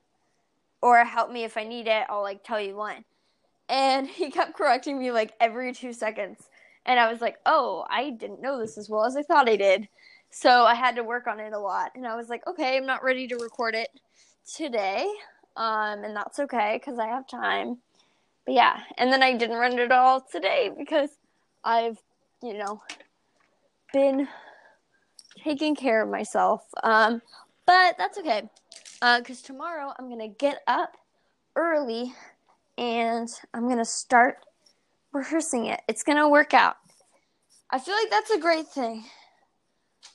or 0.79 1.03
help 1.03 1.31
me 1.31 1.43
if 1.43 1.57
I 1.57 1.63
need 1.63 1.87
it. 1.87 2.05
I'll 2.09 2.21
like 2.21 2.43
tell 2.43 2.61
you 2.61 2.77
when. 2.77 3.03
And 3.67 4.07
he 4.19 4.29
kept 4.29 4.53
correcting 4.53 4.99
me 4.99 5.11
like 5.11 5.33
every 5.39 5.73
two 5.73 5.93
seconds, 5.93 6.47
and 6.85 6.99
I 6.99 7.11
was 7.11 7.21
like, 7.21 7.37
oh, 7.47 7.85
I 7.89 8.11
didn't 8.11 8.39
know 8.39 8.59
this 8.59 8.77
as 8.77 8.87
well 8.87 9.03
as 9.05 9.17
I 9.17 9.23
thought 9.23 9.49
I 9.49 9.55
did. 9.55 9.89
So 10.29 10.63
I 10.63 10.75
had 10.75 10.95
to 10.97 11.03
work 11.03 11.25
on 11.25 11.39
it 11.39 11.53
a 11.53 11.59
lot, 11.59 11.91
and 11.95 12.05
I 12.05 12.15
was 12.15 12.29
like, 12.29 12.45
okay, 12.45 12.77
I'm 12.77 12.85
not 12.85 13.03
ready 13.03 13.27
to 13.27 13.37
record 13.37 13.73
it 13.73 13.89
today, 14.45 15.11
um, 15.57 16.03
and 16.03 16.15
that's 16.15 16.37
okay 16.37 16.79
because 16.79 16.99
I 16.99 17.07
have 17.07 17.27
time. 17.27 17.79
But 18.45 18.53
yeah, 18.53 18.79
and 18.99 19.11
then 19.11 19.23
I 19.23 19.35
didn't 19.35 19.57
run 19.57 19.79
it 19.79 19.91
all 19.91 20.21
today 20.21 20.69
because 20.77 21.09
I've, 21.63 21.97
you 22.43 22.59
know, 22.59 22.83
been 23.91 24.27
taking 25.43 25.75
care 25.75 26.01
of 26.01 26.09
myself. 26.09 26.65
Um, 26.83 27.21
but 27.65 27.97
that's 27.97 28.17
okay 28.17 28.49
Uh, 29.01 29.19
because 29.19 29.41
tomorrow 29.41 29.93
I'm 29.97 30.09
gonna 30.09 30.27
get 30.27 30.61
up 30.67 30.97
early 31.55 32.13
and 32.77 33.27
I'm 33.53 33.67
gonna 33.67 33.85
start 33.85 34.37
rehearsing 35.13 35.65
it. 35.67 35.81
It's 35.87 36.03
gonna 36.03 36.29
work 36.29 36.53
out. 36.53 36.77
I 37.69 37.79
feel 37.79 37.95
like 37.95 38.09
that's 38.09 38.31
a 38.31 38.39
great 38.39 38.67
thing. 38.67 39.05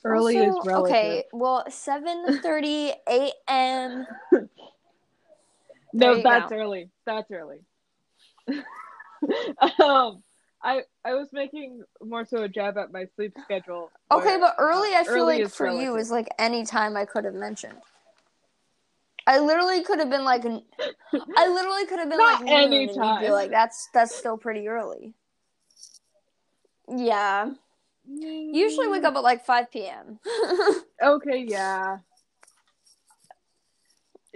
Early 0.03 0.37
Also- 0.39 0.59
is 0.59 0.65
relative. 0.65 0.95
Okay, 0.95 1.23
well, 1.33 1.63
7:30 1.69 2.93
a.m. 3.07 4.05
No, 5.93 6.21
that's 6.21 6.49
go. 6.51 6.55
early. 6.57 6.89
That's 7.05 7.31
early. 7.31 7.59
um, 9.79 10.21
I 10.63 10.81
I 11.05 11.13
was 11.13 11.29
making 11.31 11.83
more 12.03 12.25
so 12.25 12.43
a 12.43 12.47
jab 12.49 12.77
at 12.77 12.91
my 12.91 13.05
sleep 13.15 13.33
schedule. 13.43 13.91
Okay, 14.11 14.37
but 14.39 14.55
early, 14.57 14.89
uh, 14.93 14.99
I 14.99 15.03
feel 15.03 15.13
early 15.23 15.41
like 15.43 15.51
for 15.51 15.67
you 15.67 15.73
relative. 15.75 15.99
is 16.01 16.11
like 16.11 16.27
any 16.39 16.65
time 16.65 16.95
I 16.97 17.05
could 17.05 17.25
have 17.25 17.33
mentioned. 17.33 17.77
I 19.25 19.39
literally 19.39 19.83
could 19.83 19.99
have 19.99 20.09
been 20.09 20.23
like, 20.23 20.45
I 20.45 21.47
literally 21.49 21.85
could 21.85 21.99
have 21.99 22.09
been 22.09 22.17
Not 22.17 22.41
like 22.41 22.51
any 22.51 22.87
you'd 22.87 22.93
be 22.95 22.97
time. 22.97 23.31
like, 23.31 23.51
that's 23.51 23.89
that's 23.93 24.15
still 24.15 24.37
pretty 24.37 24.67
early. 24.67 25.13
Yeah, 26.89 27.49
Mm, 28.09 28.53
usually 28.55 28.87
wake 28.87 29.03
up 29.03 29.15
at 29.15 29.23
like 29.23 29.45
five 29.45 29.69
p.m. 29.69 30.19
Okay, 31.03 31.45
yeah. 31.47 31.97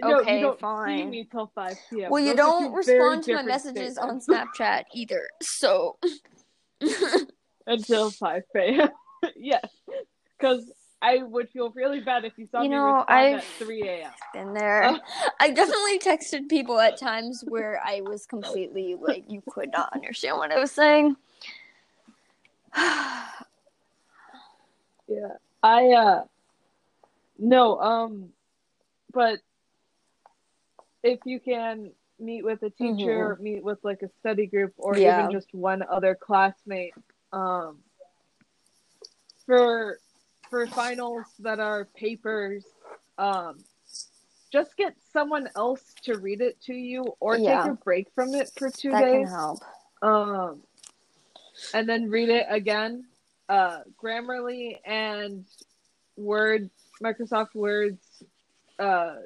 No, 0.02 0.20
Okay, 0.20 0.40
you 0.40 0.52
see 0.52 0.60
fine. 0.60 1.10
me 1.10 1.28
till 1.30 1.50
five 1.54 1.76
p.m. 1.90 2.10
well, 2.10 2.20
you 2.20 2.30
Those 2.34 2.34
are 2.34 2.60
don't 2.60 2.72
respond 2.72 3.22
to 3.24 3.34
my 3.34 3.42
messages 3.42 3.96
on. 3.98 4.20
Snapchat 4.28 4.84
either, 4.94 5.28
so 5.40 5.98
until 7.66 8.10
five 8.10 8.42
p.m. 8.54 8.88
yes, 9.36 9.64
because 10.38 10.64
I 11.00 11.22
would 11.22 11.48
feel 11.50 11.70
really 11.70 12.00
bad 12.00 12.24
if 12.24 12.32
you 12.36 12.46
saw 12.50 12.62
You 12.62 12.68
me 12.70 12.76
know, 12.76 12.86
respond 12.98 13.08
I've- 13.10 13.34
at 13.36 13.44
three 13.58 13.82
a.m. 13.88 14.10
been 14.34 14.54
there. 14.54 14.84
Uh. 14.84 14.98
I 15.40 15.50
definitely 15.50 15.98
texted 15.98 16.48
people 16.48 16.80
at 16.80 16.96
times 16.98 17.44
where 17.46 17.80
I 17.84 18.00
was 18.00 18.24
completely 18.26 18.94
like, 18.98 19.24
you 19.28 19.42
could 19.50 19.70
not 19.72 19.92
understand 19.92 20.38
what 20.38 20.50
I 20.52 20.58
was 20.58 20.70
saying. 20.72 21.16
Yeah. 25.08 25.34
I 25.62 25.88
uh 25.88 26.24
no, 27.38 27.78
um 27.80 28.28
but 29.12 29.40
if 31.02 31.20
you 31.24 31.40
can 31.40 31.92
meet 32.18 32.44
with 32.44 32.62
a 32.62 32.70
teacher, 32.70 33.36
meet 33.40 33.64
with 33.64 33.78
like 33.82 34.02
a 34.02 34.08
study 34.20 34.46
group 34.46 34.72
or 34.76 34.94
Mm-hmm. 34.94 35.02
Yeah. 35.02 35.20
even 35.20 35.32
just 35.32 35.52
one 35.54 35.82
other 35.90 36.14
classmate 36.14 36.94
um 37.32 37.78
for 39.46 39.98
for 40.50 40.66
finals 40.66 41.24
that 41.40 41.58
are 41.58 41.86
papers 41.96 42.64
um 43.18 43.64
just 44.52 44.76
get 44.76 44.94
someone 45.12 45.48
else 45.56 45.82
to 46.04 46.18
read 46.18 46.40
it 46.42 46.60
to 46.60 46.74
you 46.74 47.04
or 47.20 47.38
Yeah. 47.38 47.62
take 47.64 47.72
a 47.72 47.74
break 47.82 48.06
from 48.14 48.34
it 48.34 48.50
for 48.58 48.70
2 48.70 48.90
that 48.90 49.00
days 49.00 49.12
can 49.12 49.26
help. 49.28 49.62
um 50.02 50.62
and 51.74 51.88
then 51.88 52.10
read 52.10 52.28
it 52.28 52.46
again 52.50 53.04
uh 53.48 53.80
grammarly 54.02 54.76
and 54.84 55.44
word 56.16 56.68
microsoft 57.02 57.54
words 57.54 58.22
uh 58.78 59.16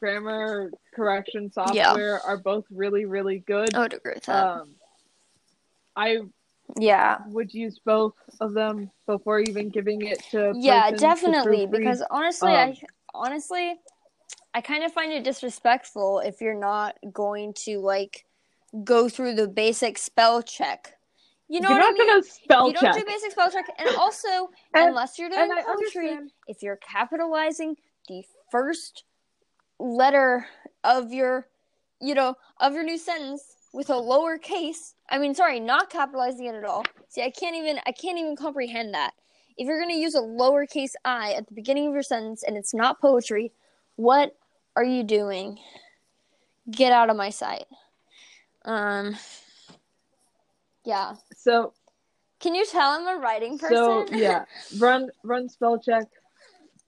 grammar 0.00 0.70
correction 0.94 1.50
software 1.50 2.20
are 2.24 2.36
both 2.36 2.64
really 2.70 3.04
really 3.04 3.38
good 3.40 3.74
I 3.74 3.80
would 3.80 3.94
agree 3.94 4.14
with 4.14 4.24
that. 4.26 4.46
um 4.46 4.74
i 5.96 6.18
yeah. 6.78 7.18
would 7.26 7.52
use 7.52 7.80
both 7.84 8.14
of 8.40 8.54
them 8.54 8.90
before 9.06 9.40
even 9.40 9.68
giving 9.68 10.06
it 10.06 10.22
to 10.30 10.54
Yeah, 10.56 10.90
definitely. 10.92 11.66
Because 11.66 12.02
honestly, 12.10 12.50
Um, 12.52 12.56
I 12.56 12.78
honestly, 13.12 13.74
I 14.54 14.60
kind 14.62 14.82
of 14.84 14.92
find 14.92 15.12
it 15.12 15.22
disrespectful 15.24 16.20
if 16.20 16.40
you're 16.40 16.54
not 16.58 16.96
going 17.12 17.52
to 17.64 17.80
like 17.80 18.24
go 18.84 19.08
through 19.08 19.34
the 19.34 19.48
basic 19.48 19.98
spell 19.98 20.42
check. 20.42 20.96
You 21.48 21.60
know 21.60 21.68
you're 21.68 21.78
what 21.78 21.94
I 21.94 21.98
mean? 21.98 22.06
gonna 22.08 22.22
spell 22.22 22.68
you 22.68 22.74
don't 22.74 22.94
do 22.94 23.04
basic 23.04 23.32
spell 23.32 23.50
check, 23.50 23.66
and 23.78 23.94
also, 23.98 24.28
And- 24.72 24.90
unless 24.90 25.18
you're 25.18 25.28
doing 25.28 25.50
poetry, 25.66 26.18
if 26.46 26.62
you're 26.62 26.76
capitalizing 26.76 27.76
the 28.08 28.22
first 28.50 29.04
letter 29.78 30.46
of 30.84 31.12
your, 31.12 31.46
you 32.00 32.14
know, 32.14 32.34
of 32.60 32.72
your 32.74 32.84
new 32.84 32.98
sentence 32.98 33.42
with 33.72 33.90
a 33.90 33.94
lowercase 33.94 34.94
I 35.08 35.18
mean, 35.18 35.34
sorry, 35.34 35.60
not 35.60 35.90
capitalizing 35.90 36.46
it 36.46 36.54
at 36.54 36.64
all. 36.64 36.84
See, 37.10 37.22
I 37.22 37.30
can't 37.30 37.54
even, 37.54 37.78
I 37.86 37.92
can't 37.92 38.18
even 38.18 38.34
comprehend 38.34 38.94
that. 38.94 39.12
If 39.58 39.66
you're 39.66 39.78
gonna 39.78 39.94
use 39.94 40.14
a 40.14 40.20
lowercase 40.20 40.92
i 41.04 41.34
at 41.34 41.46
the 41.46 41.54
beginning 41.54 41.88
of 41.88 41.92
your 41.92 42.02
sentence 42.02 42.42
and 42.42 42.56
it's 42.56 42.72
not 42.72 42.98
poetry, 43.00 43.52
what 43.96 44.34
are 44.74 44.84
you 44.84 45.04
doing? 45.04 45.58
Get 46.70 46.92
out 46.92 47.10
of 47.10 47.16
my 47.16 47.28
sight. 47.28 47.66
Um. 48.64 49.16
Yeah. 50.84 51.16
so 51.36 51.74
Can 52.40 52.54
you 52.54 52.64
tell 52.64 52.92
I'm 52.92 53.06
a 53.06 53.20
writing 53.20 53.58
person? 53.58 53.76
so 53.76 54.06
yeah 54.10 54.44
run 54.78 55.10
run 55.22 55.48
spell 55.48 55.78
check 55.78 56.06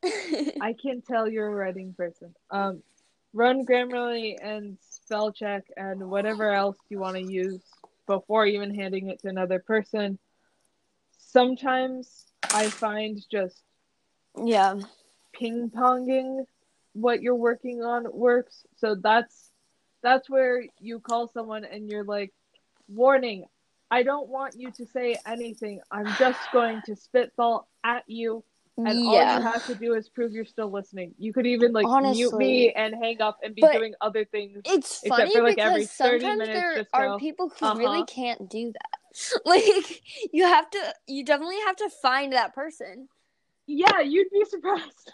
I 0.61 0.75
can 0.81 1.03
tell 1.03 1.29
you're 1.29 1.47
a 1.47 1.55
writing 1.55 1.95
person. 1.97 2.35
Um, 2.51 2.83
run 3.35 3.67
Grammarly 3.67 4.37
and 4.41 4.79
spell 4.81 5.33
check 5.33 5.65
and 5.77 6.09
whatever 6.09 6.51
else 6.53 6.77
you 6.89 6.99
want 6.99 7.17
to 7.17 7.23
use 7.23 7.61
before 8.07 8.47
even 8.47 8.75
handing 8.75 9.09
it 9.09 9.21
to 9.21 9.29
another 9.29 9.59
person. 9.59 10.19
Sometimes 11.19 12.27
I 12.55 12.69
find 12.69 13.21
just 13.31 13.61
yeah. 14.43 14.79
ping 15.33 15.71
ponging 15.71 16.47
what 16.93 17.21
you're 17.23 17.35
working 17.35 17.83
on 17.83 18.07
works. 18.13 18.65
So 18.77 18.95
that's 18.95 19.51
that's 20.03 20.31
where 20.31 20.65
you 20.79 21.01
call 21.01 21.29
someone 21.29 21.65
and 21.65 21.91
you're 21.91 22.05
like, 22.05 22.33
"Warning, 22.89 23.47
I 23.91 24.03
don't 24.05 24.29
want 24.29 24.55
you 24.57 24.71
to 24.73 24.87
say 24.87 25.17
anything. 25.27 25.81
I'm 25.91 26.15
just 26.19 26.41
going 26.53 26.83
to 26.87 26.95
spitball 26.95 27.69
at 27.83 28.05
you 28.07 28.45
and 28.77 28.89
all 28.89 28.95
you 29.15 29.43
have 29.43 29.67
to 29.67 29.75
do 29.75 29.95
is 29.95 30.09
prove 30.09 30.33
you're 30.33 30.45
still 30.45 30.71
listening. 30.71 31.15
You 31.19 31.33
could 31.33 31.47
even 31.47 31.73
like 31.73 31.87
mute 32.15 32.35
me 32.35 32.73
and 32.73 32.95
hang 32.95 33.21
up 33.23 33.39
and 33.43 33.55
be 33.55 33.61
But- 33.63 33.73
doing 33.75 33.95
other 34.01 34.25
things. 34.25 34.61
It's 34.65 35.01
funny 35.07 35.33
for, 35.33 35.43
like, 35.43 35.57
because 35.57 35.71
every 35.71 35.85
30 35.87 36.21
sometimes 36.21 36.39
minutes, 36.39 36.61
there 36.61 36.87
are 36.93 37.07
go, 37.11 37.19
people 37.19 37.49
who 37.51 37.67
"Uh-huh." 37.67 37.79
really 37.79 38.05
can't 38.05 38.49
do 38.51 38.73
that. 38.73 38.99
Like 39.45 40.03
you 40.33 40.43
have 40.45 40.69
to 40.71 40.95
you 41.07 41.25
definitely 41.25 41.61
have 41.67 41.77
to 41.77 41.89
find 42.03 42.33
that 42.33 42.53
person. 42.53 43.09
Yeah, 43.67 44.01
you'd 44.01 44.29
be 44.31 44.45
surprised. 44.45 45.11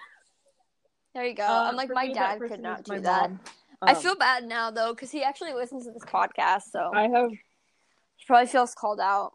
There 1.15 1.27
you 1.27 1.35
go. 1.35 1.43
Uh, 1.45 1.67
I'm 1.69 1.77
like 1.77 1.91
my 1.93 2.07
me, 2.07 2.15
dad 2.15 2.41
could 2.41 2.61
not 2.61 2.85
do 2.85 2.99
that. 3.01 3.31
mom. 3.31 3.41
I 3.83 3.93
Um, 3.93 4.01
feel 4.01 4.15
bad 4.17 4.45
now 4.45 4.71
though 4.71 4.95
cuz 4.95 5.11
he 5.11 5.23
actually 5.23 5.53
listens 5.53 5.85
to 5.85 5.93
this 5.93 6.05
podcast, 6.05 6.71
so 6.71 6.91
I 6.95 7.09
have 7.09 7.31
he 7.31 8.25
probably 8.27 8.47
feels 8.47 8.75
called 8.75 9.01
out. 9.01 9.33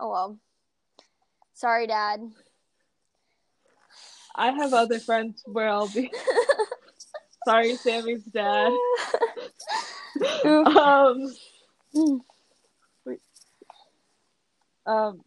Oh 0.00 0.08
well. 0.10 0.38
Sorry, 1.52 1.86
dad. 1.86 2.20
I 4.38 4.52
have 4.52 4.72
other 4.72 5.00
friends 5.00 5.42
where 5.46 5.68
I'll 5.68 5.88
be 5.88 6.10
sorry, 7.44 7.76
Sammy's 7.76 8.22
dad. 8.24 8.72
um, 10.44 11.34
wait. 13.04 13.20
um, 14.86 15.20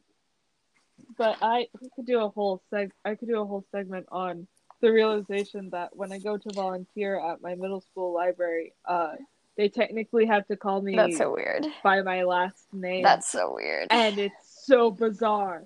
but 1.17 1.37
I 1.41 1.67
could 1.95 2.05
do 2.05 2.19
a 2.19 2.29
whole 2.29 2.61
seg. 2.71 2.91
I 3.03 3.15
could 3.15 3.27
do 3.27 3.41
a 3.41 3.45
whole 3.45 3.65
segment 3.71 4.05
on 4.11 4.47
the 4.81 4.91
realization 4.91 5.69
that 5.71 5.95
when 5.95 6.11
I 6.11 6.19
go 6.19 6.37
to 6.37 6.53
volunteer 6.53 7.19
at 7.19 7.41
my 7.41 7.55
middle 7.55 7.81
school 7.81 8.13
library, 8.13 8.73
uh, 8.85 9.13
they 9.57 9.67
technically 9.69 10.25
have 10.25 10.47
to 10.47 10.55
call 10.55 10.81
me 10.81 10.95
That's 10.95 11.17
so 11.17 11.33
weird. 11.33 11.67
by 11.83 12.01
my 12.01 12.23
last 12.23 12.65
name. 12.71 13.03
That's 13.03 13.29
so 13.29 13.53
weird. 13.53 13.87
and 13.91 14.17
it's 14.17 14.63
so 14.65 14.89
bizarre 14.89 15.65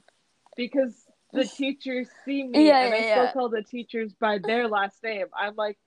because 0.57 1.04
the 1.35 1.45
teachers 1.57 2.07
see 2.23 2.43
me 2.43 2.67
Yeah, 2.67 2.85
and 2.85 2.93
I 2.93 2.97
yeah, 2.99 3.11
still 3.11 3.23
yeah. 3.25 3.31
call 3.33 3.49
the 3.49 3.61
teachers 3.63 4.13
by 4.13 4.39
their 4.39 4.67
last 4.67 5.03
name. 5.03 5.27
I'm 5.37 5.55
like, 5.55 5.77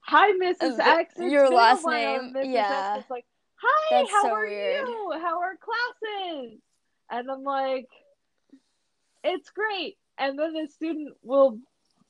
"Hi, 0.00 0.32
Mrs. 0.32 0.78
Uh, 0.78 0.98
X." 1.00 1.14
Your 1.18 1.48
last 1.50 1.84
while." 1.84 1.94
name, 2.22 2.34
Mrs. 2.34 2.52
yeah. 2.52 2.92
X 2.96 3.04
is 3.04 3.10
like, 3.10 3.24
"Hi, 3.56 3.96
That's 4.00 4.10
how 4.12 4.22
so 4.22 4.28
are 4.34 4.46
weird. 4.46 4.88
you? 4.88 5.12
How 5.20 5.40
are 5.40 5.56
classes?" 5.56 6.60
And 7.10 7.30
I'm 7.30 7.42
like, 7.42 7.88
"It's 9.24 9.50
great." 9.50 9.98
And 10.18 10.38
then 10.38 10.52
the 10.52 10.68
student 10.68 11.16
will, 11.22 11.58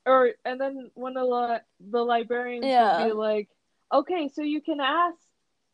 or 0.05 0.30
and 0.45 0.61
then 0.61 0.90
one 0.95 1.16
of 1.16 1.28
the 1.28 1.62
the 1.80 2.03
librarians 2.05 2.66
Yeah. 2.66 2.99
will 2.99 3.07
be 3.09 3.12
like, 3.12 3.49
"Okay, 3.93 4.28
so 4.28 4.43
you 4.43 4.61
can 4.61 4.80
ask 4.80 5.16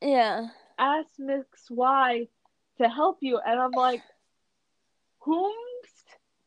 yeah. 0.01 0.49
ask 0.79 1.09
Miss 1.19 1.47
Y 1.71 2.29
to 2.79 2.89
help 2.89 3.19
you, 3.21 3.39
and 3.39 3.59
I'm 3.59 3.73
like, 3.73 4.03
whom 5.21 5.53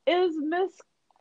is 0.07 0.35
Miss 0.37 0.71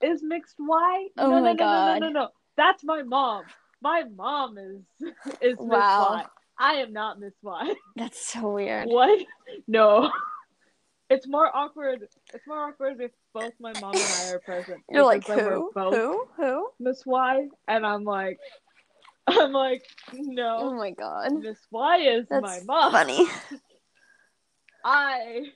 is 0.02 0.22
mixed 0.22 0.56
Y? 0.58 1.08
Oh 1.18 1.30
no, 1.30 1.40
my 1.40 1.52
no, 1.52 1.52
no, 1.52 1.56
God. 1.64 1.84
no, 1.86 1.94
no, 1.94 1.98
no, 1.98 2.20
no. 2.20 2.28
That's 2.56 2.84
my 2.84 3.02
mom. 3.02 3.44
My 3.82 4.04
mom 4.14 4.58
is 4.58 4.82
is 5.40 5.58
Miss 5.58 5.58
Wow. 5.60 6.24
I 6.58 6.74
am 6.74 6.92
not 6.92 7.18
Miss 7.18 7.34
Y. 7.42 7.74
That's 7.96 8.18
so 8.24 8.50
weird. 8.52 8.86
what? 8.88 9.18
No. 9.66 10.10
It's 11.12 11.26
more 11.26 11.50
awkward. 11.52 12.06
It's 12.32 12.46
more 12.46 12.68
awkward 12.68 13.00
if 13.00 13.10
both 13.34 13.52
my 13.58 13.72
mom 13.72 13.96
and 13.96 14.12
I 14.12 14.26
are 14.26 14.38
present. 14.38 14.80
You're 14.88 15.02
like 15.02 15.26
who? 15.26 15.72
both 15.74 15.96
Who? 15.96 16.24
Who? 16.36 16.68
Miss 16.78 17.04
Y, 17.04 17.48
and 17.66 17.84
I'm 17.84 18.04
like, 18.04 18.38
I'm 19.26 19.50
like, 19.50 19.82
no. 20.12 20.56
Oh 20.60 20.76
my 20.76 20.92
god. 20.92 21.32
Miss 21.42 21.58
Y 21.72 21.96
is 21.98 22.26
That's 22.30 22.42
my 22.42 22.60
mom. 22.64 22.92
funny. 22.92 23.26
I 24.84 25.46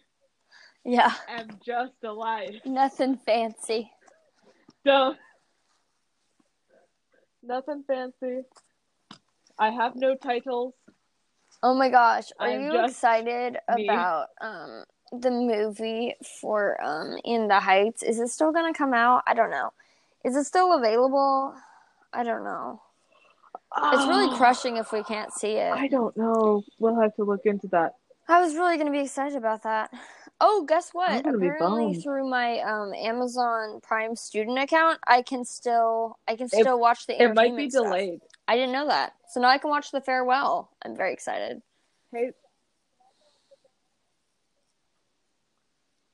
Yeah. 0.85 1.13
I'm 1.29 1.49
just 1.65 1.93
a 2.05 2.13
life. 2.13 2.57
Nothing 2.65 3.17
fancy. 3.17 3.91
Don't. 4.85 5.17
Nothing 7.43 7.85
fancy. 7.87 8.43
I 9.59 9.71
have 9.71 9.97
no 9.97 10.15
titles. 10.17 10.75
Oh 11.63 11.75
my 11.75 11.89
gosh, 11.89 12.31
are 12.39 12.49
I'm 12.49 12.61
you 12.63 12.85
excited 12.85 13.57
me. 13.77 13.89
about 13.89 14.29
um 14.41 14.85
the 15.13 15.31
movie 15.31 16.15
for 16.41 16.83
um 16.85 17.17
In 17.25 17.49
the 17.49 17.61
Heights? 17.61 18.03
Is 18.03 18.19
it 18.19 18.29
still 18.29 18.53
gonna 18.53 18.75
come 18.75 18.93
out? 18.93 19.23
I 19.27 19.35
don't 19.35 19.51
know. 19.51 19.73
Is 20.25 20.37
it 20.37 20.45
still 20.45 20.77
available? 20.77 21.55
I 22.13 22.23
don't 22.25 22.45
know. 22.45 22.83
It's 23.93 24.07
really 24.07 24.29
Ah, 24.33 24.37
crushing 24.37 24.77
if 24.77 24.93
we 24.93 25.03
can't 25.03 25.33
see 25.33 25.53
it. 25.53 25.73
I 25.73 25.89
don't 25.89 26.17
know. 26.17 26.65
We'll 26.79 27.01
have 27.01 27.15
to 27.17 27.25
look 27.25 27.41
into 27.45 27.69
that. 27.69 27.93
I 28.29 28.41
was 28.41 28.55
really 28.55 28.77
gonna 28.77 28.91
be 28.91 29.01
excited 29.01 29.37
about 29.37 29.63
that. 29.65 29.91
Oh, 30.47 30.67
guess 30.69 30.91
what? 30.93 31.25
Apparently, 31.27 31.95
through 32.03 32.29
my 32.29 32.59
um 32.61 32.93
Amazon 32.93 33.81
Prime 33.83 34.15
student 34.15 34.59
account, 34.59 34.99
I 35.07 35.23
can 35.23 35.43
still 35.45 36.19
I 36.29 36.37
can 36.37 36.47
It- 36.47 36.61
still 36.61 36.79
watch 36.79 37.07
the 37.07 37.21
It 37.23 37.35
might 37.35 37.57
be 37.57 37.71
stuff. 37.71 37.85
delayed. 37.85 38.21
I 38.47 38.57
didn't 38.57 38.73
know 38.73 38.87
that, 38.89 39.15
so 39.31 39.41
now 39.41 39.49
I 39.49 39.57
can 39.57 39.71
watch 39.71 39.91
the 39.91 40.03
farewell. 40.03 40.69
I'm 40.85 40.95
very 40.95 41.15
excited. 41.15 41.63
Hey. 42.13 42.33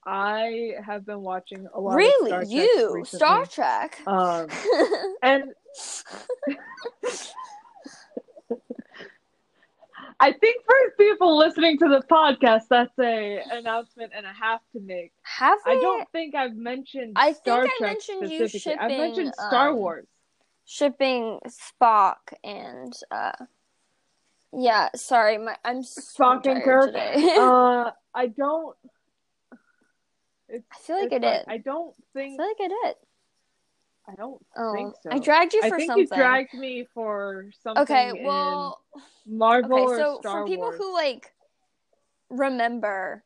I 0.07 0.74
have 0.87 1.05
been 1.05 1.22
watching 1.22 1.68
a 1.74 1.81
lot 1.81 1.91
of 1.91 1.97
Really, 1.97 2.31
Star 2.31 2.45
you 2.45 2.95
recently. 2.95 3.05
Star 3.18 3.47
Trek? 3.47 4.01
Um, 4.07 4.49
and 5.22 5.53
I 10.21 10.33
think 10.33 10.64
for 10.66 10.75
people 10.99 11.39
listening 11.39 11.79
to 11.79 11.89
the 11.89 12.03
podcast, 12.11 12.64
that's 12.68 12.93
a 12.99 13.41
announcement 13.53 14.12
and 14.14 14.27
a 14.27 14.33
half 14.33 14.61
to 14.73 14.81
make. 14.81 15.12
Have 15.23 15.59
I 15.66 15.75
don't 15.77 16.07
think 16.12 16.35
I've 16.35 16.55
mentioned 16.55 17.14
I 17.16 17.33
think 17.33 17.39
Star 17.39 17.62
I 17.62 17.68
Trek 17.79 17.81
mentioned 17.81 18.31
you 18.31 18.49
specifically. 18.49 18.79
I've 18.79 18.99
mentioned 18.99 19.35
Star 19.35 19.71
um, 19.71 19.77
Wars. 19.77 20.07
shipping 20.66 21.41
Spock 21.49 22.16
and 22.45 22.93
uh 23.11 23.33
yeah, 24.53 24.89
sorry, 24.95 25.39
my 25.39 25.57
I'm 25.64 25.83
so 25.83 26.01
Spock 26.01 26.47
and 26.47 26.62
Kirk. 26.62 26.95
uh, 26.95 27.91
I 28.14 28.27
don't. 28.27 28.77
It's, 30.49 30.66
I 30.73 30.79
feel 30.81 30.97
like 30.97 31.12
it's 31.12 31.25
I 31.25 31.31
did. 31.31 31.45
I 31.47 31.59
don't 31.59 31.95
think. 32.12 32.41
I 32.41 32.43
feel 32.43 32.49
like 32.49 32.57
I 32.61 32.87
did. 32.87 32.97
I 34.11 34.15
don't 34.17 34.45
Oh, 34.57 34.73
think 34.75 34.95
so. 35.03 35.11
I 35.11 35.19
dragged 35.19 35.53
you 35.55 35.61
for 35.61 35.67
I 35.67 35.69
for 35.71 35.77
think 35.77 35.89
something. 35.91 36.09
you 36.11 36.23
dragged 36.25 36.55
me 36.55 36.87
for 36.93 37.47
something. 37.63 37.83
okay, 37.83 38.13
well, 38.25 38.81
in 39.27 39.39
Marvel 39.39 39.73
okay, 39.79 39.83
or 39.85 39.97
so 39.97 40.19
Star 40.21 40.41
for 40.43 40.47
people 40.47 40.65
Wars. 40.65 40.79
who 40.79 40.93
like 40.95 41.33
remember 42.31 43.25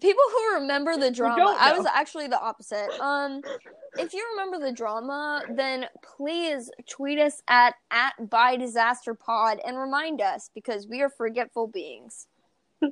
people 0.00 0.22
who 0.30 0.54
remember 0.54 0.96
the 0.96 1.10
drama 1.10 1.56
i 1.60 1.76
was 1.76 1.84
actually 1.86 2.28
the 2.28 2.40
opposite 2.40 2.88
um 3.00 3.42
if 3.98 4.12
you 4.14 4.24
remember 4.32 4.64
the 4.64 4.72
drama 4.72 5.42
then 5.56 5.84
please 6.16 6.70
tweet 6.88 7.18
us 7.18 7.42
at 7.48 7.74
at 7.90 8.12
by 8.30 8.56
disaster 8.56 9.14
pod 9.14 9.58
and 9.66 9.76
remind 9.76 10.20
us 10.20 10.48
because 10.54 10.86
we 10.88 11.02
are 11.02 11.10
forgetful 11.10 11.66
beings 11.66 12.28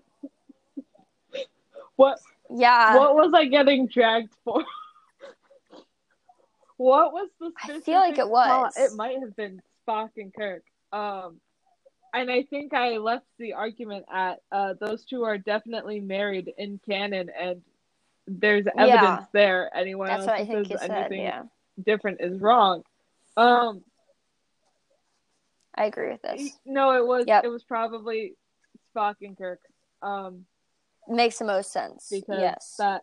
what 1.97 2.19
yeah 2.51 2.97
what 2.97 3.15
was 3.15 3.33
I 3.35 3.45
getting 3.47 3.87
dragged 3.87 4.35
for? 4.45 4.65
what 6.77 7.13
was 7.13 7.29
the? 7.41 7.51
I 7.65 7.81
feel 7.81 8.01
like 8.01 8.19
it 8.19 8.27
plot? 8.27 8.75
was. 8.77 8.77
It 8.77 8.95
might 8.97 9.19
have 9.21 9.35
been 9.37 9.61
Spock 9.87 10.11
and 10.17 10.33
Kirk. 10.35 10.63
Um, 10.93 11.41
and 12.15 12.31
I 12.31 12.43
think 12.45 12.73
I 12.75 12.97
left 12.97 13.27
the 13.39 13.55
argument 13.55 14.07
at 14.13 14.41
uh, 14.51 14.75
those 14.81 15.05
two 15.05 15.25
are 15.25 15.39
definitely 15.39 16.01
married 16.01 16.53
in 16.57 16.81
canon, 16.89 17.31
and 17.39 17.63
there's 18.27 18.67
evidence 18.67 18.89
Yeah. 19.21 19.25
there. 19.33 19.71
Anyone 19.77 20.09
that's 20.09 20.21
else 20.21 20.27
what 20.29 20.37
i 20.41 20.45
who 20.45 20.55
think 20.65 20.71
you 20.71 20.79
says 20.79 20.91
anything 20.91 21.21
yeah 21.23 21.43
different 21.85 22.21
is 22.21 22.41
wrong. 22.41 22.83
Um, 23.37 23.83
i 25.75 25.85
agree 25.85 26.11
with 26.11 26.23
this 26.23 26.59
no, 26.65 26.93
it 26.97 27.07
was 27.07 27.25
Yep. 27.27 27.45
it 27.45 27.49
was 27.49 27.63
probably 27.65 28.35
Spock 28.95 29.17
and 29.21 29.37
Kirk. 29.37 29.61
Um, 30.03 30.47
makes 31.07 31.39
the 31.39 31.45
most 31.45 31.71
sense 31.73 32.09
because 32.11 32.41
yes 32.41 32.75
that 32.79 33.03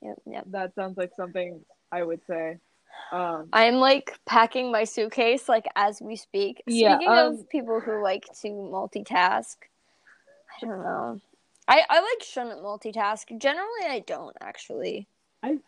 yep, 0.00 0.16
yep. 0.26 0.44
that 0.48 0.74
sounds 0.76 0.96
like 0.96 1.10
something 1.16 1.60
I 1.90 2.02
would 2.04 2.20
say. 2.28 2.58
Um, 3.10 3.48
I'm 3.52 3.76
like 3.76 4.18
packing 4.26 4.70
my 4.70 4.84
suitcase 4.84 5.48
like 5.48 5.66
as 5.76 6.00
we 6.00 6.16
speak. 6.16 6.62
Yeah, 6.66 6.96
Speaking 6.96 7.12
um, 7.12 7.34
of 7.34 7.48
people 7.48 7.80
who 7.80 8.02
like 8.02 8.26
to 8.42 8.48
multitask, 8.48 9.56
I 10.62 10.66
don't 10.66 10.82
know. 10.82 11.20
I 11.66 11.82
I 11.88 12.00
like 12.00 12.22
shouldn't 12.22 12.62
multitask. 12.62 13.26
Generally, 13.38 13.86
I 13.88 14.04
don't 14.06 14.36
actually. 14.40 15.06
I- 15.42 15.58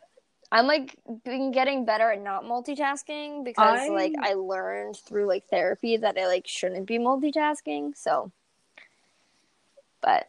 I'm 0.53 0.67
like 0.67 0.97
been 1.25 1.53
getting 1.53 1.85
better 1.85 2.11
at 2.11 2.21
not 2.21 2.43
multitasking 2.43 3.45
because 3.45 3.89
I- 3.89 3.93
like 3.93 4.15
I 4.19 4.35
learned 4.35 4.97
through 4.97 5.27
like 5.27 5.45
therapy 5.45 5.97
that 5.97 6.19
I 6.19 6.27
like 6.27 6.49
shouldn't 6.49 6.87
be 6.87 6.99
multitasking. 6.99 7.97
So, 7.97 8.33
but 10.01 10.27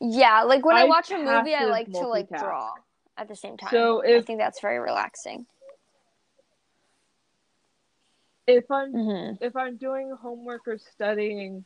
yeah, 0.00 0.42
like 0.44 0.64
when 0.64 0.76
I, 0.76 0.82
I 0.82 0.84
watch 0.84 1.10
a 1.10 1.18
movie, 1.18 1.54
I 1.54 1.64
like 1.64 1.90
to 1.92 2.06
like 2.06 2.28
draw 2.28 2.74
at 3.16 3.28
the 3.28 3.36
same 3.36 3.56
time. 3.56 3.70
So 3.70 4.02
I 4.04 4.20
think 4.22 4.38
that's 4.38 4.60
very 4.60 4.78
relaxing. 4.78 5.46
if 8.46 8.70
I'm 8.70 8.92
Mm-hmm. 8.92 9.44
if 9.44 9.56
I'm 9.56 9.76
doing 9.76 10.14
homework 10.20 10.68
or 10.68 10.78
studying, 10.78 11.64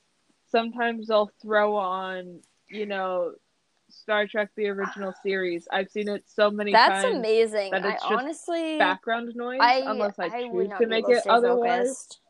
sometimes 0.50 1.10
I'll 1.10 1.30
throw 1.42 1.76
on, 1.76 2.40
you 2.68 2.86
know, 2.86 3.32
Star 3.90 4.26
Trek 4.26 4.50
the 4.56 4.68
original 4.68 5.12
series. 5.22 5.66
I've 5.72 5.90
seen 5.90 6.08
it 6.08 6.24
so 6.28 6.50
many 6.50 6.72
That's 6.72 7.02
times. 7.02 7.02
That's 7.04 7.16
amazing. 7.16 7.70
that 7.72 7.84
I 7.84 7.88
it's 7.94 8.02
just 8.02 8.12
honestly, 8.12 8.78
Background 8.78 9.32
noise, 9.34 9.58
I 9.60 9.82
unless 9.86 10.18
I, 10.18 10.26
I 10.26 10.48
choose 10.48 10.70
to 10.78 10.86
make 10.86 11.08
it 11.08 11.26
otherwise. 11.26 11.86
focused. 11.88 12.20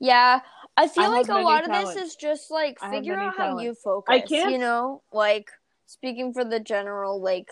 Yeah, 0.00 0.40
I 0.76 0.88
feel 0.88 1.04
I 1.04 1.08
like 1.08 1.28
a 1.28 1.38
lot 1.38 1.64
of 1.64 1.70
this 1.70 1.96
is 1.96 2.16
just 2.16 2.50
like 2.50 2.78
I 2.82 2.90
figure 2.90 3.16
out 3.16 3.34
how 3.36 3.46
talents. 3.46 3.64
you 3.64 3.74
focus. 3.74 4.14
I 4.14 4.20
can't- 4.20 4.52
You 4.52 4.58
know, 4.58 5.02
like 5.12 5.50
speaking 5.86 6.34
for 6.34 6.44
the 6.44 6.60
general 6.60 7.22
like 7.22 7.48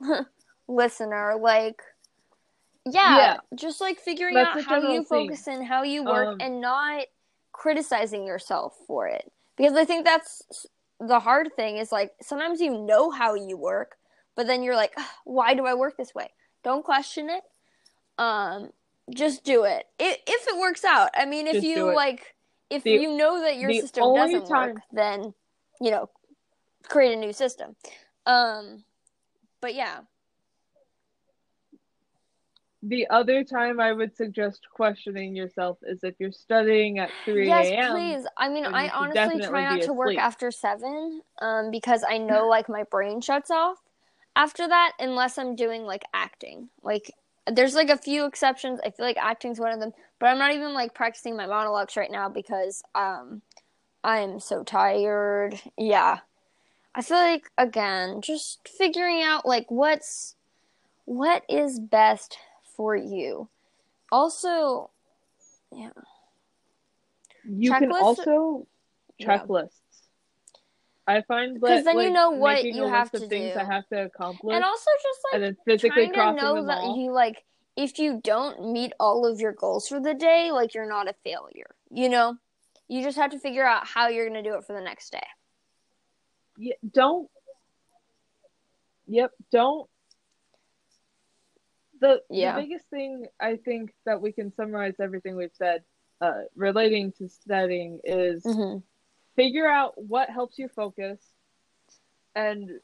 listener, 0.68 1.36
like 1.40 1.80
yeah, 2.86 3.16
Yeah. 3.16 3.36
just 3.54 3.80
like 3.80 3.98
figuring 3.98 4.34
That's 4.34 4.58
out 4.58 4.64
how 4.64 4.92
you 4.92 5.04
focus 5.04 5.46
and 5.48 5.66
how 5.66 5.82
you 5.84 6.04
work, 6.04 6.28
Um, 6.28 6.36
and 6.40 6.60
not 6.60 7.06
criticizing 7.52 8.26
yourself 8.26 8.76
for 8.86 9.06
it. 9.08 9.32
Because 9.56 9.74
I 9.74 9.84
think 9.86 10.04
that's 10.04 10.66
the 11.00 11.20
hard 11.20 11.54
thing 11.56 11.78
is 11.78 11.90
like 11.92 12.12
sometimes 12.20 12.60
you 12.60 12.76
know 12.76 13.10
how 13.10 13.34
you 13.34 13.56
work, 13.56 13.96
but 14.34 14.46
then 14.46 14.62
you're 14.62 14.76
like, 14.76 14.94
why 15.24 15.54
do 15.54 15.64
I 15.66 15.74
work 15.74 15.96
this 15.96 16.14
way? 16.14 16.30
Don't 16.62 16.84
question 16.84 17.30
it. 17.30 17.42
Um, 18.18 18.70
just 19.14 19.44
do 19.44 19.64
it. 19.64 19.86
I 20.00 20.18
if 20.26 20.46
it 20.48 20.58
works 20.58 20.84
out. 20.84 21.10
I 21.14 21.24
mean, 21.24 21.46
if 21.46 21.62
you 21.64 21.94
like, 21.94 22.34
if 22.70 22.82
The- 22.82 22.92
you 22.92 23.16
know 23.16 23.40
that 23.40 23.56
your 23.56 23.72
system 23.72 24.14
doesn't 24.14 24.46
time- 24.46 24.74
work, 24.74 24.82
then 24.92 25.34
you 25.80 25.90
know, 25.90 26.08
create 26.88 27.12
a 27.12 27.16
new 27.16 27.32
system. 27.32 27.76
Um, 28.26 28.84
but 29.60 29.74
yeah, 29.74 30.00
The 32.86 33.06
other 33.08 33.44
time 33.44 33.80
I 33.80 33.92
would 33.92 34.14
suggest 34.14 34.66
questioning 34.70 35.34
yourself 35.34 35.78
is 35.84 36.04
if 36.04 36.16
you're 36.18 36.32
studying 36.32 36.98
at 36.98 37.10
3 37.24 37.48
Yes, 37.48 37.70
a.m. 37.70 37.92
please. 37.92 38.26
I 38.36 38.50
mean, 38.50 38.66
I 38.66 38.90
honestly 38.90 39.40
try 39.40 39.64
not 39.64 39.80
to 39.82 39.94
work 39.94 40.18
after 40.18 40.50
seven, 40.50 41.22
um, 41.40 41.70
because 41.70 42.04
I 42.06 42.18
know 42.18 42.46
like 42.50 42.68
my 42.68 42.82
brain 42.90 43.22
shuts 43.22 43.50
off 43.50 43.78
after 44.36 44.68
that, 44.68 44.92
unless 44.98 45.38
I'm 45.38 45.56
doing 45.56 45.84
like 45.84 46.04
acting. 46.12 46.68
Like, 46.82 47.10
there's 47.50 47.74
like 47.74 47.88
a 47.88 47.96
few 47.96 48.26
exceptions. 48.26 48.80
I 48.84 48.90
feel 48.90 49.06
like 49.06 49.16
acting's 49.16 49.58
one 49.58 49.72
of 49.72 49.80
them, 49.80 49.92
but 50.18 50.26
I'm 50.26 50.38
not 50.38 50.52
even 50.52 50.74
like 50.74 50.92
practicing 50.92 51.38
my 51.38 51.46
monologues 51.46 51.96
right 51.96 52.10
now 52.10 52.28
because 52.28 52.82
um, 52.94 53.40
I'm 54.02 54.40
so 54.40 54.62
tired. 54.62 55.58
Yeah, 55.78 56.18
I 56.94 57.00
feel 57.00 57.16
like 57.16 57.50
again, 57.56 58.20
just 58.20 58.68
figuring 58.68 59.22
out 59.22 59.46
like 59.46 59.70
what's 59.70 60.36
what 61.06 61.44
is 61.48 61.80
best 61.80 62.36
for 62.76 62.96
you. 62.96 63.48
Also, 64.12 64.90
yeah. 65.72 65.90
You 67.44 67.74
can 67.74 67.92
also 67.92 68.66
Yeah. 69.18 69.38
checklists. 69.38 69.80
I 71.06 71.20
find 71.22 71.60
'Cause 71.60 71.84
that 71.84 71.84
then 71.84 72.00
you 72.00 72.10
know 72.10 72.30
what 72.30 72.64
you 72.64 72.86
have 72.86 73.10
to 73.10 73.18
things 73.18 73.52
do. 73.54 73.58
I 73.60 73.64
have 73.64 73.86
to 73.88 74.04
accomplish, 74.04 74.54
and 74.54 74.64
also 74.64 74.90
just 75.02 75.20
like 75.24 75.34
and 75.34 75.42
then 75.42 75.56
physically 75.64 76.08
trying 76.08 76.34
to 76.36 76.40
crossing 76.40 76.54
know 76.56 76.66
that 76.66 76.82
off. 76.84 76.96
you 76.96 77.12
like 77.12 77.44
if 77.76 77.98
you 77.98 78.20
don't 78.22 78.72
meet 78.72 78.92
all 78.98 79.26
of 79.26 79.38
your 79.40 79.52
goals 79.52 79.86
for 79.88 80.00
the 80.00 80.14
day 80.14 80.50
like 80.52 80.74
you're 80.74 80.88
not 80.88 81.08
a 81.08 81.12
failure 81.24 81.74
you 81.90 82.08
know 82.08 82.38
you 82.88 83.02
just 83.02 83.18
have 83.18 83.30
to 83.32 83.38
figure 83.38 83.66
out 83.66 83.86
how 83.86 84.06
you're 84.08 84.28
going 84.28 84.42
to 84.42 84.48
do 84.48 84.56
it 84.56 84.64
for 84.64 84.72
the 84.74 84.80
next 84.80 85.10
day 85.10 85.26
Yeah, 86.56 86.76
don't. 86.92 87.28
Yep, 89.08 89.32
don't. 89.50 89.90
The 92.04 92.22
Yeah. 92.28 92.56
the 92.56 92.62
biggest 92.62 92.86
thing 92.90 93.26
I 93.40 93.56
think 93.56 93.94
that 94.04 94.20
we 94.20 94.30
can 94.30 94.52
summarize 94.52 95.00
everything 95.00 95.36
we've 95.36 95.54
said, 95.54 95.82
uh, 96.20 96.42
relating 96.54 97.12
to 97.12 97.28
studying 97.30 97.98
is 98.04 98.44
mm-hmm. 98.44 98.80
figure 99.36 99.66
out 99.66 99.96
what 99.96 100.28
helps 100.28 100.58
you 100.58 100.68
focus, 100.68 101.18
and 102.34 102.78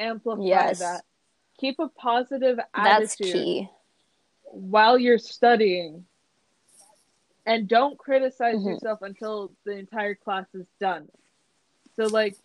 amplify 0.00 0.42
Yes. 0.42 0.80
that. 0.80 1.04
Keep 1.58 1.78
a 1.78 1.88
positive 1.90 2.56
that's 2.74 3.14
attitude 3.14 3.32
key 3.32 3.70
while 4.46 4.98
you're 4.98 5.18
studying, 5.18 6.04
and 7.46 7.68
don't 7.68 7.96
criticize 7.96 8.56
Mhm. 8.56 8.72
yourself 8.72 9.02
until 9.02 9.54
the 9.64 9.78
entire 9.78 10.16
class 10.16 10.52
is 10.52 10.66
done. 10.80 11.08
So 11.94 12.06
like 12.06 12.36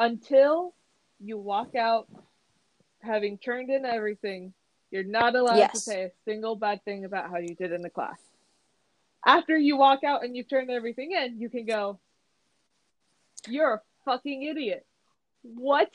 until 0.00 0.74
you 1.20 1.38
walk 1.38 1.76
out 1.76 2.08
having 3.00 3.38
turned 3.38 3.70
in 3.70 3.84
everything, 3.84 4.54
you're 4.90 5.04
not 5.04 5.34
allowed 5.34 5.68
to 5.68 5.78
say 5.78 6.04
a 6.04 6.10
single 6.24 6.56
bad 6.56 6.84
thing 6.84 7.04
about 7.04 7.30
how 7.30 7.38
you 7.38 7.54
did 7.54 7.72
in 7.72 7.82
the 7.82 7.90
class. 7.90 8.18
After 9.26 9.56
you 9.58 9.76
walk 9.76 10.04
out 10.04 10.24
and 10.24 10.36
you've 10.36 10.48
turned 10.48 10.70
everything 10.70 11.12
in, 11.12 11.40
you 11.40 11.48
can 11.48 11.66
go, 11.66 11.98
You're 13.46 13.74
a 13.74 13.80
fucking 14.04 14.42
idiot. 14.44 14.86
What 15.42 15.94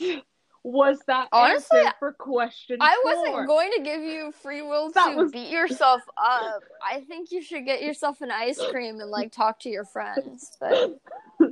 was 0.64 1.00
that 1.08 1.28
Honestly, 1.34 1.80
answer 1.80 1.94
for 2.00 2.14
question 2.14 2.78
i 2.80 2.98
four? 3.04 3.14
wasn't 3.34 3.48
going 3.48 3.70
to 3.76 3.82
give 3.84 4.02
you 4.02 4.32
free 4.42 4.62
will 4.62 4.92
That 4.92 5.10
to 5.10 5.16
was- 5.18 5.32
beat 5.34 5.50
yourself 5.50 6.02
up 6.18 6.62
i 6.82 7.02
think 7.02 7.34
you 7.34 7.42
should 7.42 7.66
get 7.66 7.82
yourself 7.84 8.22
an 8.22 8.32
ice 8.32 8.58
cream 8.72 9.02
and 9.02 9.12
like 9.12 9.34
talk 9.34 9.60
to 9.60 9.70
your 9.70 9.84
friends 9.84 10.56
but 10.62 11.02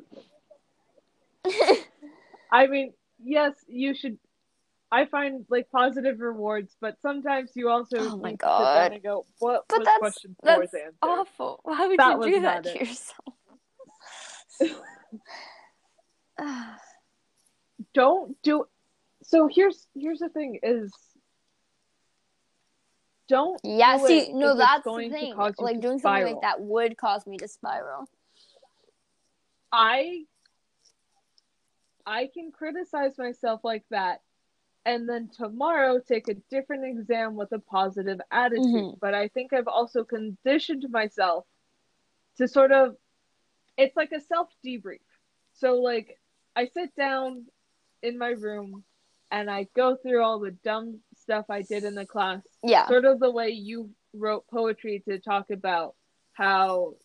I 2.51 2.67
mean, 2.67 2.93
yes, 3.23 3.53
you 3.67 3.93
should. 3.95 4.17
I 4.91 5.05
find 5.05 5.45
like 5.49 5.69
positive 5.71 6.19
rewards, 6.19 6.75
but 6.81 6.99
sometimes 7.01 7.51
you 7.55 7.69
also 7.69 7.97
Oh 7.97 8.17
my 8.17 8.31
need 8.31 8.39
to 8.39 8.45
sit 8.45 8.47
God. 8.47 8.75
down 8.75 8.93
and 8.93 9.03
go, 9.03 9.25
"What 9.39 9.65
But 9.69 9.79
was 9.79 9.85
that's- 9.85 9.99
question 9.99 10.35
that's 10.43 10.57
four's 10.57 10.73
answer?" 10.73 10.97
awful 11.01 11.59
why 11.63 11.87
would 11.87 11.97
That 11.99 12.17
you 12.17 12.23
do 12.31 12.41
that 12.41 12.63
to 12.65 12.69
it. 12.75 12.79
yourself 12.87 13.35
Don't 17.93 18.41
do. 18.43 18.65
So 19.23 19.47
here's 19.47 19.87
here's 19.95 20.19
the 20.19 20.29
thing: 20.29 20.59
is 20.61 20.91
don't. 23.27 23.59
Yeah, 23.63 23.97
do 23.97 24.05
see, 24.07 24.33
no, 24.33 24.55
that's 24.55 24.83
the 24.83 25.09
thing. 25.09 25.35
Like 25.35 25.79
doing 25.81 25.99
something 25.99 26.25
like 26.33 26.41
that 26.41 26.61
would 26.61 26.97
cause 26.97 27.25
me 27.25 27.37
to 27.37 27.47
spiral. 27.47 28.05
I 29.71 30.25
I 32.05 32.29
can 32.33 32.51
criticize 32.51 33.17
myself 33.17 33.61
like 33.63 33.83
that 33.89 34.21
and 34.85 35.07
then 35.07 35.29
tomorrow 35.29 35.99
take 35.99 36.27
a 36.27 36.33
different 36.49 36.85
exam 36.85 37.35
with 37.35 37.51
a 37.51 37.59
positive 37.59 38.19
attitude. 38.31 38.63
Mhm. 38.65 38.99
But 38.99 39.13
I 39.13 39.27
think 39.29 39.53
I've 39.53 39.67
also 39.67 40.03
conditioned 40.03 40.89
myself 40.89 41.45
to 42.37 42.47
sort 42.47 42.71
of 42.71 42.97
it's 43.77 43.95
like 43.95 44.11
a 44.11 44.19
self 44.19 44.49
debrief. 44.65 44.99
So 45.53 45.75
like 45.81 46.19
I 46.55 46.65
sit 46.67 46.95
down 46.95 47.45
in 48.01 48.17
my 48.17 48.29
room 48.29 48.83
and 49.29 49.49
I 49.49 49.67
go 49.75 49.95
through 49.95 50.23
all 50.23 50.39
the 50.39 50.51
dumb 50.51 51.01
stuff 51.15 51.45
I 51.49 51.61
did 51.61 51.83
in 51.83 51.95
the 51.95 52.05
class 52.05 52.41
Yeah. 52.63 52.87
sort 52.87 53.05
of 53.05 53.19
the 53.19 53.31
way 53.31 53.49
you 53.49 53.91
wrote 54.13 54.45
poetry 54.47 55.01
to 55.07 55.19
talk 55.19 55.51
about 55.51 55.95
how 56.33 56.95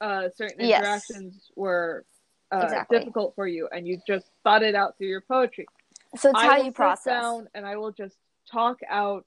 uh, 0.00 0.28
certain 0.30 0.60
Yes. 0.60 0.78
interactions 0.78 1.50
were 1.56 2.04
uh, 2.52 2.62
Exactly. 2.62 2.98
difficult 2.98 3.34
for 3.34 3.46
you, 3.46 3.68
and 3.70 3.86
you 3.86 4.00
just 4.06 4.30
thought 4.44 4.62
it 4.62 4.74
out 4.74 4.96
through 4.96 5.08
your 5.08 5.20
poetry. 5.20 5.66
So 6.16 6.30
it's 6.30 6.38
I 6.38 6.46
how 6.46 6.56
you 6.56 6.72
process. 6.72 7.22
down 7.22 7.48
and 7.54 7.66
I 7.66 7.76
will 7.76 7.92
just 7.92 8.16
talk 8.50 8.78
out. 8.88 9.24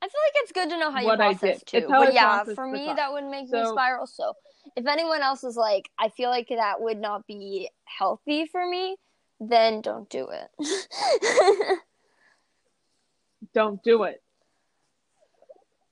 I 0.00 0.06
feel 0.06 0.20
like 0.26 0.42
it's 0.42 0.52
good 0.52 0.70
to 0.70 0.78
know 0.78 0.90
how 0.90 1.00
you 1.00 1.16
process 1.16 1.62
too. 1.62 1.86
But 1.88 2.14
yeah, 2.14 2.44
for 2.54 2.66
me 2.66 2.92
that 2.96 3.12
would 3.12 3.24
make 3.24 3.50
me 3.50 3.66
spiral. 3.66 4.06
So 4.06 4.34
if 4.76 4.86
anyone 4.86 5.22
else 5.22 5.44
is 5.44 5.56
like, 5.56 5.90
I 5.98 6.08
feel 6.08 6.30
like 6.30 6.48
that 6.48 6.80
would 6.80 6.98
not 6.98 7.26
be 7.26 7.70
healthy 7.84 8.46
for 8.46 8.66
me, 8.68 8.96
then 9.40 9.80
don't 9.80 10.08
do 10.08 10.28
it. 10.30 11.78
Don't 13.54 13.82
do 13.82 14.04
it. 14.04 14.22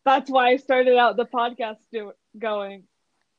That's 0.04 0.30
why 0.30 0.48
I 0.48 0.56
started 0.56 0.96
out 0.96 1.16
the 1.16 1.26
podcast 1.26 1.76
do- 1.92 2.12
going. 2.38 2.84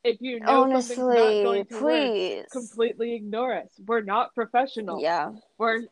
If 0.04 0.18
you 0.20 0.40
know 0.40 0.80
something's 0.80 0.98
not 0.98 1.06
going 1.06 1.64
to 1.66 1.82
work, 1.82 2.50
completely 2.50 3.14
ignore 3.14 3.54
us. 3.54 3.70
We're 3.84 4.02
not 4.02 4.34
professional. 4.34 5.00
Yeah. 5.00 5.32
We're 5.58 5.82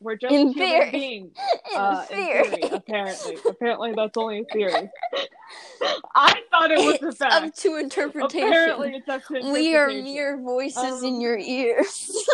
we're 0.00 0.16
just 0.16 0.32
In 0.34 0.52
human 0.52 0.90
beings. 0.90 1.36
In 1.72 1.78
uh, 1.78 2.02
theory. 2.02 2.44
in 2.44 2.50
theory, 2.50 2.70
apparently. 2.72 3.36
apparently, 3.48 3.92
that's 3.94 4.16
only 4.16 4.40
a 4.40 4.44
theory. 4.52 4.90
I 6.16 6.34
thought 6.50 6.70
it 6.70 6.78
was 6.78 7.02
a 7.02 7.08
it's 7.08 7.20
up 7.20 7.30
fact. 7.32 7.58
to 7.60 7.76
interpretation. 7.76 8.48
Apparently, 8.48 8.94
it's 8.94 9.08
up 9.08 9.24
to 9.26 9.52
we 9.52 9.76
are 9.76 9.88
mere 9.88 10.38
voices 10.40 11.02
in 11.02 11.14
Um, 11.16 11.20
your 11.20 11.38
ears. 11.38 12.10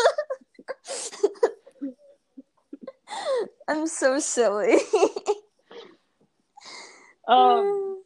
I'm 3.68 3.86
so 3.86 4.18
silly. 4.20 4.76
Um, 7.28 8.00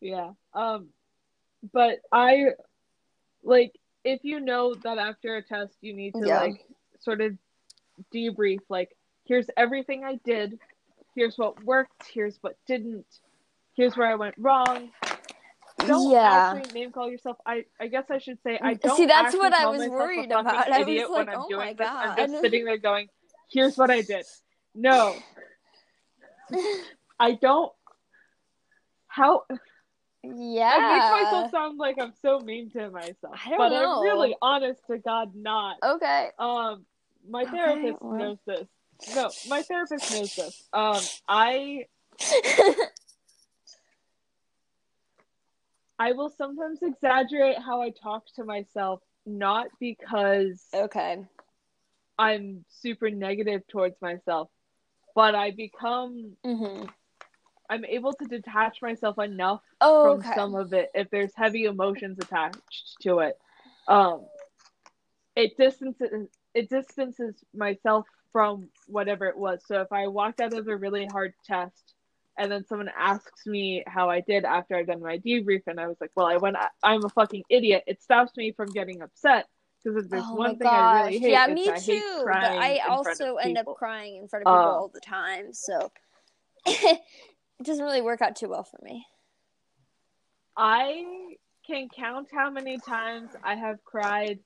yeah. 0.00 0.30
Um, 0.54 0.88
but 1.72 1.98
I 2.12 2.46
like 3.42 3.72
if 4.04 4.20
you 4.22 4.40
know 4.40 4.74
that 4.74 4.96
after 4.98 5.36
a 5.36 5.42
test 5.42 5.74
you 5.82 5.92
need 5.92 6.12
to 6.14 6.26
Yeah. 6.26 6.40
like 6.40 6.64
sort 7.00 7.20
of 7.20 7.36
debrief. 8.14 8.60
Like, 8.68 8.96
here's 9.24 9.46
everything 9.56 10.04
I 10.04 10.18
did. 10.24 10.58
Here's 11.14 11.36
what 11.36 11.62
worked. 11.64 12.08
Here's 12.12 12.38
what 12.40 12.56
didn't. 12.66 13.06
Here's 13.74 13.96
where 13.96 14.10
I 14.10 14.14
went 14.16 14.34
wrong. 14.38 14.90
Don't 15.86 16.10
yeah. 16.10 16.54
actually 16.56 16.72
name 16.72 16.92
call 16.92 17.08
yourself. 17.08 17.36
i 17.46 17.64
i 17.80 17.86
guess 17.86 18.04
i 18.10 18.18
should 18.18 18.38
say 18.42 18.58
i 18.60 18.74
don't 18.74 18.96
see 18.96 19.06
that's 19.06 19.34
what 19.34 19.54
i 19.54 19.66
was 19.66 19.88
worried 19.88 20.26
about 20.26 20.46
i 20.68 20.82
was 20.82 21.08
like 21.10 21.28
I'm 21.28 21.34
oh 21.38 21.48
my 21.50 21.72
this. 21.72 21.86
I'm 21.88 22.16
just 22.16 22.32
God. 22.32 22.40
sitting 22.40 22.64
there 22.64 22.78
going, 22.78 23.08
"Here's 23.50 23.76
what 23.76 23.90
I 23.90 24.02
did." 24.02 24.26
No, 24.74 25.14
I 27.20 27.32
don't. 27.34 27.72
How 29.06 29.44
yeah. 30.22 30.76
I 30.76 31.12
make 31.14 31.24
myself 31.24 31.50
sound 31.50 31.78
like 31.78 31.96
I'm 32.00 32.12
so 32.22 32.40
mean 32.40 32.70
to 32.70 32.90
myself, 32.90 33.34
I 33.46 33.50
don't 33.50 33.58
but 33.58 33.68
know. 33.70 33.98
I'm 33.98 34.02
really 34.02 34.36
honest 34.42 34.80
to 34.88 34.98
God 34.98 35.34
not. 35.34 35.76
okay. 35.82 36.30
Um, 36.38 36.84
my 37.28 37.42
Okay, 37.42 37.56
therapist 37.56 38.02
well. 38.02 38.18
knows 38.18 38.38
this. 38.46 38.68
No, 39.14 39.30
my 39.48 39.62
therapist 39.62 40.10
knows 40.10 40.34
this. 40.34 40.68
Um, 40.72 41.02
I 41.28 41.86
I 45.98 46.12
will 46.12 46.30
sometimes 46.30 46.78
exaggerate 46.82 47.58
how 47.58 47.82
I 47.82 47.90
talk 47.90 48.24
to 48.36 48.44
myself, 48.44 49.00
not 49.26 49.66
because 49.80 50.64
okay. 50.74 51.24
I'm 52.18 52.64
super 52.68 53.10
negative 53.10 53.66
towards 53.68 54.00
myself, 54.00 54.48
but 55.14 55.34
I 55.34 55.50
become 55.50 56.36
hmm 56.44 56.84
I'm 57.70 57.84
able 57.84 58.14
to 58.14 58.24
detach 58.24 58.80
myself 58.80 59.18
enough 59.18 59.60
Oh, 59.80 60.02
from 60.02 60.18
okay. 60.18 60.34
some 60.34 60.54
of 60.54 60.72
it 60.72 60.90
if 60.94 61.10
there's 61.10 61.32
heavy 61.36 61.64
emotions 61.64 62.18
attached 62.18 62.96
to 63.02 63.18
it. 63.18 63.38
Um, 63.86 64.26
it 65.36 65.56
distances 65.56 66.28
it 66.58 66.68
distances 66.68 67.36
myself 67.54 68.04
from 68.32 68.68
whatever 68.88 69.26
it 69.26 69.38
was. 69.38 69.60
So 69.66 69.80
if 69.80 69.92
I 69.92 70.08
walked 70.08 70.40
out 70.40 70.54
of 70.54 70.66
a 70.66 70.76
really 70.76 71.06
hard 71.06 71.32
test 71.46 71.94
and 72.36 72.50
then 72.50 72.64
someone 72.66 72.90
asks 72.98 73.46
me 73.46 73.84
how 73.86 74.10
I 74.10 74.20
did 74.20 74.44
after 74.44 74.74
I've 74.74 74.88
done 74.88 75.00
my 75.00 75.18
debrief, 75.18 75.62
and 75.68 75.78
I 75.78 75.86
was 75.86 75.96
like, 76.00 76.10
"Well, 76.16 76.26
I 76.26 76.36
went. 76.36 76.56
I'm 76.82 77.04
a 77.04 77.08
fucking 77.10 77.44
idiot. 77.48 77.84
It 77.86 78.02
stops 78.02 78.36
me 78.36 78.52
from 78.52 78.70
getting 78.70 79.02
upset 79.02 79.46
because 79.82 80.04
if 80.04 80.10
there's 80.10 80.24
oh 80.26 80.34
one 80.34 80.58
thing 80.58 80.68
I 80.68 80.94
really 80.94 81.18
hate, 81.18 81.30
Yeah, 81.30 81.46
me 81.46 81.68
I 81.68 81.74
hate 81.74 81.84
too. 81.84 82.22
But 82.24 82.44
I 82.44 82.78
also 82.88 83.36
end 83.36 83.56
up 83.56 83.66
crying 83.76 84.16
in 84.16 84.28
front 84.28 84.46
of 84.46 84.52
people 84.52 84.60
Um, 84.60 84.74
all 84.74 84.88
the 84.92 85.00
time, 85.00 85.52
so 85.52 85.92
it 86.66 87.00
doesn't 87.62 87.84
really 87.84 88.02
work 88.02 88.20
out 88.20 88.34
too 88.34 88.48
well 88.48 88.64
for 88.64 88.78
me. 88.82 89.06
I 90.56 91.04
can 91.66 91.88
count 91.88 92.28
how 92.32 92.50
many 92.50 92.78
times 92.78 93.30
I 93.44 93.54
have 93.54 93.84
cried 93.84 94.40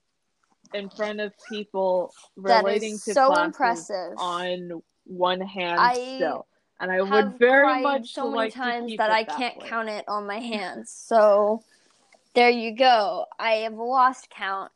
in 0.73 0.89
front 0.89 1.19
of 1.19 1.33
people 1.49 2.13
relating 2.35 2.93
to 2.99 3.13
so 3.13 3.27
classes 3.27 3.45
impressive. 3.45 4.13
on 4.17 4.81
one 5.05 5.41
hand 5.41 5.79
I 5.79 5.93
still, 6.15 6.47
and 6.79 6.91
I 6.91 7.01
would 7.01 7.37
very 7.37 7.81
much 7.81 8.13
so 8.13 8.25
many 8.25 8.35
like 8.35 8.53
times 8.53 8.93
that 8.97 9.09
I 9.11 9.23
that 9.23 9.37
can't 9.37 9.57
way. 9.57 9.67
count 9.67 9.89
it 9.89 10.05
on 10.07 10.25
my 10.25 10.39
hands. 10.39 10.91
So 10.91 11.63
there 12.33 12.49
you 12.49 12.75
go. 12.75 13.25
I 13.39 13.51
have 13.67 13.73
lost 13.75 14.29
count. 14.29 14.71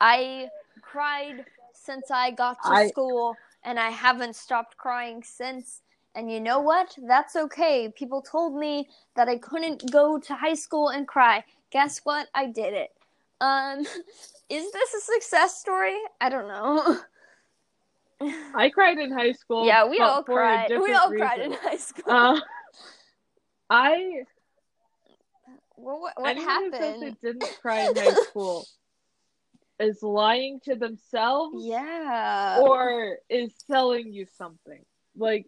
I 0.00 0.50
cried 0.80 1.44
since 1.72 2.10
I 2.10 2.30
got 2.30 2.62
to 2.64 2.70
I- 2.70 2.88
school 2.88 3.36
and 3.64 3.78
I 3.78 3.90
haven't 3.90 4.36
stopped 4.36 4.76
crying 4.76 5.22
since. 5.22 5.82
And 6.14 6.30
you 6.30 6.40
know 6.40 6.60
what? 6.60 6.94
That's 7.06 7.36
okay. 7.36 7.88
People 7.96 8.20
told 8.22 8.54
me 8.58 8.88
that 9.16 9.28
I 9.28 9.38
couldn't 9.38 9.90
go 9.90 10.18
to 10.18 10.34
high 10.34 10.54
school 10.54 10.88
and 10.90 11.08
cry. 11.08 11.44
Guess 11.70 12.00
what? 12.04 12.28
I 12.34 12.46
did 12.46 12.74
it. 12.74 12.92
Um 13.40 13.86
is 14.48 14.70
this 14.72 14.94
a 14.94 15.00
success 15.00 15.58
story? 15.58 15.96
I 16.20 16.28
don't 16.28 16.48
know. 16.48 16.98
I 18.54 18.68
cried 18.70 18.98
in 18.98 19.10
high 19.12 19.32
school. 19.32 19.66
yeah, 19.66 19.88
we 19.88 19.98
all 19.98 20.22
cried. 20.22 20.70
We 20.70 20.92
all 20.94 21.08
cried 21.10 21.40
in 21.40 21.52
high 21.52 21.76
school. 21.76 22.04
Uh, 22.12 22.40
I 23.70 24.22
Well, 25.76 26.00
what, 26.00 26.14
what 26.20 26.36
happened? 26.36 27.02
they 27.02 27.14
didn't 27.22 27.48
cry 27.60 27.88
in 27.88 27.96
high 27.96 28.14
school 28.14 28.66
is 29.80 30.02
lying 30.02 30.60
to 30.64 30.76
themselves 30.76 31.64
Yeah. 31.64 32.60
or 32.62 33.18
is 33.28 33.52
selling 33.66 34.12
you 34.12 34.26
something. 34.36 34.84
Like 35.16 35.46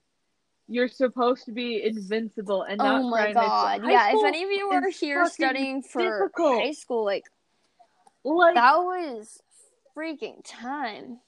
you're 0.66 0.88
supposed 0.88 1.45
to 1.45 1.53
be 1.53 1.84
invincible 1.84 2.62
and 2.62 2.78
not 2.78 3.03
oh 3.03 3.11
my 3.11 3.28
in 3.28 3.36
high 3.36 3.42
school. 3.42 3.49
god. 3.49 3.82
Yeah, 3.92 4.09
if 4.16 4.24
any 4.26 4.42
of 4.42 4.51
you 4.51 4.70
are 4.70 4.88
here 4.88 5.26
studying 5.26 5.82
for 5.82 6.01
difficult. 6.01 6.62
high 6.62 6.72
school, 6.72 7.05
like 7.05 7.24
like 8.25 8.55
that 8.55 8.77
was 8.77 9.41
freaking 9.97 10.41
time. 10.45 11.20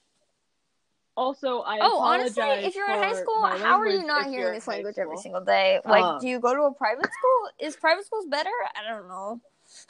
also 1.16 1.60
I 1.60 1.78
Oh, 1.82 2.00
honestly, 2.00 2.42
if 2.42 2.74
you're 2.74 2.90
in 2.90 3.02
high 3.02 3.14
school, 3.14 3.46
how 3.46 3.78
are 3.78 3.86
you 3.86 4.04
not 4.04 4.26
hearing 4.26 4.54
this 4.54 4.66
language 4.66 4.96
every 4.98 5.16
single 5.18 5.44
day? 5.44 5.80
Like, 5.84 6.04
Um, 6.04 6.20
do 6.20 6.28
you 6.28 6.40
go 6.40 6.54
to 6.54 6.62
a 6.62 6.74
private 6.74 7.04
school? 7.06 7.50
Is 7.68 7.76
private 7.76 8.06
schools 8.06 8.26
better? 8.26 8.50
I 8.74 8.88
don't 8.88 9.08
know. 9.08 9.40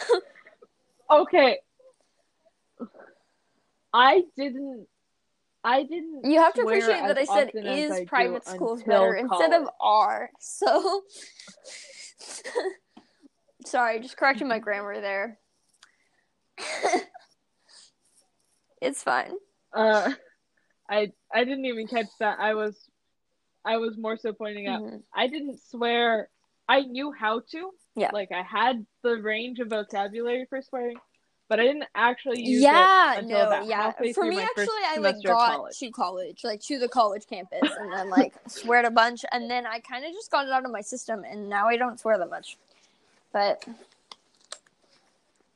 Okay. 1.09 1.59
I 3.92 4.24
didn't 4.36 4.88
I 5.62 5.82
didn't 5.84 6.24
You 6.24 6.40
have 6.40 6.54
to 6.54 6.62
appreciate 6.62 7.00
that 7.00 7.16
I 7.18 7.24
said 7.24 7.50
is 7.54 7.90
I 7.90 8.04
private 8.04 8.44
schools 8.46 8.82
better 8.82 9.14
instead 9.14 9.52
of 9.52 9.68
are. 9.80 10.30
So 10.40 11.02
sorry, 13.66 14.00
just 14.00 14.16
correcting 14.16 14.48
my 14.48 14.59
grammar 14.59 15.00
there. 15.00 15.38
it's 18.80 19.02
fine. 19.02 19.32
Uh, 19.72 20.12
I 20.88 21.12
I 21.32 21.44
didn't 21.44 21.64
even 21.66 21.86
catch 21.86 22.07
that. 22.20 22.38
I 22.40 22.54
was 22.54 22.88
I 23.64 23.78
was 23.78 23.96
more 23.98 24.16
so 24.16 24.32
pointing 24.32 24.68
out. 24.68 24.82
Mhm. 24.82 25.02
I 25.14 25.26
didn't 25.26 25.61
swear. 25.61 26.28
I 26.68 26.82
knew 26.82 27.12
how 27.12 27.40
to. 27.52 27.70
Yeah. 27.96 28.11
Like 28.12 28.30
I 28.32 28.42
had 28.42 28.86
the 29.02 29.20
range 29.20 29.59
of 29.59 29.68
vocabulary 29.68 30.46
for 30.48 30.62
swearing, 30.62 30.98
but 31.48 31.61
I 31.61 31.64
didn't 31.64 31.86
actually 31.94 32.42
use 32.42 32.62
yeah, 32.62 33.14
it 33.14 33.18
until 33.24 33.50
no, 33.50 33.62
yeah. 33.62 33.92
For 34.12 34.24
me, 34.24 34.40
actually, 34.40 34.66
I 34.86 34.96
like 34.98 35.22
got 35.24 35.57
college. 35.57 35.78
to 35.78 35.90
college, 35.90 36.44
like 36.44 36.61
to 36.62 36.78
the 36.78 36.88
college 36.88 37.26
campus, 37.26 37.70
and 37.78 37.92
then 37.92 38.11
like 38.11 38.34
sweared 38.48 38.84
a 38.84 38.90
bunch, 38.90 39.24
and 39.32 39.50
then 39.50 39.66
I 39.66 39.80
kind 39.80 40.04
of 40.04 40.12
just 40.12 40.30
got 40.30 40.46
it 40.46 40.52
out 40.52 40.64
of 40.64 40.70
my 40.70 40.80
system, 40.80 41.24
and 41.24 41.48
now 41.48 41.68
I 41.68 41.76
don't 41.76 41.98
swear 41.98 42.18
that 42.18 42.30
much. 42.30 42.57
But 43.32 43.64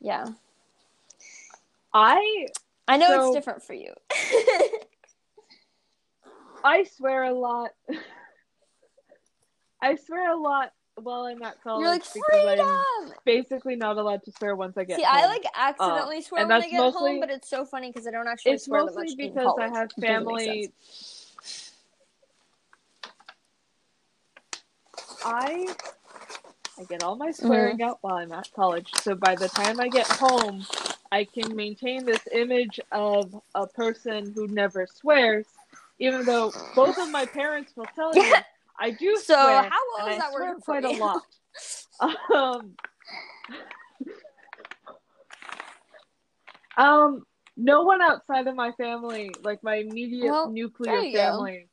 yeah, 0.01 0.29
I 1.93 2.47
I 2.89 2.97
know 2.97 3.07
So- 3.07 3.27
it's 3.27 3.35
different 3.37 3.63
for 3.63 3.75
you. 3.75 3.93
I 6.63 6.85
swear 6.85 7.23
a 7.25 7.33
lot. 7.33 7.71
I 9.83 9.97
swear 9.97 10.31
a 10.33 10.37
lot 10.37 10.73
while 10.97 11.23
I'm 11.23 11.43
at 11.43 11.63
college 11.63 11.81
You're 11.81 11.91
like 11.91 12.05
freedom. 12.05 12.69
basically 13.25 13.77
not 13.77 13.97
allowed 13.97 14.23
to 14.25 14.33
swear 14.33 14.55
once 14.55 14.77
I 14.77 14.85
get 14.85 14.97
See, 14.99 15.05
home. 15.05 15.17
I 15.17 15.27
like 15.27 15.45
accidentally 15.57 16.21
swear 16.21 16.47
when 16.47 16.53
I 16.53 16.69
get 16.69 16.93
home, 16.93 17.19
but 17.21 17.31
it's 17.31 17.49
so 17.49 17.65
funny 17.65 17.91
because 17.91 18.07
I 18.07 18.11
don't 18.11 18.29
actually 18.29 18.53
it's 18.53 18.67
swear 18.67 18.81
that 18.85 18.95
mostly 18.95 19.05
much 19.05 19.13
in 19.19 19.33
because 19.33 19.55
I 19.59 19.69
have 19.69 19.91
It 19.97 20.01
doesn't 20.03 20.27
make 20.27 20.37
family. 20.39 20.73
I 25.25 25.67
I 26.79 26.85
get 26.85 27.03
all 27.03 27.17
my 27.17 27.31
swearing 27.31 27.79
Mm-hmm. 27.79 27.89
out 27.89 27.99
while 28.03 28.17
I'm 28.17 28.33
at 28.33 28.51
college, 28.55 28.91
so 29.03 29.15
by 29.15 29.35
the 29.35 29.49
time 29.49 29.81
I 29.81 29.89
get 29.89 30.07
home, 30.07 30.67
I 31.13 31.25
can 31.25 31.55
maintain 31.57 32.05
this 32.07 32.21
image 32.33 32.81
of 32.93 33.35
a 33.55 33.67
person 33.67 34.33
who 34.35 34.47
never 34.49 34.87
swears, 34.87 35.47
even 35.99 36.25
though 36.25 36.53
both 36.75 36.99
of 36.99 37.09
my 37.11 37.27
parents 37.27 37.73
will 37.77 37.87
tell 37.95 38.15
you 38.15 38.33
I 38.81 38.91
do 38.93 39.17
So, 39.17 39.35
swear. 39.35 39.63
how 39.63 39.71
well 39.99 40.09
is 40.15 40.19
that 40.19 40.33
working 40.33 40.61
quite 40.61 40.85
a 40.85 40.91
lot. 40.91 41.23
Um, 42.33 42.73
um, 46.79 47.25
no 47.57 47.83
one 47.83 48.01
outside 48.01 48.47
of 48.47 48.57
my 48.57 48.73
family, 48.73 49.31
like 49.43 49.63
my 49.63 49.77
immediate 49.77 50.31
Well, 50.31 50.51
nuclear 50.51 51.03
family, 51.13 51.69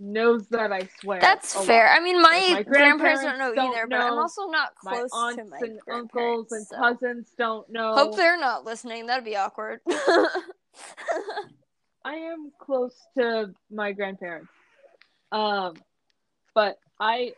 knows 0.00 0.46
that 0.48 0.72
I 0.72 0.88
swear. 1.00 1.20
That's 1.20 1.54
a 1.54 1.58
lot. 1.58 1.66
fair. 1.66 1.88
I 1.88 2.00
mean, 2.00 2.20
my, 2.20 2.30
my 2.30 2.62
grandparents, 2.62 2.68
grandparents 2.70 3.22
don't 3.22 3.38
know 3.38 3.54
don't 3.54 3.72
either, 3.76 3.86
but 3.86 4.00
I'm 4.00 4.18
also 4.18 4.46
not 4.48 4.72
My 4.82 4.92
close 4.96 5.10
aunts 5.12 5.36
to 5.36 5.44
my 5.44 5.58
and 5.62 5.80
uncles 5.92 6.50
and 6.52 6.66
so- 6.66 6.76
cousins 6.78 7.28
don't 7.38 7.68
know. 7.70 7.94
Hope 7.94 8.16
they're 8.16 8.38
not 8.40 8.64
listening. 8.64 9.06
That'd 9.06 9.24
be 9.24 9.36
awkward. 9.36 9.80
I 12.04 12.14
am 12.14 12.50
close 12.58 12.96
to 13.18 13.52
my 13.70 13.92
grandparents. 13.92 14.48
Um, 15.32 15.74
but 16.54 16.78
I, 16.98 17.34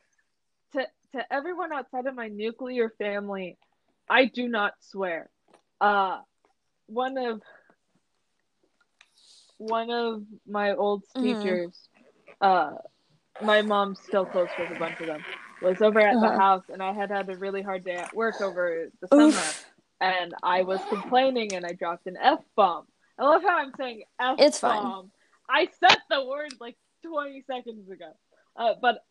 to 0.72 0.86
to 1.14 1.32
everyone 1.32 1.72
outside 1.72 2.06
of 2.06 2.14
my 2.14 2.28
nuclear 2.28 2.90
family, 2.96 3.58
I 4.08 4.26
do 4.26 4.48
not 4.48 4.74
swear. 4.80 5.28
Uh, 5.80 6.20
one 6.86 7.18
of 7.18 7.42
one 9.58 9.90
of 9.90 10.22
my 10.46 10.74
old 10.74 11.04
Mhm. 11.16 11.22
teachers, 11.22 11.88
uh, 12.42 12.72
my 13.40 13.62
mom's 13.62 14.00
still 14.00 14.26
close 14.26 14.50
with 14.58 14.70
a 14.70 14.74
bunch 14.74 15.00
of 15.00 15.06
them, 15.06 15.24
was 15.62 15.80
over 15.80 16.00
at 16.00 16.14
the 16.20 16.26
Uh-huh. 16.26 16.38
house, 16.38 16.64
and 16.68 16.82
I 16.82 16.92
had 16.92 17.10
had 17.10 17.28
a 17.30 17.36
really 17.36 17.62
hard 17.62 17.84
day 17.84 17.96
at 17.96 18.14
work 18.14 18.40
over 18.40 18.88
the 19.00 19.16
Oof. 19.16 19.34
summer, 19.34 19.52
and 20.00 20.34
I 20.42 20.62
was 20.62 20.80
complaining, 20.90 21.54
and 21.54 21.64
I 21.64 21.72
dropped 21.72 22.06
an 22.06 22.16
f 22.20 22.40
bomb. 22.56 22.86
I 23.18 23.24
love 23.24 23.42
how 23.42 23.58
I'm 23.58 23.72
saying 23.78 24.02
f 24.20 24.36
bomb. 24.36 24.46
It's 24.46 24.58
fine. 24.58 25.10
I 25.48 25.68
said 25.80 25.98
the 26.10 26.24
word 26.24 26.50
like 26.60 26.76
20 27.04 27.42
seconds 27.46 27.90
ago, 27.90 28.12
uh, 28.56 28.74
but 28.80 29.04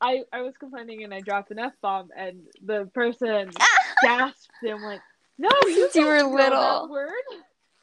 I 0.00 0.22
I 0.32 0.42
was 0.42 0.56
complaining, 0.56 1.04
and 1.04 1.14
I 1.14 1.20
dropped 1.20 1.50
an 1.50 1.58
f 1.58 1.72
bomb, 1.82 2.10
and 2.16 2.42
the 2.64 2.90
person 2.94 3.50
gasped 4.02 4.50
and 4.62 4.82
went, 4.82 5.02
"No, 5.38 5.48
you 5.66 5.88
you 5.94 6.06
were 6.06 6.22
little. 6.22 6.60
that 6.60 6.88
word." 6.90 7.12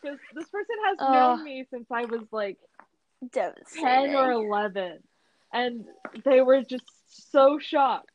Because 0.01 0.17
this 0.33 0.47
person 0.49 0.75
has 0.87 0.97
Ugh. 0.99 1.13
known 1.13 1.43
me 1.43 1.65
since 1.71 1.85
I 1.91 2.05
was 2.05 2.21
like 2.31 2.57
10 3.33 4.15
or 4.15 4.31
11 4.31 4.99
and 5.53 5.85
they 6.25 6.41
were 6.41 6.61
just 6.63 6.83
so 7.31 7.59
shocked. 7.59 8.09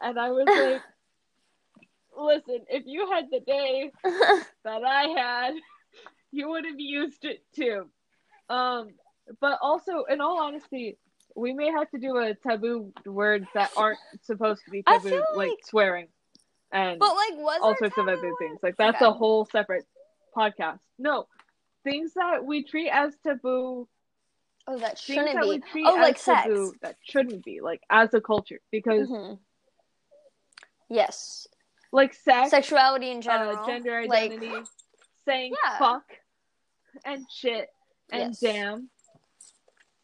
And 0.00 0.18
i 0.18 0.30
was 0.30 0.46
like 0.48 0.82
listen 2.16 2.64
if 2.68 2.84
you 2.86 3.10
had 3.10 3.26
the 3.30 3.40
day 3.40 3.90
that 4.64 4.84
i 4.84 5.02
had 5.16 5.54
you 6.30 6.48
would 6.50 6.64
have 6.64 6.78
used 6.78 7.24
it 7.24 7.42
too. 7.54 7.86
Um 8.48 8.90
but 9.40 9.58
also 9.62 10.04
in 10.10 10.20
all 10.20 10.40
honesty 10.40 10.98
we 11.36 11.52
may 11.52 11.70
have 11.70 11.90
to 11.90 11.98
do 11.98 12.16
a 12.18 12.34
taboo 12.34 12.92
words 13.06 13.46
that 13.54 13.70
aren't 13.76 13.98
supposed 14.22 14.62
to 14.64 14.70
be 14.70 14.82
taboo 14.82 15.10
like, 15.34 15.48
like- 15.48 15.58
swearing 15.64 16.08
and 16.72 16.98
but 16.98 17.14
like, 17.14 17.60
all 17.62 17.76
sorts 17.76 17.96
of 17.98 18.08
other 18.08 18.32
things. 18.38 18.58
Like 18.62 18.76
that's 18.76 18.96
Okay. 19.00 19.06
a 19.06 19.12
whole 19.12 19.44
separate 19.46 19.84
podcast. 20.36 20.80
No. 20.98 21.28
Things 21.84 22.12
that 22.14 22.44
we 22.44 22.64
treat 22.64 22.90
as 22.90 23.14
taboo 23.22 23.86
Oh, 24.66 24.78
that 24.78 24.98
shouldn't 24.98 25.34
that 25.34 25.62
be. 25.74 25.84
Oh, 25.86 25.94
like 25.96 26.16
sex. 26.18 26.44
taboo 26.46 26.72
that 26.80 26.96
shouldn't 27.02 27.44
be 27.44 27.60
like 27.60 27.82
as 27.90 28.14
a 28.14 28.20
culture 28.20 28.60
because 28.70 29.08
Mhm. 29.08 29.38
Yes, 30.88 31.46
like 31.92 32.14
sex, 32.14 32.50
sexuality 32.50 33.10
in 33.10 33.20
general, 33.20 33.56
uh, 33.58 33.66
gender 33.66 34.06
like- 34.06 34.32
identity, 34.32 34.62
saying 35.24 35.54
Yeah. 35.64 35.78
fuck 35.78 36.04
and 37.04 37.26
shit 37.30 37.70
and 38.10 38.30
Yes. 38.32 38.40
damn, 38.40 38.90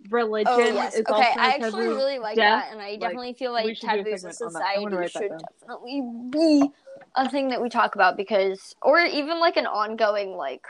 religion 0.08 0.52
Oh 0.52 0.58
yes. 0.58 0.94
is 0.94 1.00
Okay, 1.00 1.12
also 1.12 1.40
I 1.40 1.46
actually 1.48 1.88
really 1.88 2.18
like 2.18 2.36
death, 2.36 2.64
that, 2.64 2.72
and 2.72 2.80
I 2.80 2.90
like, 2.92 3.00
definitely 3.00 3.34
feel 3.34 3.52
like 3.52 3.78
taboos 3.78 4.24
in 4.24 4.32
segment 4.32 4.56
on 4.56 4.60
that. 4.62 4.62
I 4.76 4.78
wanna 4.80 5.08
society 5.08 5.34
should 5.36 5.42
definitely 5.60 6.02
be 6.30 6.70
a 7.14 7.28
thing 7.28 7.48
that 7.48 7.60
we 7.60 7.68
talk 7.68 7.94
about 7.94 8.16
because, 8.16 8.74
or 8.82 8.98
even 9.00 9.38
like 9.40 9.56
an 9.56 9.66
ongoing 9.66 10.34
like 10.36 10.66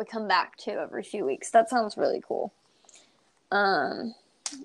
we 0.00 0.06
come 0.06 0.26
back 0.26 0.56
to 0.56 0.72
every 0.72 1.02
few 1.04 1.24
weeks. 1.26 1.50
That 1.50 1.68
sounds 1.68 1.96
really 1.98 2.22
cool. 2.26 2.52
Um, 3.52 4.14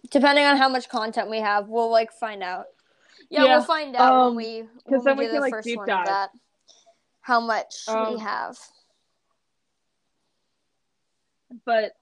depending 0.09 0.45
on 0.45 0.55
how 0.57 0.69
much 0.69 0.87
content 0.89 1.29
we 1.29 1.41
have, 1.41 1.67
we'll 1.67 1.91
like 1.91 2.11
find 2.13 2.41
out. 2.41 2.67
Yeah, 3.29 3.43
Yeah, 3.43 3.57
we'll 3.57 3.65
find 3.65 3.95
out 3.97 4.13
um, 4.15 4.27
when 4.27 4.35
we 4.37 4.61
'cause 4.89 5.03
when 5.03 5.03
then 5.03 5.17
we 5.17 5.23
we 5.25 5.27
do 5.27 5.31
can, 5.31 5.35
the 5.35 5.41
like, 5.41 5.51
first 5.53 5.65
deep 5.67 5.77
one 5.77 5.87
dive. 5.87 5.99
of 5.99 6.05
that. 6.05 6.29
How 7.21 7.39
much 7.41 7.83
we 7.87 7.93
Um, 7.93 8.19
have. 8.19 8.57
but 11.65 11.93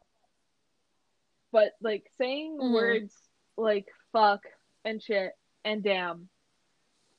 but 1.52 1.74
like 1.82 2.10
saying 2.18 2.58
Mhm. 2.60 2.74
words 2.74 3.16
like 3.58 3.88
fuck 4.12 4.46
and 4.84 5.02
shit 5.02 5.38
and 5.64 5.84
damn 5.84 6.28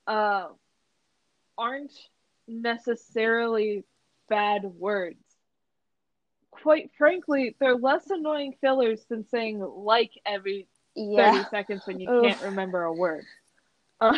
uh 0.08 0.48
aren't 1.56 1.92
necessarily 2.48 3.84
bad 4.28 4.64
words 4.64 5.23
quite 6.62 6.90
frankly 6.96 7.56
they're 7.60 7.76
less 7.76 8.08
annoying 8.10 8.54
fillers 8.60 9.04
than 9.08 9.26
saying 9.28 9.60
like 9.60 10.10
every 10.24 10.66
30 10.96 11.44
seconds 11.50 11.82
when 11.86 11.98
you 12.00 12.08
Oof. 12.08 12.22
can't 12.22 12.40
remember 12.40 12.84
a 12.84 12.92
word 12.92 13.24
uh, 14.00 14.16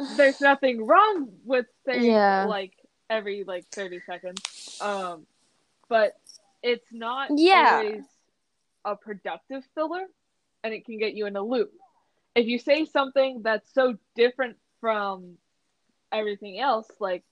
there's 0.16 0.40
nothing 0.40 0.86
wrong 0.86 1.28
with 1.44 1.66
saying 1.84 2.04
Yeah. 2.06 2.44
like 2.46 2.74
every 3.08 3.44
like 3.46 3.64
30 3.74 4.00
seconds 4.06 4.42
um 4.80 5.26
but 5.88 6.12
it's 6.62 6.86
not 6.92 7.30
Yeah. 7.34 7.80
always 7.80 8.04
a 8.84 8.96
productive 8.96 9.62
filler 9.74 10.04
and 10.62 10.74
it 10.74 10.84
can 10.84 10.98
get 10.98 11.14
you 11.14 11.26
in 11.26 11.36
a 11.36 11.42
loop 11.42 11.72
if 12.34 12.46
you 12.46 12.58
say 12.58 12.84
something 12.84 13.40
that's 13.42 13.72
so 13.72 13.96
different 14.14 14.56
from 14.80 15.38
everything 16.12 16.58
else 16.60 16.88
like 17.00 17.24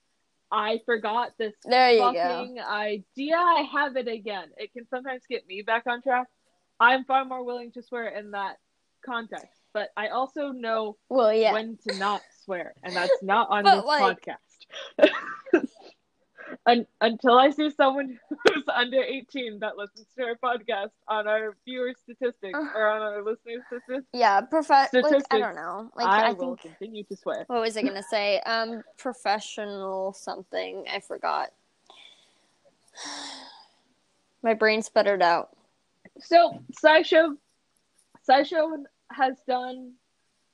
i 0.57 0.81
forgot 0.87 1.33
this 1.39 1.53
There 1.65 1.91
you 1.93 1.99
go. 1.99 2.13
fucking 2.13 2.61
idea 2.61 3.37
i 3.37 3.67
have 3.73 3.97
it 3.97 4.07
again 4.09 4.49
it 4.57 4.73
can 4.73 4.87
sometimes 4.89 5.23
get 5.29 5.47
me 5.49 5.63
back 5.63 5.83
on 5.87 6.01
track 6.01 6.29
i'm 6.79 7.05
far 7.05 7.25
more 7.25 7.43
willing 7.45 7.73
to 7.73 7.83
swear 7.83 8.07
in 8.09 8.31
that 8.31 8.57
context 9.05 9.61
but 9.73 9.89
i 9.97 10.09
also 10.09 10.49
know 10.53 10.97
Well, 11.09 11.33
yeah. 11.35 11.53
when 11.53 11.77
to 11.89 11.99
not 11.99 12.23
swear, 12.45 12.75
and 12.85 12.95
that's 12.95 13.23
not 13.23 13.49
on 13.51 13.65
But, 13.65 13.77
this 13.77 13.85
like- 13.87 14.27
podcast. 15.03 15.65
Un- 16.67 16.87
until 17.01 17.39
I 17.39 17.51
see 17.51 17.71
someone 17.71 18.19
who's 18.29 18.65
under 18.73 19.03
18 19.03 19.61
that 19.61 19.77
listens 19.77 20.07
to 20.17 20.25
our 20.25 20.37
podcast 20.37 20.91
on 21.09 21.27
our 21.29 21.57
viewer 21.65 21.93
statistics 22.03 22.59
or 22.75 22.89
on 22.89 23.03
our 23.03 23.23
listener 23.23 23.65
statistics, 23.67 24.07
Yeah, 24.13 24.41
prof- 24.43 24.71
like 24.71 24.93
I 25.31 25.39
don't 25.39 25.55
know. 25.57 25.91
Like 25.95 26.07
I, 26.07 26.29
I, 26.29 26.33
will 26.33 26.57
think 26.57 26.77
continue 26.77 27.05
to 27.05 27.17
swear. 27.17 27.45
what 27.47 27.61
was 27.61 27.77
I 27.77 27.83
gonna 27.83 28.03
say? 28.11 28.41
Um, 28.41 28.83
professional 28.97 30.13
something. 30.13 30.85
I 30.93 31.01
forgot. 31.01 31.51
My 34.43 34.55
brain 34.55 34.83
sputtered 34.83 35.23
out. 35.23 35.51
So, 36.21 36.63
SciShow, 36.83 37.37
SciShow 38.29 38.85
has 39.11 39.37
done 39.49 39.95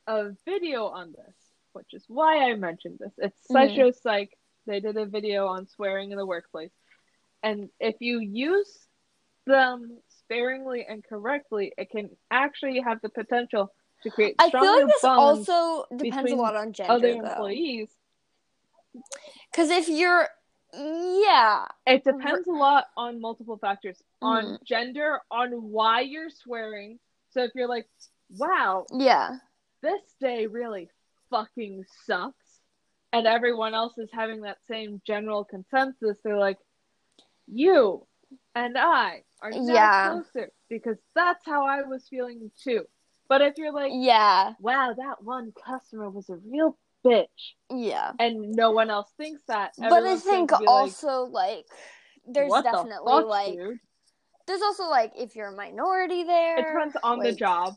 a 0.07 0.30
video 0.44 0.86
on 0.86 1.12
this, 1.12 1.34
which 1.72 1.92
is 1.92 2.05
why 2.09 2.51
I 2.51 2.55
mentioned 2.55 2.98
this. 3.01 3.12
It's. 3.18 3.40
SciShow 3.51 3.94
Psych. 3.94 4.36
They 4.66 4.80
did 4.80 4.96
a 4.96 5.06
video 5.06 5.46
on 5.46 5.66
swearing 5.68 6.11
in 6.12 6.18
the 6.18 6.26
workplace. 6.26 6.70
And 7.42 7.70
if 7.80 7.96
you 8.00 8.20
use 8.20 8.86
them 9.46 9.98
sparingly 10.20 10.84
and 10.88 11.04
correctly, 11.04 11.72
it 11.76 11.90
can 11.90 12.11
actually 12.30 12.80
have 12.80 13.00
the 13.00 13.08
potential 13.08 13.72
to 14.02 14.11
create 14.11 14.36
I 14.38 14.50
feel 14.50 14.61
like 14.61 14.86
this 14.86 15.04
also 15.04 15.84
depends 15.96 16.32
a 16.32 16.36
lot 16.36 16.56
on 16.56 16.72
gender, 16.72 16.92
other 16.92 17.08
though. 17.14 17.28
employees. 17.28 17.88
Because 19.50 19.70
if 19.70 19.88
you're, 19.88 20.28
yeah, 20.74 21.66
It 21.86 22.04
depends 22.04 22.46
a 22.46 22.52
lot 22.52 22.86
on 22.96 23.20
multiple 23.20 23.56
factors 23.56 24.02
on 24.22 24.44
Mhm. 24.44 24.64
gender, 24.64 25.20
on 25.30 25.70
why 25.70 26.02
you're 26.02 26.30
swearing. 26.30 27.00
So 27.30 27.42
if 27.42 27.52
you're 27.54 27.68
like, 27.68 27.88
wow, 28.38 28.86
yeah, 28.92 29.38
this 29.80 30.14
day 30.20 30.46
really 30.46 30.90
fucking 31.30 31.84
sucks 32.04 32.39
and 33.12 33.26
everyone 33.26 33.74
else 33.74 33.96
is 33.98 34.08
having 34.12 34.42
that 34.42 34.58
same 34.68 35.00
general 35.06 35.44
consensus 35.44 36.16
they're 36.24 36.38
like 36.38 36.58
you 37.46 38.06
and 38.54 38.76
i 38.78 39.22
are 39.42 39.50
now 39.50 39.72
Yeah. 39.74 40.11
closer 40.12 40.50
because 40.68 40.96
that's 41.14 41.44
how 41.44 41.66
i 41.66 41.82
was 41.82 42.06
feeling 42.08 42.50
too 42.62 42.84
but 43.28 43.40
if 43.42 43.54
you're 43.58 43.72
like 43.72 43.92
yeah, 43.94 44.52
wow 44.61 44.94
that 44.96 45.22
one 45.22 45.52
customer 45.64 46.08
was 46.11 46.28
a 46.30 46.36
real 46.50 46.76
bitch 47.04 47.26
yeah. 47.70 48.12
and 48.18 48.52
no 48.52 48.72
one 48.72 48.90
else 48.90 49.11
thinks 49.16 49.42
that 49.48 49.72
But 49.78 50.04
I 50.04 50.16
think 50.16 50.52
also 50.66 51.22
like, 51.22 51.64
there's 52.26 52.50
like, 52.50 52.64
what 52.64 52.72
definitely 52.72 53.12
the 53.12 53.20
fuck, 53.20 53.26
like 53.26 53.54
dude? 53.54 53.78
there's 54.46 54.61
also 54.62 54.84
like 54.84 55.12
if 55.16 55.34
you're 55.34 55.48
a 55.48 55.56
minority 55.56 56.24
there, 56.24 56.58
it 56.58 56.66
depends 56.74 56.96
on 57.02 57.20
the 57.20 57.32
job 57.32 57.74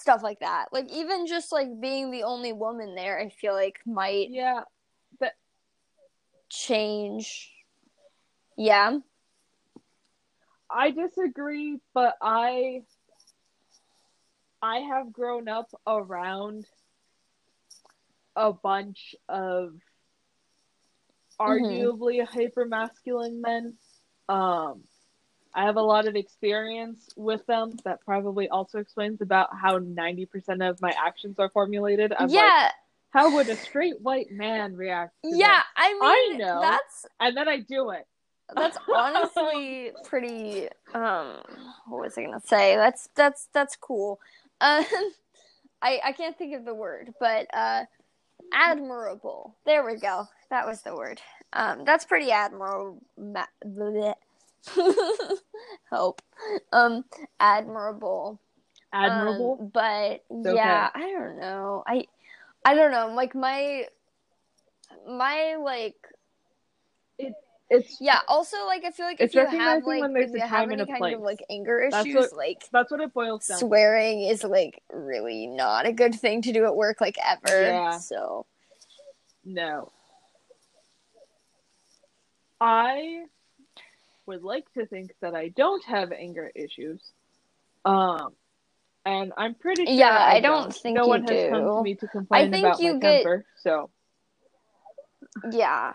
stuff 0.00 0.22
like 0.22 0.40
that. 0.40 0.66
Like 0.72 0.90
even 0.90 1.26
just 1.26 1.52
like 1.52 1.68
being 1.80 2.10
the 2.10 2.24
only 2.24 2.52
woman 2.52 2.94
there, 2.94 3.18
I 3.18 3.28
feel 3.28 3.54
like 3.54 3.80
might 3.86 4.28
yeah 4.30 4.62
but 5.18 5.32
change. 6.48 7.50
Yeah. 8.56 8.98
I 10.70 10.90
disagree, 10.92 11.78
but 11.94 12.16
I 12.22 12.82
I 14.62 14.78
have 14.78 15.12
grown 15.12 15.48
up 15.48 15.70
around 15.86 16.66
a 18.36 18.52
bunch 18.52 19.14
of 19.28 19.74
arguably 21.40 22.24
hyper 22.24 22.66
masculine 22.66 23.40
men. 23.40 23.76
Um 24.28 24.84
I 25.54 25.64
have 25.64 25.76
a 25.76 25.82
lot 25.82 26.06
of 26.06 26.14
experience 26.14 27.08
with 27.16 27.44
them 27.46 27.72
that 27.84 28.04
probably 28.04 28.48
also 28.48 28.78
explains 28.78 29.20
about 29.20 29.48
how 29.60 29.78
90% 29.78 30.68
of 30.68 30.80
my 30.80 30.94
actions 30.96 31.38
are 31.38 31.48
formulated. 31.48 32.12
I'm 32.12 32.28
like, 32.28 32.34
yeah. 32.34 32.70
how 33.10 33.34
would 33.34 33.48
a 33.48 33.56
straight 33.56 34.00
white 34.00 34.30
man 34.30 34.76
react? 34.76 35.14
yeah. 35.24 35.58
this? 35.58 35.64
I 35.76 35.98
I 36.02 36.36
know. 36.36 36.60
that's 36.60 37.06
And 37.18 37.36
then 37.36 37.48
I 37.48 37.58
do 37.58 37.90
it. 37.90 38.06
that's 38.54 38.78
honestly 38.94 39.90
pretty. 40.04 40.68
Um, 40.94 41.42
what 41.86 42.02
was 42.02 42.16
I 42.16 42.24
gonna 42.24 42.40
say? 42.40 42.76
That's 42.76 43.08
that's 43.14 43.48
that's 43.52 43.76
cool. 43.76 44.20
Um, 44.62 44.84
I 45.80 46.00
I 46.04 46.12
can't 46.12 46.36
think 46.36 46.54
of 46.54 46.66
the 46.66 46.74
word, 46.74 47.14
but 47.18 47.46
uh, 47.54 47.84
admirable. 48.52 49.56
There 49.64 49.86
we 49.86 49.96
go. 49.96 50.26
That 50.50 50.66
was 50.66 50.82
the 50.82 50.94
word. 50.94 51.18
Um, 51.54 51.86
that's 51.86 52.04
pretty 52.04 52.30
admirable. 52.30 52.98
Help. 55.90 56.22
Um, 56.72 57.04
admirable. 57.38 58.40
Admirable. 58.92 59.58
Um, 59.60 59.68
but 59.72 60.24
okay. 60.30 60.54
yeah, 60.54 60.90
I 60.94 61.10
don't 61.12 61.38
know. 61.38 61.84
I 61.86 62.04
I 62.64 62.74
don't 62.74 62.90
know. 62.92 63.12
Like 63.14 63.34
my 63.34 63.86
my 65.08 65.56
like 65.56 65.94
it's 67.70 68.00
yeah. 68.00 68.18
Also, 68.26 68.56
like 68.66 68.84
I 68.84 68.90
feel 68.90 69.06
like 69.06 69.20
if 69.20 69.32
you 69.32 69.46
have 69.46 69.84
like 69.84 70.00
when 70.02 70.16
if 70.16 70.30
a 70.30 70.32
you 70.32 70.40
have 70.40 70.70
any 70.70 70.84
kind 70.84 70.98
place. 70.98 71.14
of 71.14 71.20
like 71.20 71.44
anger 71.48 71.86
That's 71.88 72.04
issues, 72.04 72.16
what- 72.16 72.36
like 72.36 72.68
that's 72.72 72.90
what 72.90 73.00
it 73.00 73.14
boils 73.14 73.46
down 73.46 73.60
to. 73.60 73.66
swearing 73.66 74.22
is 74.22 74.42
like 74.42 74.82
really 74.92 75.46
not 75.46 75.86
a 75.86 75.92
good 75.92 76.14
thing 76.16 76.42
to 76.42 76.52
do 76.52 76.64
at 76.64 76.74
work, 76.74 77.00
like 77.00 77.16
ever. 77.24 77.62
Yeah. 77.62 77.98
So 77.98 78.44
No. 79.44 79.92
I 82.60 83.24
would 84.26 84.42
like 84.42 84.70
to 84.74 84.86
think 84.86 85.14
that 85.20 85.34
I 85.34 85.48
don't 85.48 85.84
have 85.84 86.12
anger 86.12 86.50
issues. 86.54 87.00
Um 87.84 88.32
and 89.06 89.32
I'm 89.36 89.54
pretty 89.54 89.86
sure 89.86 89.94
Yeah, 89.94 90.10
I, 90.10 90.36
I 90.36 90.40
don't 90.40 90.74
think 90.74 90.96
no 90.96 91.06
one 91.06 91.24
has 91.24 91.50
come 91.50 91.62
to 91.64 91.82
me 91.82 91.94
to 91.96 92.06
complain 92.06 92.48
I 92.48 92.50
think 92.50 92.66
about 92.66 92.80
you 92.80 92.92
my 92.94 92.98
get- 93.00 93.22
temper. 93.22 93.44
So 93.62 93.90
yeah. 95.52 95.94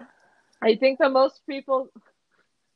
I 0.61 0.75
think 0.75 0.99
that 0.99 1.11
most 1.11 1.41
people 1.47 1.89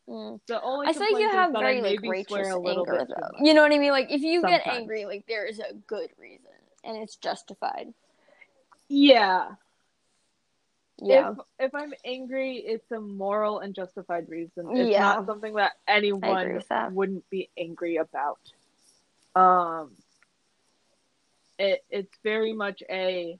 Mm. 0.07 0.39
the 0.47 0.59
only 0.63 0.87
I 0.87 0.93
think 0.93 1.19
you 1.19 1.29
have 1.29 1.51
very 1.51 1.81
like 1.83 1.99
righteous 2.01 2.29
swear 2.29 2.49
a 2.53 2.59
little 2.59 2.83
anger 2.89 3.05
though. 3.07 3.45
You 3.45 3.53
know 3.53 3.61
what 3.61 3.71
I 3.71 3.77
mean? 3.77 3.91
Like 3.91 4.07
if 4.09 4.21
you 4.23 4.41
get 4.41 4.65
angry, 4.65 5.05
like 5.05 5.25
there 5.27 5.45
is 5.45 5.59
a 5.59 5.71
good 5.85 6.09
reason 6.17 6.47
and 6.83 6.97
it's 6.97 7.15
justified. 7.15 7.93
Yeah. 8.87 9.49
Yeah. 11.01 11.31
If 11.31 11.37
if 11.67 11.75
I'm 11.75 11.93
angry, 12.05 12.57
it's 12.57 12.91
a 12.91 12.99
moral 12.99 13.59
and 13.59 13.73
justified 13.73 14.27
reason. 14.29 14.69
It's 14.77 14.89
Yeah. 14.91 14.99
not 15.01 15.25
something 15.25 15.53
that 15.55 15.73
anyone 15.87 16.61
that. 16.69 16.91
wouldn't 16.91 17.29
be 17.29 17.49
angry 17.57 17.97
about. 17.97 18.39
Um 19.35 19.91
it 21.57 21.83
it's 21.89 22.13
very 22.23 22.53
much 22.53 22.81
a 22.89 23.39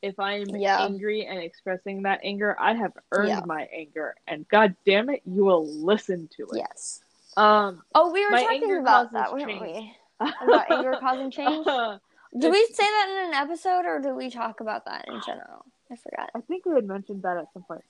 if 0.00 0.18
I'm 0.20 0.46
Yeah. 0.54 0.80
angry 0.82 1.26
and 1.26 1.38
expressing 1.40 2.02
that 2.02 2.20
anger, 2.22 2.56
I 2.58 2.74
have 2.74 2.92
earned 3.12 3.28
Yeah. 3.28 3.40
my 3.44 3.64
anger 3.72 4.14
and 4.26 4.48
god 4.48 4.76
damn 4.86 5.10
it, 5.10 5.22
you 5.26 5.44
will 5.44 5.66
listen 5.66 6.28
to 6.36 6.42
it. 6.44 6.58
Yes. 6.58 7.02
Um, 7.36 7.82
Oh, 7.94 8.10
we 8.12 8.24
were 8.24 8.30
talking 8.38 8.76
about 8.78 9.12
that, 9.12 9.32
weren't 9.32 9.46
change. 9.46 9.60
we? 9.62 9.96
About 10.42 10.70
anger 10.70 10.96
causing 11.00 11.30
change? 11.30 11.66
Uh, 11.66 11.98
Did 12.36 12.50
we 12.52 12.66
say 12.66 12.84
that 12.84 13.08
in 13.08 13.28
an 13.28 13.34
episode 13.34 13.86
or 13.86 14.00
do 14.00 14.14
we 14.14 14.28
talk 14.28 14.60
about 14.60 14.84
that 14.84 15.06
in 15.08 15.18
general? 15.24 15.64
I 15.90 15.96
forgot. 15.96 16.30
I 16.34 16.40
think 16.40 16.66
we 16.66 16.74
had 16.74 16.86
mentioned 16.86 17.22
that 17.22 17.36
at 17.38 17.46
some 17.52 17.62
point. 17.62 17.84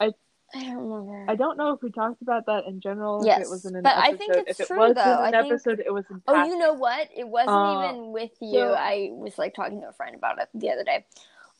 I 0.00 0.12
I 0.54 0.62
don't 0.64 0.76
remember. 0.88 1.30
I 1.30 1.34
don't 1.34 1.56
know 1.58 1.70
if 1.72 1.82
we 1.82 1.90
talked 1.90 2.22
about 2.22 2.46
that 2.46 2.64
in 2.66 2.80
general. 2.80 3.20
If 3.20 3.26
Yes, 3.26 3.46
it 3.46 3.50
was 3.50 3.64
in 3.66 3.76
an 3.76 3.82
but 3.82 3.96
I 3.96 4.14
think 4.16 4.34
it's 4.36 4.52
if 4.52 4.60
it 4.60 4.66
true, 4.68 4.78
was 4.78 4.94
though. 4.94 5.02
in 5.02 5.08
I 5.08 5.26
an 5.28 5.32
think- 5.32 5.52
episode, 5.52 5.82
it 5.84 5.92
was 5.92 6.04
in. 6.10 6.22
Oh, 6.28 6.44
you 6.44 6.56
know 6.58 6.72
what? 6.74 7.08
It 7.14 7.28
wasn't 7.28 7.56
Uh, 7.56 7.88
even 7.90 8.12
with 8.12 8.30
you. 8.40 8.60
so- 8.60 8.74
I 8.74 9.10
was 9.12 9.36
like 9.38 9.54
talking 9.54 9.80
to 9.82 9.88
a 9.88 9.92
friend 9.92 10.14
about 10.14 10.40
it 10.40 10.48
the 10.54 10.70
other 10.70 10.84
day. 10.84 11.04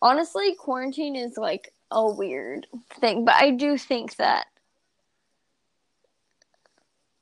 Honestly, 0.00 0.54
quarantine 0.54 1.16
is 1.16 1.36
like 1.36 1.72
a 1.90 2.08
weird 2.08 2.66
thing, 3.00 3.24
but 3.24 3.34
I 3.34 3.50
do 3.50 3.76
think 3.76 4.16
that. 4.16 4.46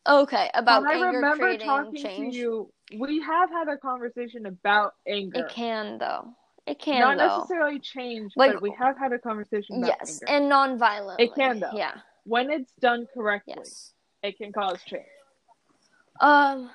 Okay, 0.07 0.51
about 0.53 0.83
When 0.83 0.91
I 0.91 1.07
remember 1.07 1.45
creating 1.45 1.67
talking 1.67 1.95
change. 2.03 2.35
to 2.35 2.39
you. 2.39 2.73
We 2.99 3.21
have 3.23 3.49
had 3.51 3.69
a 3.69 3.79
conversation 3.79 4.45
about 4.45 4.95
anger. 5.07 5.41
It 5.47 5.49
can 5.49 5.97
though. 5.99 6.35
It 6.67 6.79
can 6.79 7.01
Not 7.01 7.19
though. 7.19 7.37
necessarily 7.39 7.79
change, 7.79 8.33
Like- 8.37 8.55
but 8.55 8.63
we 8.63 8.71
have 8.79 8.97
had 8.97 9.13
a 9.13 9.19
conversation 9.19 9.79
about 9.79 9.97
Yes, 10.01 10.23
anger. 10.23 10.33
and 10.35 10.49
non-violently. 10.49 11.25
It 11.27 11.35
can, 11.35 11.61
though. 11.61 11.71
Yeah. 11.73 11.95
when 12.27 12.51
it's 12.51 12.73
done 12.81 13.07
correctly, 13.13 13.53
Yes. 13.59 13.93
it 14.23 14.39
can 14.39 14.51
cause 14.53 14.83
change. 14.85 15.05
Um. 16.21 16.71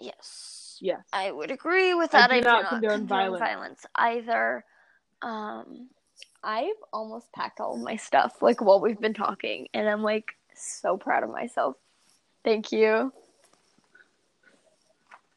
Yes. 0.00 0.78
Yes. 0.80 1.04
I 1.12 1.30
would 1.30 1.50
agree 1.52 1.94
with 1.94 2.12
I 2.14 2.20
that. 2.22 2.30
do 2.30 2.34
I 2.36 2.40
do 2.40 2.44
not 2.44 2.62
not 2.62 2.68
condone 2.70 2.90
condone 2.90 3.06
violence. 3.08 3.38
violence 3.40 3.86
either. 3.94 4.64
Um, 5.22 5.90
I've 6.42 6.76
almost 6.92 7.32
packed 7.32 7.60
all 7.60 7.74
of 7.76 7.80
my 7.80 7.94
stuff 7.96 8.40
like 8.42 8.60
while 8.60 8.80
we've 8.80 9.00
been 9.00 9.14
talking, 9.14 9.68
and 9.74 9.88
I'm 9.88 10.02
like 10.02 10.36
so 10.54 10.96
proud 10.96 11.22
of 11.22 11.30
myself. 11.30 11.76
Thank 12.44 12.72
you. 12.72 13.12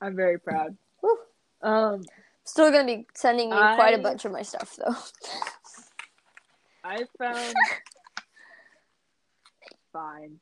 I'm 0.02 0.16
very 0.16 0.40
proud. 0.40 0.76
Woo. 1.02 1.18
Um, 1.62 2.04
Still 2.52 2.70
gonna 2.70 2.84
be 2.84 3.08
sending 3.14 3.48
you 3.50 3.56
quite 3.56 3.94
a 3.94 3.98
bunch 3.98 4.26
of 4.26 4.34
my 4.34 4.42
stuff 4.42 4.76
though. 4.76 4.94
I 6.84 6.98
found 7.18 7.56
fine. 9.94 10.38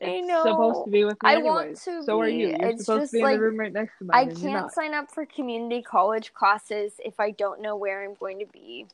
I 0.00 0.06
It's 0.06 0.28
know. 0.28 0.42
supposed 0.44 0.84
to 0.84 0.90
be 0.90 1.04
with 1.04 1.20
me 1.20 1.28
I 1.28 1.32
anyways. 1.32 1.50
want 1.50 1.76
to 1.82 2.02
so 2.04 2.20
are 2.20 2.28
you. 2.28 2.54
You're 2.56 2.68
It's 2.68 2.84
supposed 2.84 3.00
just 3.02 3.12
to 3.14 3.18
be 3.18 3.22
like 3.24 3.34
in 3.34 3.40
the 3.40 3.44
room 3.46 3.58
right 3.58 3.72
next 3.72 3.98
to 3.98 4.04
mine. 4.04 4.30
I 4.30 4.32
can't 4.32 4.70
sign 4.70 4.94
up 4.94 5.10
for 5.10 5.26
community 5.26 5.82
college 5.82 6.32
classes 6.34 6.92
if 7.04 7.18
I 7.18 7.32
don't 7.32 7.60
know 7.60 7.74
where 7.74 8.04
I'm 8.04 8.14
going 8.14 8.38
to 8.38 8.46
be. 8.46 8.86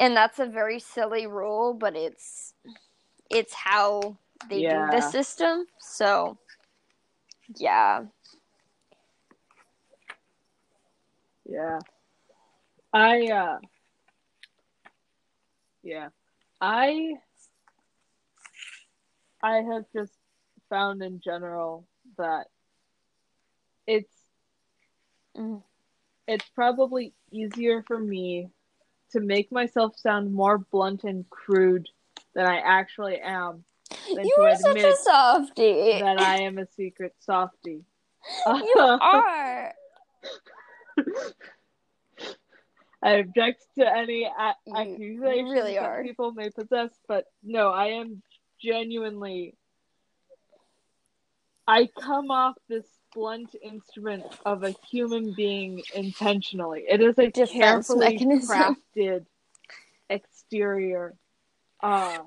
And 0.00 0.16
that's 0.16 0.40
a 0.40 0.46
very 0.46 0.80
silly 0.80 1.28
rule, 1.28 1.74
but 1.74 1.94
it's 1.94 2.54
it's 3.30 3.54
how 3.54 4.16
they 4.50 4.62
Yeah. 4.62 4.90
do 4.90 4.96
the 4.96 5.00
system. 5.00 5.66
So 5.78 6.38
yeah. 7.56 8.02
Yeah. 11.48 11.78
I 12.92 13.26
uh 13.28 13.58
Yeah. 15.82 16.08
I 16.60 17.14
I 19.42 19.56
have 19.56 19.84
just 19.94 20.12
found 20.68 21.02
in 21.02 21.20
general 21.20 21.86
that 22.18 22.46
it's 23.86 24.12
Mm. 25.36 25.62
it's 26.28 26.46
probably 26.54 27.14
easier 27.30 27.82
for 27.86 27.98
me 27.98 28.50
to 29.12 29.20
make 29.20 29.50
myself 29.50 29.96
sound 29.96 30.32
more 30.34 30.58
blunt 30.58 31.04
and 31.04 31.28
crude 31.30 31.88
than 32.34 32.44
I 32.46 32.58
actually 32.58 33.18
am 33.18 33.64
You 34.06 34.36
are 34.42 34.54
such 34.56 34.76
a 34.76 34.94
softie. 34.96 35.98
that 36.00 36.18
I 36.18 36.40
am 36.42 36.58
a 36.58 36.66
secret 36.66 37.14
softie. 37.20 37.84
you 38.46 38.74
are. 39.00 39.74
I 43.02 43.12
object 43.14 43.64
to 43.78 43.96
any 43.96 44.24
a- 44.24 44.54
accusations 44.70 45.20
really 45.20 45.74
that 45.74 46.02
people 46.04 46.32
may 46.32 46.50
possess, 46.50 46.90
but 47.08 47.24
no, 47.42 47.70
I 47.70 47.86
am 47.86 48.22
genuinely. 48.62 49.56
I 51.66 51.88
come 52.00 52.30
off 52.30 52.54
this 52.68 52.86
blunt 53.14 53.54
instrument 53.60 54.24
of 54.44 54.62
a 54.62 54.74
human 54.90 55.32
being 55.34 55.82
intentionally. 55.94 56.84
It 56.88 57.00
is 57.00 57.18
a 57.18 57.28
Defense 57.28 57.52
carefully 57.52 58.14
mechanism. 58.14 58.48
crafted 58.96 59.26
exterior. 60.08 61.14
Uh, 61.82 62.18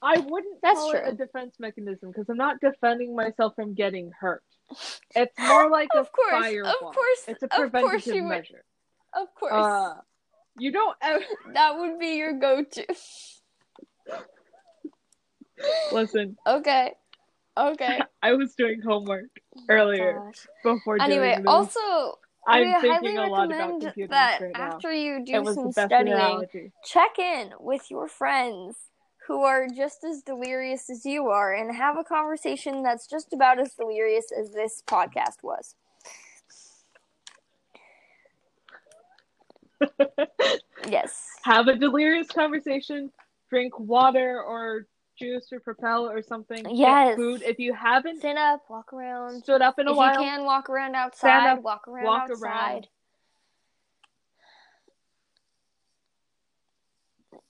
I 0.00 0.18
wouldn't 0.20 0.62
That's 0.62 0.78
call 0.78 0.92
it 0.92 1.02
a 1.06 1.12
defense 1.12 1.56
mechanism 1.58 2.10
because 2.10 2.26
I'm 2.28 2.36
not 2.36 2.60
defending 2.60 3.14
myself 3.16 3.54
from 3.54 3.74
getting 3.74 4.12
hurt. 4.18 4.42
It's 5.14 5.38
more 5.38 5.70
like 5.70 5.88
Of 5.94 6.06
a 6.06 6.10
course, 6.10 6.54
of 6.64 6.94
course, 6.94 7.24
it's 7.28 7.42
a 7.42 7.48
preventative 7.48 8.14
you 8.14 8.22
would. 8.24 8.28
measure. 8.30 8.64
Of 9.14 9.34
course. 9.34 9.52
Uh, 9.52 9.94
you 10.58 10.72
don't 10.72 10.96
ever 11.00 11.24
that 11.54 11.78
would 11.78 11.98
be 11.98 12.16
your 12.16 12.38
go-to. 12.38 12.84
listen. 15.92 16.36
Okay. 16.46 16.92
Okay. 17.56 18.00
I 18.22 18.32
was 18.34 18.54
doing 18.54 18.80
homework 18.82 19.30
earlier 19.68 20.20
Gosh. 20.26 20.46
before 20.62 21.00
Anyway, 21.00 21.38
also 21.46 22.18
I'm 22.46 22.80
thinking 22.80 23.16
a 23.18 23.26
lot 23.26 23.50
about 23.50 23.80
computers 23.80 24.10
that 24.10 24.40
right 24.40 24.52
now. 24.52 24.74
after 24.74 24.92
you 24.92 25.24
do 25.24 25.32
It 25.34 25.44
was 25.44 25.56
the 25.56 25.62
some 25.72 25.72
studying, 25.72 26.12
analogy. 26.16 26.72
check 26.84 27.18
in 27.18 27.52
with 27.58 27.90
your 27.90 28.08
friends 28.08 28.76
who 29.26 29.42
are 29.42 29.66
just 29.68 30.04
as 30.04 30.22
delirious 30.22 30.88
as 30.88 31.04
you 31.04 31.28
are 31.28 31.52
and 31.54 31.74
have 31.74 31.96
a 31.98 32.04
conversation 32.04 32.82
that's 32.82 33.06
just 33.06 33.32
about 33.32 33.58
as 33.58 33.74
delirious 33.74 34.26
as 34.38 34.52
this 34.52 34.82
podcast 34.86 35.42
was. 35.42 35.74
Yes. 40.90 41.26
Have 41.42 41.68
a 41.68 41.76
delirious 41.76 42.28
conversation. 42.28 43.10
Drink 43.50 43.78
water 43.78 44.42
or 44.42 44.86
juice 45.18 45.48
or 45.52 45.60
propel 45.60 46.08
or 46.08 46.22
something. 46.22 46.64
Yes. 46.70 47.16
food. 47.16 47.42
If 47.42 47.58
you 47.58 47.72
haven't 47.74 48.18
Stand 48.20 48.38
up, 48.38 48.62
walk 48.68 48.92
around. 48.92 49.42
stood 49.42 49.62
up 49.62 49.78
in 49.78 49.88
a 49.88 49.92
if 49.92 49.96
while, 49.96 50.12
you 50.12 50.18
can, 50.18 50.44
walk 50.44 50.68
around 50.68 50.94
outside. 50.94 51.28
Stand 51.28 51.58
up, 51.58 51.64
walk 51.64 51.88
around 51.88 52.04
walk 52.04 52.30
outside. 52.30 52.46
around. 52.46 52.88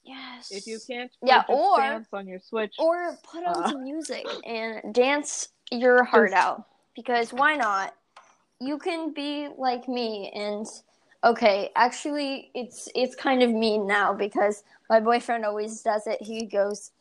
Yes. 0.06 0.50
if 0.52 0.66
you 0.66 0.78
can't, 0.86 1.10
Yeah, 1.22 1.42
or- 1.48 1.78
dance 1.78 2.08
on 2.12 2.26
your 2.26 2.38
switch. 2.38 2.74
Or 2.78 3.16
put 3.22 3.44
on 3.44 3.62
Uh. 3.64 3.68
some 3.70 3.82
music 3.84 4.24
and 4.46 4.94
dance 4.94 5.48
your 5.70 6.04
heart 6.04 6.32
out. 6.32 6.64
Because 6.94 7.32
why 7.32 7.56
not? 7.56 7.94
You 8.60 8.78
can 8.78 9.12
be 9.12 9.48
like 9.58 9.86
me 9.88 10.30
and 10.34 10.66
okay, 11.24 11.70
actually 11.76 12.50
it's 12.54 12.88
it's 12.94 13.14
kind 13.16 13.42
of 13.42 13.50
mean 13.50 13.86
now 13.86 14.14
because 14.14 14.62
my 14.88 15.00
boyfriend 15.00 15.44
always 15.44 15.82
does 15.82 16.06
it. 16.06 16.22
He 16.22 16.46
goes, 16.46 16.92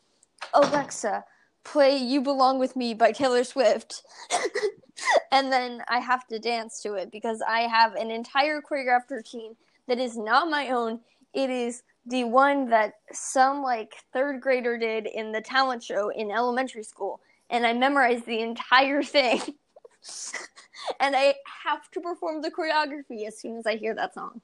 Alexa, 0.52 1.24
play 1.64 1.96
You 1.96 2.20
Belong 2.20 2.58
With 2.58 2.76
Me 2.76 2.92
by 2.92 3.12
Taylor 3.12 3.44
Swift. 3.44 4.02
and 5.32 5.52
then 5.52 5.82
I 5.88 5.98
have 6.00 6.26
to 6.28 6.38
dance 6.38 6.80
to 6.82 6.94
it 6.94 7.10
because 7.10 7.40
I 7.46 7.60
have 7.60 7.94
an 7.94 8.10
entire 8.10 8.60
choreographed 8.60 9.10
routine 9.10 9.56
that 9.88 9.98
is 9.98 10.16
not 10.16 10.50
my 10.50 10.68
own. 10.70 11.00
It 11.32 11.48
is 11.50 11.82
the 12.06 12.24
one 12.24 12.68
that 12.70 12.94
some 13.12 13.62
like 13.62 13.94
third 14.12 14.40
grader 14.40 14.78
did 14.78 15.06
in 15.06 15.32
the 15.32 15.40
talent 15.40 15.82
show 15.82 16.10
in 16.10 16.30
elementary 16.30 16.84
school. 16.84 17.20
And 17.50 17.66
I 17.66 17.72
memorized 17.72 18.26
the 18.26 18.40
entire 18.40 19.02
thing. 19.02 19.40
and 21.00 21.16
I 21.16 21.34
have 21.64 21.90
to 21.92 22.00
perform 22.00 22.42
the 22.42 22.50
choreography 22.50 23.26
as 23.26 23.38
soon 23.38 23.56
as 23.56 23.66
I 23.66 23.76
hear 23.76 23.94
that 23.94 24.14
song. 24.14 24.40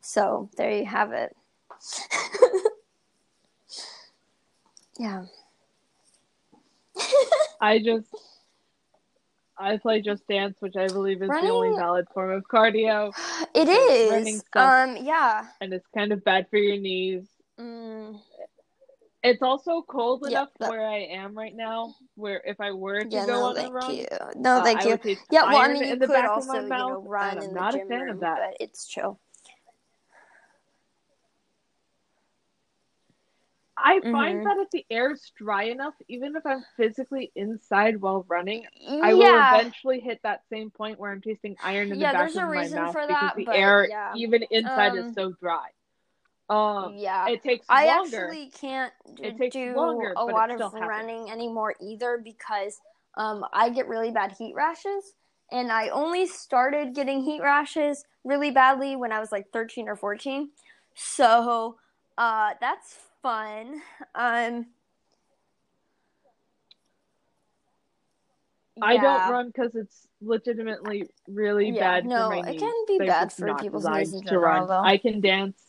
So 0.00 0.48
there 0.56 0.70
you 0.70 0.86
have 0.86 1.12
it. 1.12 1.36
yeah. 4.98 5.24
I 7.60 7.78
just 7.78 8.06
I 9.62 9.76
play 9.78 10.02
Just 10.02 10.26
Dance, 10.26 10.56
which 10.60 10.76
I 10.76 10.88
believe 10.88 11.22
is 11.22 11.28
the 11.28 11.48
only 11.50 11.76
valid 11.76 12.06
form 12.12 12.32
of 12.32 12.44
cardio, 12.44 13.12
It 13.54 13.68
is. 13.68 14.42
Um 14.54 14.96
yeah. 15.00 15.46
and 15.60 15.72
it's 15.72 15.86
kind 15.94 16.12
of 16.12 16.24
bad 16.24 16.46
for 16.50 16.56
your 16.58 16.76
knees. 16.76 17.24
Mm, 17.60 18.20
It's 19.22 19.42
also 19.42 19.82
cold 19.82 20.22
Yeah, 20.24 20.30
enough 20.30 20.48
that- 20.58 20.68
where 20.68 20.84
I 20.86 20.98
am 21.22 21.38
right 21.38 21.54
now, 21.54 21.94
where 22.16 22.42
if 22.44 22.60
I 22.60 22.72
were 22.72 23.04
to 23.04 23.08
yeah, 23.08 23.24
go 23.26 23.32
no, 23.32 23.42
on 23.44 23.52
a 23.56 23.60
thank 23.60 23.74
run, 23.74 23.94
you. 23.96 24.06
No, 24.34 24.56
uh, 24.56 24.64
thank 24.64 24.80
I 24.80 24.88
you. 24.88 25.16
Yeah, 25.30 25.44
well, 25.44 25.58
I 25.58 25.68
mean, 25.72 25.84
you 25.84 25.96
could 25.96 26.24
also 26.24 26.60
you 26.60 26.68
know, 26.68 27.02
run 27.06 27.38
in 27.38 27.38
I'm 27.38 27.44
in 27.50 27.54
not 27.54 27.72
the 27.72 27.78
a 27.78 27.82
gym 27.82 27.88
fan 27.88 28.00
room, 28.00 28.10
of 28.10 28.20
that. 28.20 28.38
but 28.40 28.56
it's 28.58 28.86
chill. 28.88 29.20
I 33.76 34.00
Mhm. 34.00 34.10
find 34.10 34.44
that 34.46 34.56
if 34.58 34.70
the 34.70 34.84
air's 34.90 35.32
dry 35.36 35.64
enough, 35.64 35.94
even 36.08 36.36
if 36.36 36.44
I'm 36.46 36.64
physically 36.76 37.32
inside 37.34 38.00
while 38.00 38.24
running, 38.28 38.64
I 39.02 39.14
will 39.14 39.38
eventually 39.38 40.00
hit 40.00 40.20
that 40.22 40.42
same 40.50 40.70
point 40.70 40.98
where 40.98 41.10
I'm 41.10 41.20
tasting 41.22 41.56
iron 41.62 41.90
in 41.90 41.98
Yeah, 41.98 42.08
the 42.08 42.12
back 42.12 42.24
there's 42.24 42.36
of 42.36 42.42
a 42.42 42.46
my 42.46 42.50
reason 42.50 42.76
mouth 42.76 42.92
for 42.92 43.06
because 43.06 43.18
that, 43.20 43.34
the 43.36 43.46
but 43.46 43.56
air, 43.56 43.88
yeah. 43.88 44.12
even 44.14 44.42
inside, 44.50 44.94
Um, 44.94 44.98
is 44.98 45.14
so 45.14 45.32
dry. 45.32 45.68
Um, 46.48 46.94
yeah. 46.98 47.28
it 47.28 47.42
takes 47.42 47.68
I 47.68 47.86
longer. 47.86 48.28
actually 48.28 48.50
can't 48.50 48.92
d- 49.14 49.24
It 49.24 49.36
takes 49.38 49.56
do 49.56 49.74
longer, 49.74 50.12
a 50.16 50.24
lot 50.24 50.50
of 50.50 50.60
happens. 50.60 50.90
running 50.90 51.30
anymore 51.30 51.74
either 51.80 52.20
because 52.22 52.78
um, 53.16 53.44
I 53.52 53.70
get 53.70 53.88
really 53.88 54.10
bad 54.10 54.32
heat 54.38 54.54
rashes. 54.54 55.14
And 55.50 55.70
I 55.70 55.88
only 55.88 56.26
started 56.26 56.94
getting 56.94 57.22
heat 57.22 57.42
rashes 57.42 58.04
really 58.24 58.50
badly 58.50 58.96
when 58.96 59.12
I 59.12 59.20
was 59.20 59.30
like 59.32 59.50
13 59.52 59.88
or 59.88 59.96
14. 59.96 60.50
So 60.94 61.76
uh, 62.16 62.54
that's 62.60 62.98
fun. 63.22 63.80
Um, 64.14 64.66
I 68.80 68.94
yeah. 68.94 69.02
don't 69.02 69.32
run 69.32 69.46
because 69.48 69.74
it's 69.74 70.08
legitimately 70.20 71.08
really 71.28 71.70
Yeah, 71.70 71.80
bad 71.80 72.06
no, 72.06 72.28
for 72.28 72.42
my 72.42 72.48
it 72.48 72.58
can 72.58 72.72
be 72.88 72.98
They're 72.98 73.06
bad 73.06 73.32
for 73.32 73.54
people's 73.54 73.88
knees 73.88 74.20
to 74.22 74.38
run. 74.38 74.66
though. 74.66 74.82
I 74.82 74.96
can 74.98 75.20
dance 75.20 75.60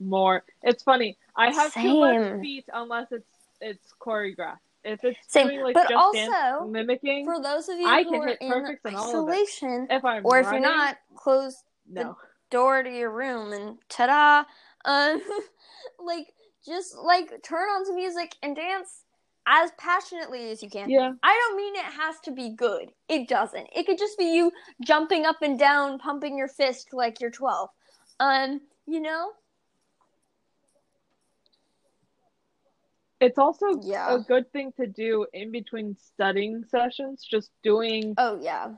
more. 0.00 0.44
It's 0.62 0.82
funny. 0.82 1.18
I 1.36 1.50
have 1.50 1.72
too 1.72 1.80
Same. 1.80 2.00
much 2.00 2.42
feet 2.42 2.64
unless 2.72 3.08
it's 3.10 3.26
it's 3.60 3.92
choreographed. 4.00 4.58
If 4.84 5.00
it's 5.02 5.18
Same, 5.26 5.48
doing 5.48 5.62
like 5.62 5.74
but 5.74 5.92
also, 5.92 6.18
dance 6.18 6.70
mimicking, 6.70 7.24
For 7.24 7.42
those 7.42 7.68
of 7.68 7.78
you 7.78 7.88
I 7.88 8.02
who 8.04 8.12
can 8.12 8.22
are 8.22 8.28
hit 8.28 8.38
in 8.40 8.50
perfects 8.50 8.84
in 8.84 8.92
it. 8.92 8.96
isolation, 8.96 9.86
if 9.90 10.04
I'm 10.04 10.24
or 10.24 10.40
if 10.40 10.50
you're 10.50 10.60
not, 10.60 10.96
close 11.16 11.62
no. 11.88 12.16
door 12.50 12.82
to 12.82 12.90
your 12.90 13.10
room 13.10 13.52
and 13.52 13.78
ta-da 13.88 14.44
um 14.84 15.20
like 16.04 16.28
just 16.64 16.96
like 16.96 17.30
turn 17.42 17.68
on 17.68 17.84
some 17.84 17.96
music 17.96 18.34
and 18.42 18.56
dance 18.56 19.04
as 19.46 19.70
passionately 19.78 20.50
as 20.50 20.62
you 20.62 20.70
can 20.70 20.88
Yeah, 20.90 21.12
i 21.22 21.32
don't 21.48 21.56
mean 21.56 21.74
it 21.76 21.84
has 21.84 22.18
to 22.20 22.30
be 22.32 22.50
good 22.50 22.90
it 23.08 23.28
doesn't 23.28 23.68
it 23.74 23.86
could 23.86 23.98
just 23.98 24.18
be 24.18 24.34
you 24.34 24.50
jumping 24.82 25.26
up 25.26 25.42
and 25.42 25.58
down 25.58 25.98
pumping 25.98 26.36
your 26.38 26.48
fist 26.48 26.88
like 26.92 27.20
you're 27.20 27.30
12 27.30 27.68
um 28.20 28.60
you 28.86 29.00
know 29.00 29.32
it's 33.20 33.38
also 33.38 33.66
Yeah. 33.82 34.16
a 34.16 34.18
good 34.20 34.50
thing 34.52 34.72
to 34.78 34.86
do 34.86 35.26
in 35.32 35.50
between 35.50 35.96
studying 35.96 36.64
sessions. 36.68 37.26
Just 37.28 37.50
doing 37.62 38.14
oh 38.18 38.38
yeah 38.40 38.68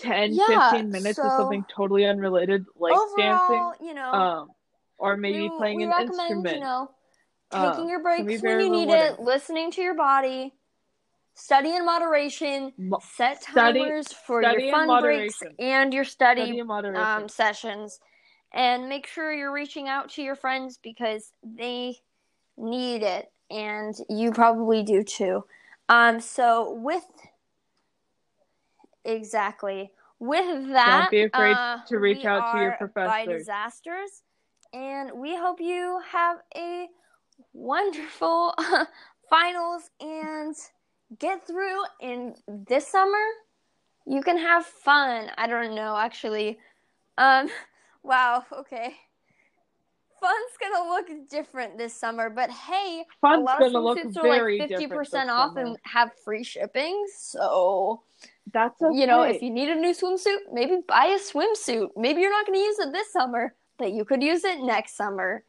10, 0.00 0.32
Yeah, 0.32 0.70
15 0.70 0.90
minutes 0.90 1.18
of 1.18 1.32
something 1.32 1.64
totally 1.74 2.04
unrelated, 2.04 2.64
like 2.76 2.94
overall 2.94 3.72
dancing, 3.72 3.86
you 3.86 3.94
know 3.94 4.12
um, 4.12 4.50
or 4.98 5.16
maybe 5.16 5.38
we, 5.38 5.52
playing 5.56 5.76
we 5.82 5.84
an 5.84 5.92
instrument. 6.00 6.54
you 6.54 6.60
know 6.60 6.90
taking 7.50 7.88
your 7.88 8.02
breaks 8.02 8.42
when 8.42 8.60
you 8.60 8.70
need 8.70 8.90
it 8.90 9.20
listening 9.20 9.70
to 9.70 9.80
your 9.80 9.94
body 9.94 10.52
study 11.38 11.74
in 11.74 11.84
moderation 11.86 12.72
Mo- 12.76 13.00
set 13.14 13.42
Study- 13.42 13.78
timers 13.78 14.08
for 14.12 14.42
study 14.42 14.64
your 14.64 14.72
fun 14.72 15.00
breaks 15.00 15.42
and 15.58 15.94
your 15.94 16.04
study, 16.04 16.62
Study 16.62 16.96
um, 16.96 17.28
sessions. 17.28 18.00
And 18.52 18.88
make 18.88 19.06
sure 19.06 19.32
you're 19.32 19.52
reaching 19.52 19.88
out 19.88 20.10
to 20.10 20.22
your 20.22 20.34
friends 20.34 20.78
because 20.82 21.32
they 21.42 21.98
need 22.56 23.02
it 23.02 23.30
and 23.50 23.94
you 24.08 24.32
probably 24.32 24.82
do 24.82 25.04
too. 25.04 25.44
Um, 25.88 26.20
so 26.20 26.72
with 26.72 27.04
exactly. 29.04 29.92
With 30.18 30.68
that 30.70 31.10
Don't 31.10 31.10
be 31.10 31.22
afraid 31.22 31.52
uh, 31.52 31.78
to 31.86 31.98
reach 31.98 32.24
out 32.24 32.52
to 32.52 32.58
your 32.58 32.76
are 32.80 32.90
bi 32.94 33.26
disasters 33.26 34.22
and 34.72 35.12
we 35.14 35.36
hope 35.36 35.60
you 35.60 36.00
have 36.10 36.38
a 36.56 36.88
wonderful 37.58 38.54
finals 39.30 39.90
and 40.00 40.54
get 41.18 41.44
through 41.46 41.82
in 42.00 42.34
this 42.46 42.86
summer 42.86 43.24
you 44.06 44.22
can 44.22 44.38
have 44.38 44.64
fun 44.64 45.28
i 45.36 45.46
don't 45.46 45.74
know 45.74 45.96
actually 45.96 46.58
um 47.18 47.48
wow 48.04 48.44
okay 48.56 48.94
fun's 50.20 50.56
gonna 50.60 50.88
look 50.88 51.06
different 51.28 51.76
this 51.76 51.92
summer 51.92 52.30
but 52.30 52.48
hey 52.50 53.04
a 53.24 53.36
lot 53.36 53.60
of 53.60 53.72
gonna 53.72 53.84
look 53.84 53.98
swimsuits 53.98 54.16
are 54.16 54.28
like 54.28 54.70
50% 54.70 54.78
different 54.78 55.30
off 55.30 55.54
summer. 55.54 55.66
and 55.66 55.76
have 55.82 56.10
free 56.24 56.44
shipping 56.44 57.04
so 57.16 58.02
That's 58.52 58.80
okay. 58.80 58.96
you 58.96 59.06
know, 59.06 59.22
if 59.22 59.42
you 59.42 59.50
need 59.50 59.68
a 59.68 59.74
new 59.74 59.92
swimsuit, 59.92 60.38
maybe 60.52 60.78
buy 60.86 61.06
a 61.06 61.18
swimsuit. 61.18 61.88
Maybe 61.96 62.22
you're 62.22 62.30
not 62.30 62.46
to 62.46 62.64
use 62.64 62.78
it 62.78 62.92
this 62.92 63.12
summer, 63.12 63.54
but 63.78 63.92
you 63.92 64.04
could 64.04 64.22
use 64.22 64.44
it 64.44 64.60
next 64.60 64.96
summer. 64.96 65.44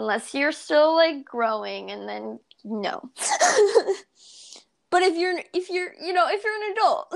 Unless 0.00 0.32
you're 0.34 0.50
still 0.52 0.94
like 0.94 1.24
growing 1.26 1.90
and 1.90 2.08
then 2.08 2.40
no. 2.64 3.00
but 4.90 5.02
if 5.02 5.14
you're 5.16 5.38
if 5.52 5.68
you're, 5.68 5.92
you 6.02 6.14
know, 6.14 6.26
if 6.28 6.42
you're 6.42 6.54
an 6.54 6.72
adult. 6.72 7.14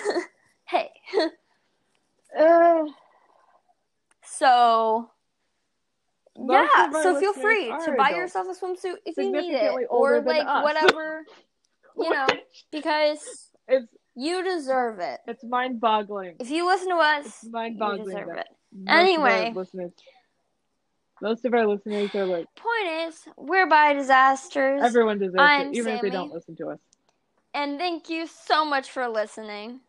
hey. 0.64 0.88
Uh, 2.38 2.84
So 4.28 5.10
yeah, 6.38 6.90
so 7.02 7.18
feel 7.20 7.32
free 7.32 7.66
to 7.66 7.94
buy 7.96 8.08
adults. 8.10 8.34
yourself 8.34 8.46
a 8.48 8.64
swimsuit 8.64 8.96
if 9.06 9.16
you 9.16 9.30
need 9.32 9.54
it 9.54 9.86
or 9.88 10.20
like 10.20 10.46
whatever, 10.64 11.24
you 11.96 12.10
know, 12.10 12.26
because 12.72 13.50
it's 13.68 13.86
you 14.14 14.42
deserve 14.44 14.98
it. 15.00 15.20
it's 15.26 15.44
mind 15.44 15.80
boggling. 15.80 16.36
If 16.40 16.50
you 16.50 16.66
listen 16.66 16.88
to 16.90 16.96
us, 16.96 17.26
It's 17.26 17.44
mind 17.50 17.74
you 17.74 17.78
boggling. 17.80 18.04
deserve 18.16 18.28
it. 18.36 18.46
Most 18.72 18.88
of 18.88 18.88
our 18.94 19.00
Anyway. 19.00 19.52
listeners, 19.54 19.92
most 21.22 21.44
of 21.44 21.54
our 21.54 21.66
listeners 21.66 22.14
are 22.14 22.26
like 22.26 22.46
Point 22.56 23.08
is, 23.08 23.24
we're 23.36 23.66
bi 23.66 23.92
disasters. 23.94 24.82
everyone 24.82 25.18
deserves 25.18 25.38
I'm 25.38 25.68
it, 25.68 25.76
even 25.76 25.94
if 25.94 26.02
they 26.02 26.10
don't 26.10 26.32
listen 26.32 26.56
to 26.56 26.68
us. 26.70 26.78
and 27.54 27.78
thank 27.78 28.08
you 28.10 28.26
so 28.26 28.64
much 28.64 28.90
for 28.90 29.08
listening. 29.08 29.80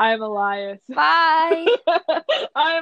I'm 0.00 0.22
Elias. 0.22 0.78
Bye. 0.88 1.66
I'm 2.54 2.76